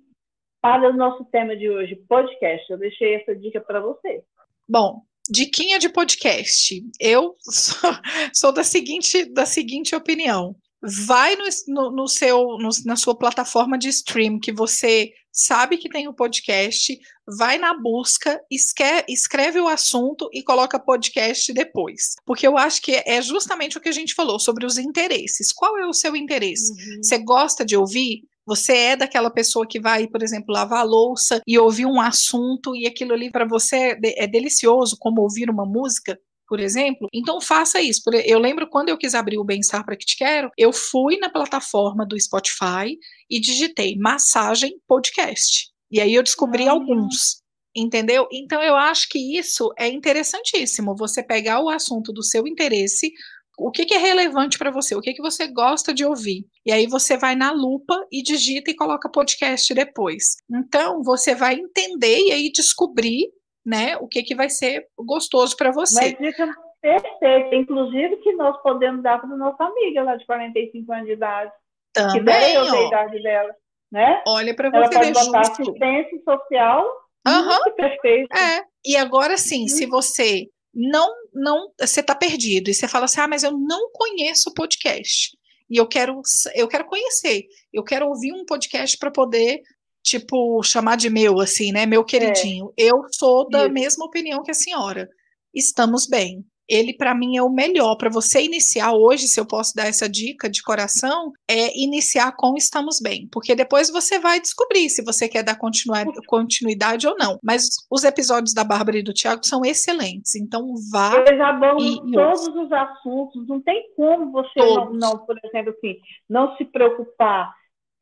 [0.61, 2.71] para o nosso tema de hoje, podcast?
[2.71, 4.23] Eu deixei essa dica para você.
[4.69, 5.01] Bom,
[5.31, 6.83] diquinha de podcast.
[7.01, 7.91] Eu sou,
[8.35, 13.77] sou da seguinte da seguinte opinião vai no, no, no seu, no, na sua plataforma
[13.77, 19.61] de stream que você sabe que tem o um podcast, vai na busca, escreve, escreve
[19.61, 22.15] o assunto e coloca podcast depois.
[22.25, 25.53] Porque eu acho que é justamente o que a gente falou sobre os interesses.
[25.53, 26.73] Qual é o seu interesse?
[26.73, 27.03] Uhum.
[27.03, 28.23] Você gosta de ouvir?
[28.47, 32.87] Você é daquela pessoa que vai, por exemplo, lavar louça e ouvir um assunto e
[32.87, 36.19] aquilo ali para você é, é delicioso, como ouvir uma música?
[36.51, 37.07] Por exemplo.
[37.15, 38.03] Então faça isso.
[38.25, 41.31] Eu lembro quando eu quis abrir o Bem-Estar para que te quero, eu fui na
[41.31, 42.99] plataforma do Spotify
[43.31, 45.69] e digitei massagem podcast.
[45.89, 46.73] E aí eu descobri ah.
[46.73, 47.41] alguns.
[47.75, 48.27] Entendeu?
[48.33, 50.97] Então eu acho que isso é interessantíssimo.
[50.97, 53.13] Você pegar o assunto do seu interesse,
[53.57, 56.45] o que, que é relevante para você, o que, que você gosta de ouvir.
[56.67, 60.35] E aí você vai na lupa e digita e coloca podcast depois.
[60.53, 63.31] Então você vai entender e aí descobrir
[63.65, 66.17] né, o que, que vai ser gostoso para você.
[66.19, 66.49] Mas isso é
[66.81, 71.53] perfeito, inclusive que nós podemos dar para nossa amiga lá de 45 anos de idade.
[71.93, 73.55] Também, que daí eu a idade dela,
[73.93, 74.23] né?
[74.27, 75.63] Olha para você botar justo.
[75.63, 76.85] assistência social
[77.27, 77.75] uhum.
[77.75, 78.33] perfeito.
[78.35, 79.91] É, e agora sim, se uhum.
[79.91, 84.51] você não, não, você está perdido e você fala assim, ah, mas eu não conheço
[84.51, 85.37] o podcast
[85.69, 86.21] e eu quero,
[86.55, 89.61] eu quero conhecer, eu quero ouvir um podcast para poder
[90.03, 91.87] tipo, chamar de meu, assim, né?
[91.87, 92.73] Meu queridinho.
[92.79, 92.85] É.
[92.85, 93.73] Eu sou da Isso.
[93.73, 95.09] mesma opinião que a senhora.
[95.55, 96.45] Estamos bem.
[96.71, 97.97] Ele, para mim, é o melhor.
[97.97, 102.55] Para você iniciar hoje, se eu posso dar essa dica de coração, é iniciar com
[102.57, 103.29] Estamos Bem.
[103.33, 107.41] Porque depois você vai descobrir se você quer dar continuidade ou não.
[107.43, 110.37] Mas os episódios da Bárbara e do Tiago são excelentes.
[110.37, 111.17] Então, vá.
[111.27, 113.49] Eles abordam todos os assuntos.
[113.49, 115.97] Não tem como você não, não, por exemplo, assim,
[116.29, 117.53] não se preocupar.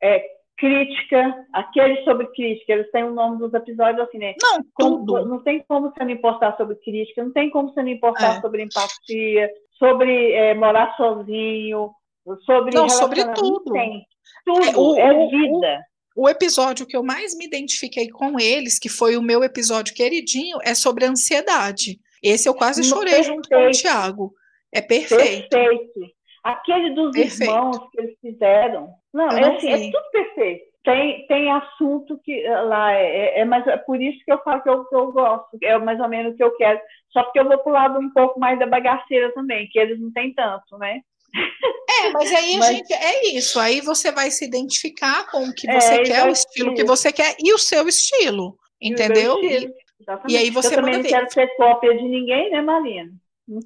[0.01, 0.23] É,
[0.59, 4.33] crítica, aquele sobre crítica, eles têm o nome dos episódios assim, né?
[4.41, 5.25] Não, tudo.
[5.25, 8.41] não tem como você não importar sobre crítica, não tem como você não importar é.
[8.41, 11.91] sobre empatia, sobre é, morar sozinho,
[12.45, 13.71] sobre Não, sobre tudo.
[13.71, 14.05] Tem.
[14.45, 15.85] Tudo, é, o, é vida.
[16.15, 20.57] O episódio que eu mais me identifiquei com eles, que foi o meu episódio queridinho,
[20.63, 21.99] é sobre ansiedade.
[22.21, 23.35] Esse eu quase chorei perfeito.
[23.35, 24.33] junto com o Tiago.
[24.73, 25.49] É perfeito.
[25.49, 26.18] Perfeito.
[26.43, 27.43] Aquele dos perfeito.
[27.43, 28.89] irmãos que eles fizeram.
[29.13, 30.69] Não, é, assim, é tudo perfeito.
[30.83, 34.41] Tem, tem assunto que eh, lá é, é, é, mas é por isso que eu
[34.43, 36.79] falo que eu, que eu gosto, é mais ou menos o que eu quero.
[37.11, 40.11] Só porque eu vou pro lado um pouco mais da bagaceira também, que eles não
[40.11, 41.01] têm tanto, né?
[42.01, 42.67] É, mas aí mas...
[42.69, 43.59] gente é isso.
[43.59, 46.83] Aí você vai se identificar com o que é, você é, quer, o estilo que
[46.83, 49.37] você quer e o seu estilo, entendeu?
[49.43, 49.71] E,
[50.29, 53.11] e, aí você eu também não quero ser cópia de ninguém, né, Marina?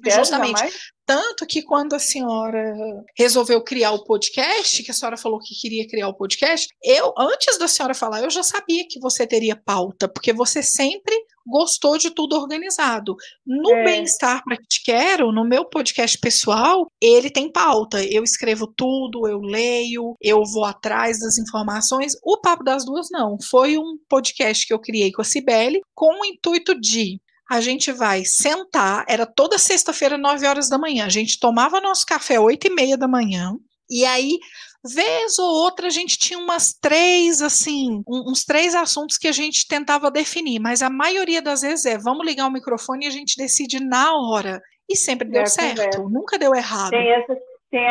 [0.04, 0.62] Justamente.
[1.06, 2.74] Tanto que quando a senhora
[3.16, 7.58] resolveu criar o podcast, que a senhora falou que queria criar o podcast, eu, antes
[7.58, 11.14] da senhora falar, eu já sabia que você teria pauta, porque você sempre
[11.46, 13.14] gostou de tudo organizado.
[13.46, 13.84] No é.
[13.84, 18.02] Bem-Estar para que te quero, no meu podcast pessoal, ele tem pauta.
[18.02, 22.14] Eu escrevo tudo, eu leio, eu vou atrás das informações.
[22.24, 23.36] O Papo das Duas não.
[23.50, 27.20] Foi um podcast que eu criei com a Cibele com o intuito de
[27.50, 31.06] a gente vai sentar, era toda sexta-feira, 9 horas da manhã.
[31.06, 33.54] A gente tomava nosso café 8 e meia da manhã,
[33.90, 34.38] e aí,
[34.84, 39.68] vez ou outra, a gente tinha umas três, assim, uns três assuntos que a gente
[39.68, 43.36] tentava definir, mas a maioria das vezes é vamos ligar o microfone e a gente
[43.36, 44.60] decide na hora.
[44.88, 46.90] E sempre deu é, certo, nunca deu errado.
[46.90, 47.36] Tem essa,
[47.70, 47.86] tem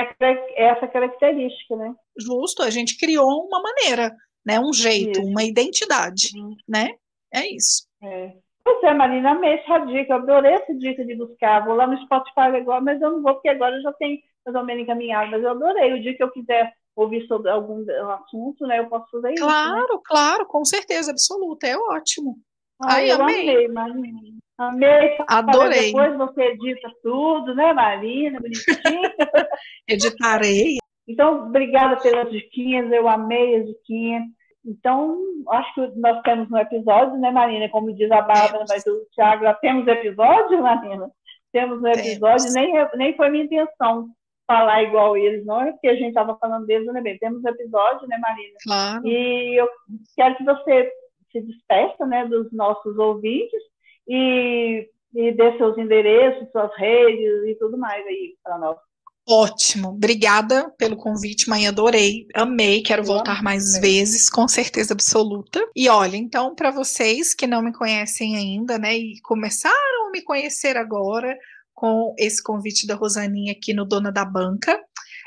[0.56, 1.94] essa característica, né?
[2.18, 4.16] Justo, a gente criou uma maneira,
[4.46, 4.60] né?
[4.60, 5.28] Um jeito, isso.
[5.28, 6.56] uma identidade, Sim.
[6.68, 6.92] né?
[7.34, 7.88] É isso.
[8.04, 8.34] É.
[8.64, 11.66] Pois é, Marina, amei essa dica, eu adorei essa dica de buscar.
[11.66, 14.56] Vou lá no Spotify agora, mas eu não vou, porque agora eu já tenho mais
[14.56, 15.94] ou menos encaminhado, mas eu adorei.
[15.94, 19.46] O dia que eu quiser ouvir sobre algum assunto, né, eu posso fazer claro, isso.
[19.46, 20.02] Claro, né?
[20.06, 22.38] claro, com certeza absoluta, é ótimo.
[22.82, 23.50] Ai, Ai eu amei.
[23.50, 24.20] amei, Marina.
[24.58, 25.18] Amei.
[25.28, 25.88] Adorei.
[25.88, 28.40] Depois você edita tudo, né, Marina?
[28.40, 28.74] Bonitinho.
[29.88, 30.78] Editarei.
[31.08, 34.24] Então, obrigada pelas diquinhas, eu amei as diquinhas.
[34.66, 35.18] Então,
[35.50, 37.68] acho que nós temos um episódio, né, Marina?
[37.70, 41.12] Como diz a Bárbara, mas o Thiago, já temos episódio, Marina?
[41.52, 44.10] Temos um episódio, nem, nem foi minha intenção
[44.48, 47.18] falar igual eles, não é porque a gente estava falando deles, né, bem?
[47.18, 48.58] Temos episódio, né, Marina?
[48.64, 49.08] Claro.
[49.08, 49.68] E eu
[50.16, 50.92] quero que você
[51.32, 53.62] se despeça, né, dos nossos ouvintes
[54.08, 58.78] e, e dê seus endereços, suas redes e tudo mais aí para nós.
[59.26, 65.66] Ótimo, obrigada pelo convite, mãe, adorei, amei, quero voltar mais vezes, com certeza absoluta.
[65.74, 70.22] E olha, então, para vocês que não me conhecem ainda, né, e começaram a me
[70.22, 71.38] conhecer agora
[71.74, 74.78] com esse convite da Rosaninha aqui no Dona da Banca,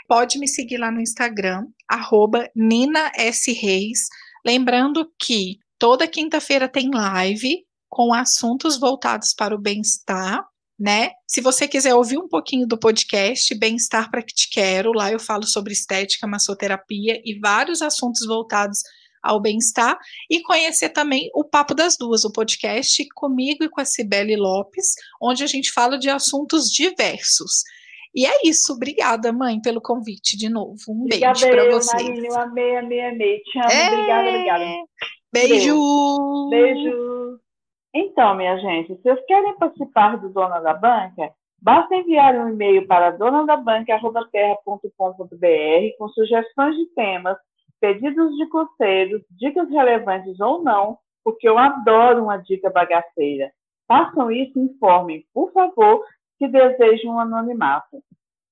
[0.06, 3.50] pode me seguir lá no Instagram, arroba Nina S.
[3.50, 4.08] Reis.
[4.44, 10.44] Lembrando que toda quinta-feira tem live com assuntos voltados para o bem-estar
[10.78, 11.10] né?
[11.26, 15.18] Se você quiser ouvir um pouquinho do podcast Bem-Estar para que te quero, lá eu
[15.18, 18.80] falo sobre estética, massoterapia e vários assuntos voltados
[19.22, 19.98] ao bem-estar
[20.30, 24.94] e conhecer também o Papo das Duas, o podcast comigo e com a Cibele Lopes,
[25.20, 27.64] onde a gente fala de assuntos diversos.
[28.14, 30.78] E é isso, obrigada, mãe, pelo convite de novo.
[30.88, 32.02] Um obrigada beijo para vocês.
[32.02, 33.38] Marinho, amei, amei, amei.
[33.40, 33.92] Te amo, é...
[33.92, 34.64] obrigada, obrigada.
[35.32, 36.48] Beijo.
[36.50, 37.45] Beijo.
[37.98, 41.32] Então, minha gente, se vocês querem participar do Dona da Banca,
[41.62, 47.38] basta enviar um e-mail para donadabanca.terra.com.br com sugestões de temas,
[47.80, 53.50] pedidos de conselhos, dicas relevantes ou não, porque eu adoro uma dica bagaceira.
[53.88, 56.04] Façam isso e informem, por favor,
[56.36, 58.02] se desejam um anonimato.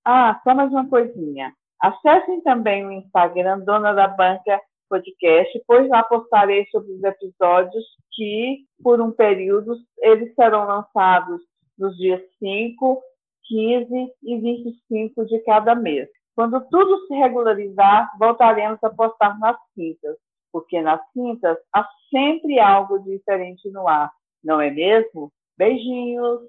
[0.07, 1.53] Ah, só mais uma coisinha.
[1.83, 4.59] Acessem também o Instagram Dona da Banca
[4.95, 11.41] podcast, pois lá postarei sobre os episódios que, por um período, eles serão lançados
[11.77, 13.03] nos dias 5,
[13.45, 16.09] 15 e 25 de cada mês.
[16.37, 20.17] Quando tudo se regularizar, voltaremos a postar nas quintas,
[20.53, 24.11] porque nas quintas há sempre algo diferente no ar,
[24.45, 25.33] não é mesmo?
[25.59, 26.43] Beijinhos!